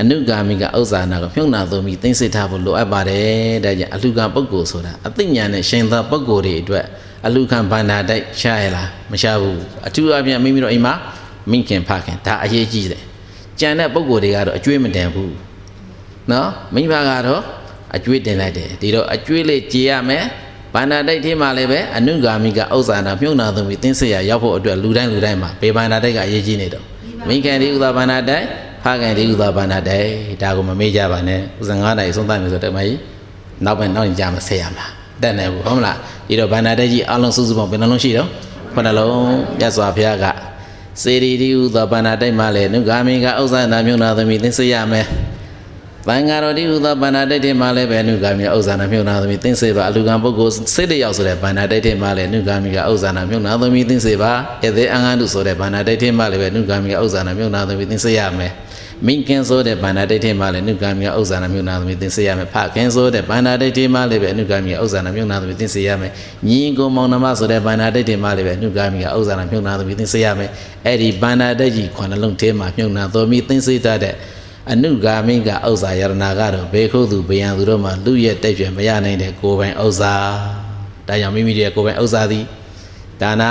[0.00, 6.84] အနုဂါမိကဥစ္စာနာကိုမြုံနာသွမီသင်စေထားဖို့လိုအပ်ပါတယ်ဒါကြောင့်အလှကပုဂ္ဂိုလ်ဆိုတာအသိဉာဏ်နဲ့ရှင်သာပုဂ္ဂိုလ်တွေအတွက်
[7.26, 10.94] အလှခံဘာနာတိုက်ရှားရလားမရှားဘူးအထူးအပြင်မိမိတို့အိမ်မှာ
[11.50, 13.02] မိခင်ဖခင်ဒါအရေးကြီးတယ်
[13.60, 15.34] ကြံတဲ့ပုံကိုယ်တွေကတော့အကျွေးမတင်ဘူး
[16.30, 17.42] နော်မိဘကတော့
[17.96, 20.24] အကျွေးတင်လိုက်တယ်ဒီတော့အကျွေးလေးကြေရမယ်
[20.74, 26.84] ဘာနာတိုက်ထဲမှာလည်းပဲအနုဂါမိကဥစ္စာနာမြုံနာသမီးသင်စေရရောက်ဖို့အတွက်လူတိုင်းလူတိုင်းမှာဘေဘာနာတိုက်ကအရေးကြီးနေတော့
[27.28, 28.44] မိခင်ဒီဥသာဘာနာတိုက်
[28.84, 30.08] ဖခင်ဒီဥသာဘာနာတိုက်
[30.42, 32.98] ဒါကိုမမေ့ကြပါနဲ့ဥစဉ်9နိုင်ဆုံးသတ်မယ်ဆိုတော့တမကြီး
[33.64, 34.86] နောက်ပဲနောက်ရင်ကြာမဆက်ရမှာ
[35.22, 35.96] တက်နေဘူးဟုတ်မလား
[36.28, 38.28] ဒီတော့ဘာနာတိုက်ကြီးအလုံးစုစုပေါင်းဘယ်နှလုံးရှိတော့
[38.74, 39.20] ခုနှလုံး
[39.58, 40.24] မြတ်စွာဘုရားက
[41.02, 45.06] စေရီတိဟုသောပါဏာတိုက်မှလည်းနုဂါမိကဥစ္စာနာမြုံနာသမီးသင်စေရမယ်။
[46.06, 54.32] ဘင်္ဂါရောတိဟုသောပါဏာတိုက်တဲ့မှလည်းပဲနုဂါမိကဥစ္စာနာမြုံနာသမီးသင်စေပါအလူကံပုဂ္ဂိုလ်စိတ်တယောက်ဆိုတဲ့ပါဏာတိုက်တဲ့မှလည်းနုဂါမိကဥစ္စာနာမြုံနာသမီးသင်စေပါ။
[54.66, 58.52] ဧသေးအင်္ဂန္တုဆိုတဲ့ပါဏာတိုက်တဲ့မှလည်းပဲနုဂါမိကဥစ္စာနာမြုံနာသမီးသင်စေရမယ်။
[59.04, 66.12] မိခင်ဆိုတဲ့ဗန္နာဒိဋ္ဌိမှလည်းနုကာမိကဥစ္စာနာမြုပ်နာသမီးသင်စေရမယ်ဖခင်ဆိုတဲ့ဗန္နာဒိဋ္ဌိမှလည်းပဲနုကာမိကဥစ္စာနာမြုပ်နာသမီးသင်စေရမယ်
[66.48, 70.50] ညီကိုမောင်နှမဆိုတဲ့ဗန္နာဒိဋ္ဌိမှလည်းပဲနုကာမိကဥစ္စာနာမြုပ်နာသမီးသင်စေရမယ်
[70.86, 74.14] အဲ့ဒီဗန္နာဒိဋ္ဌိခွန်နှလုံးထဲမှာမြုပ်နာတော်မီသင်စေတတ်တဲ့
[74.72, 80.14] အနုဂါမိကဥစ္စာယရနာကတော့ဘေခုသူဘေယံသူတို့မှလူရဲ့တိတ်ပြမရနိုင်တဲ့ကိုယ်ပိုင်ဥစ္စာ
[81.08, 82.44] ဒါကြောင့်မိမိတို့ရဲ့ကိုယ်ပိုင်ဥစ္စာသည်
[83.22, 83.50] ဒါနာ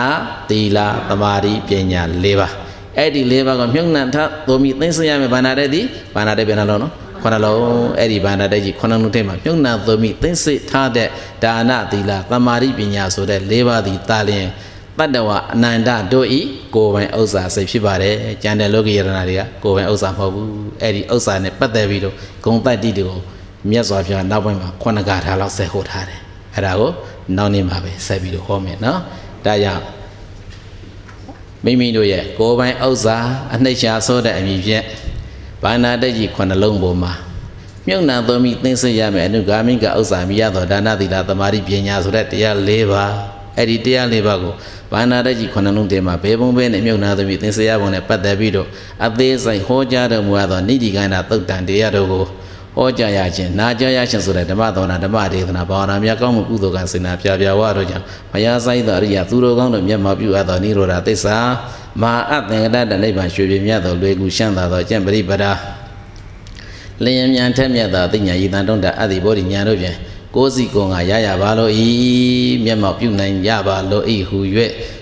[0.50, 0.78] သီလ
[1.10, 2.54] သမာဓိပညာ၄ပါး
[2.98, 4.18] အဲ့ဒီ၄ပါးကမြုပ်နှံထ
[4.48, 5.82] သို့မိသိသိရမယ်ဘာနာတဲ့ဒီ
[6.16, 7.62] ဘာနာတဲ့ပြန်လုံးနော်ခုနှလုံး
[8.00, 11.08] အဲ့ဒီဘာနာတဲ့ကြီးခုနှလုံးထဲမှာမြုပ်နှံသို့မိသိသိထားတဲ့
[11.44, 14.48] ဒါနသီလသမာဓိပညာဆိုတဲ့၄ပါးသည်တာလျင်
[15.00, 16.40] တတ္တဝအနန္တတို့ဤ
[16.76, 20.50] ကိုယ်ပိုင်ဥစ္စာစိတ်ဖြစ်ပါတယ်ကျန်တဲ့လောကီယရဏတွေကကိုယ်ပိုင်ဥစ္စာမဟုတ်ဘူး
[20.82, 22.16] အဲ့ဒီဥစ္စာနဲ့ပတ်သက်ပြီးတော့
[22.46, 23.20] ဂုံတတ္တိတွေကို
[23.70, 26.20] မြတ်စွာဘုရားနောက်ပိုင်းမှာခုနကထားလောက်ဆက်ဟောထားတယ်
[26.54, 26.92] အဲ့ဒါကို
[27.38, 29.00] နောက်နေ့မှာပဲဆက်ပြီးတော့ဟောမယ်နော်
[29.46, 29.82] ဒါကြောင့်
[31.66, 33.18] မိမိတို့ရဲ့ကိုယ်ပိုင်ဥစ္စာ
[33.54, 34.84] အနှိမ့်ရှာဆိုတဲ့အမည်ဖြင့်
[35.64, 37.14] ဘာနာတကြီးခုနှလုံးပေါ်မှာ
[37.88, 43.14] မြုပ်နှံသွမိသိသိရမယ်အနုဂါမိကဥစ္စာမိရသောဒါနသီလသမာဓိပညာဆိုတဲ့တရား၄ပါး
[43.58, 44.54] အဲ့ဒီတရား၄ပါးကို
[44.92, 48.68] ဘာနာတကြီးခုနှလုံးထဲမှာဘေဘုံဘဲနဲ့မြုပ်နှံသွမိသိသိရပုံနဲ့ပတ်သက်ပြီးတော့
[49.06, 52.26] အသေးစိတ်ဟောကြားတော်မူသောနိတိကန္တာသုတ်တန်တရားတို့ကို
[52.76, 61.38] ဟောကြားရခြင်းနာကြားရခြင်းဆိုတဲ့ဓမ္မသောနာဓမ္မဒေသနာဘာဝနာများကောင်းမှုကုသိုလ်ကစေနာပြပြဝါတို့ကြောင့်ဘုရားဆိုင်သောအရိယာသူတော်ကောင်းတို့မျက်မှောက်ပြုအပ်သောနိရောဓသစ္စာ
[62.02, 65.52] မဟာအသင်္ကတတနိဗ္ဗာန်ရွှေပြမြတ်သောလွယ်ကူရှမ်းသာသောကျင့်ပရိပဒါ
[67.04, 69.98] လျင်မြန်ထက်မြတ်သောသိညာဤတန်တုံးတာအတ္တိဘောဓိညာတို့ဖြင့်
[70.36, 71.90] ကိုယ်စီကိုယ်ငါရရပါလို့ဤ
[72.66, 74.40] မျက်မှောက်ပြုနိုင်ကြပါလို့ဤဟု၍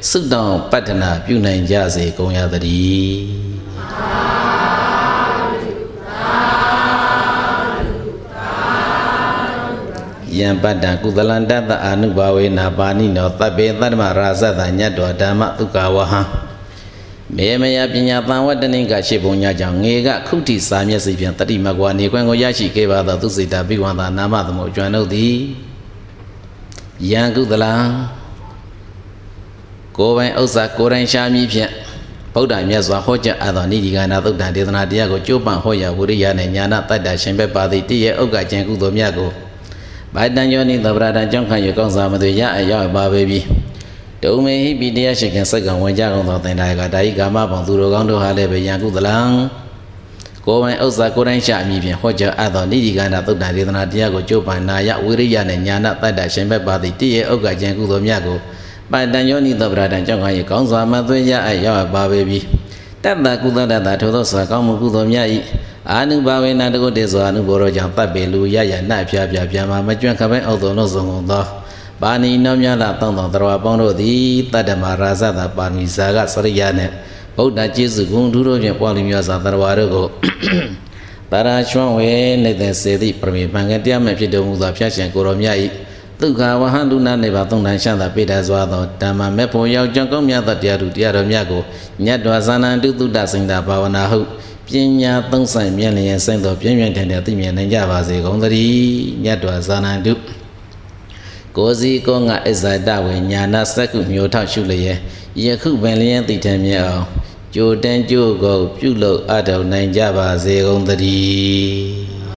[0.09, 4.52] စုတောင်းပတ္ထနာပြုနိုင်ကြစေကုန်ရသတည်း
[10.43, 16.21] ယံပတ္တကုသလန္တတအာနုဘာဝေနာပါဏိနောသဗ္ဗေတတ္တမရာဇတညတ်တော်ဓမ္မဒုက္ခဝဟံ
[17.37, 25.35] မေမယပညာတန်ဝတ္တနိကရှိပုံညာကြောင့်ငေကခုတိစာမျက်စိဖြင့်တတိမကွာနေခွင့်ကိုရရှိခဲ့ပါသောသူစိတ်တာပိဝန္တာနာမသမုတ်ကျွမ်းတို့သည်
[27.11, 27.73] ယံကုသလံ
[29.97, 31.71] ကိုယ်ပိုင်ဥစ္စာကိုယ်တိုင်ရှားမိဖြင့်
[32.33, 39.29] ဗုဒ္ဓမြတ်စွာဟောကြားအပ်သောနိဒီကနာသုတ်တံဒေသနာတရားကိုကြိုးပမ်းဟောရဝိရိယနှင့်ညာနာတတ္တရှင်ဘက်ပါသည်တည့်ရဲ့ဥက္ကကျင်ကုသိုလ်မြတ်ကို
[40.15, 43.39] ဗိုက်တန်ယောနိသဗ္ဗရာတံကြောင့်ခံရကောင်းစာမသွေရအရောက်ပါပေပြီ
[44.23, 49.17] ဒုံမေဟိပိတရားရှိခင်စက္ကံဝင်ကြကုန်သောသင်္ဒါယကဒါယိကာမဘောင်သူတော်ကောင်းတို့ဟာလည်းပဲယံကုသလံ
[50.45, 58.37] ကိုယ်ပိုင်ဥစ္စာကိုယ်တိုင်ရှာအမိဖြင့်ဟောကြားအပ်သောနိဒီကနာသုတ်တံဒေသနာတရားကိုကြိုးပမ်းနာယဝိရိယနှင့်ညာနာတတ္တရှင်ဘက်ပါသည်တည့်ရဲ့ဥက္ကကျင်ကုသိုလ်မြတ်ကို
[58.91, 62.39] ပတန်ယောနိသဗ္ဗရာတံကြောင့်ခံရကောင်းစာမသွေရအရောက်ပါပေပြီ
[63.03, 65.27] တတ္တကုသတ္တထိုသောစာကောင်းမှုကုသိုလ်မြတ်၏
[65.91, 71.43] အာနုဘာဝေနတကုတေသောအနုဘောရောကြောင့်တပ်ပေလူရရနှဖျားဖျားပြန်မှာမကျွမ်းခပဲအောက်တော်လို့ဆုံးကုန်သော
[72.01, 74.23] ပါဏိနောမြလာတောင်းတော်တော်ပေါင်းတို့သည်
[74.53, 76.93] တတ္တမရာဇတာပါဏိဇာကစရိယာနှင့်
[77.37, 80.07] ဗုဒ္ဓကျေးဇူးဂုဏ်ထူးတို့ဖြင့်ပွားလင်းမြတ်စွာတော်တို့ကို
[81.31, 82.11] တရာချွမ်းဝဲ
[82.43, 85.57] နေတဲ့စေသည့်ပရမေပံကတရားမဲ့ဖြစ်တော်မူသောဖျားရှင်ကိုရောမြတ်၏
[86.21, 91.61] ဒုက္ခဝဟန္တုနာနေပါသုံးတန်ရှမ်းသာပိတစွာသောဓမ္မမေဖို့ရောက်ကြောင်းကောင်းမြတ်သောတရားသူတရားတော်မြတ်ကို
[92.05, 94.19] ညတ်တော်ဇာနံတုတုတ္တစိန်တာဘာဝနာဟု
[94.67, 94.69] ပ
[95.01, 98.85] ညာသုံးဆိုင်မြင့်လျင်စိမ့်တော်ပြင်းပြင်းထန်ထန်သိမြင်နိုင်ကြပါစေကုန်သတည်း
[99.23, 100.13] မြတ်တော်ဇာနံတု
[101.57, 104.99] ကိုစီကောငါအစ္ဆဒဝေညာနာစက္ကုမျိုးထောက်ရှုလျက်
[105.43, 107.05] ယခုပင်လျင်သိထမြဲအောင်
[107.55, 112.02] ကြိုတန်းကြိုကိုပြုလုပ်အထောက်နိုင်ကြပါစေကုန်သတည်း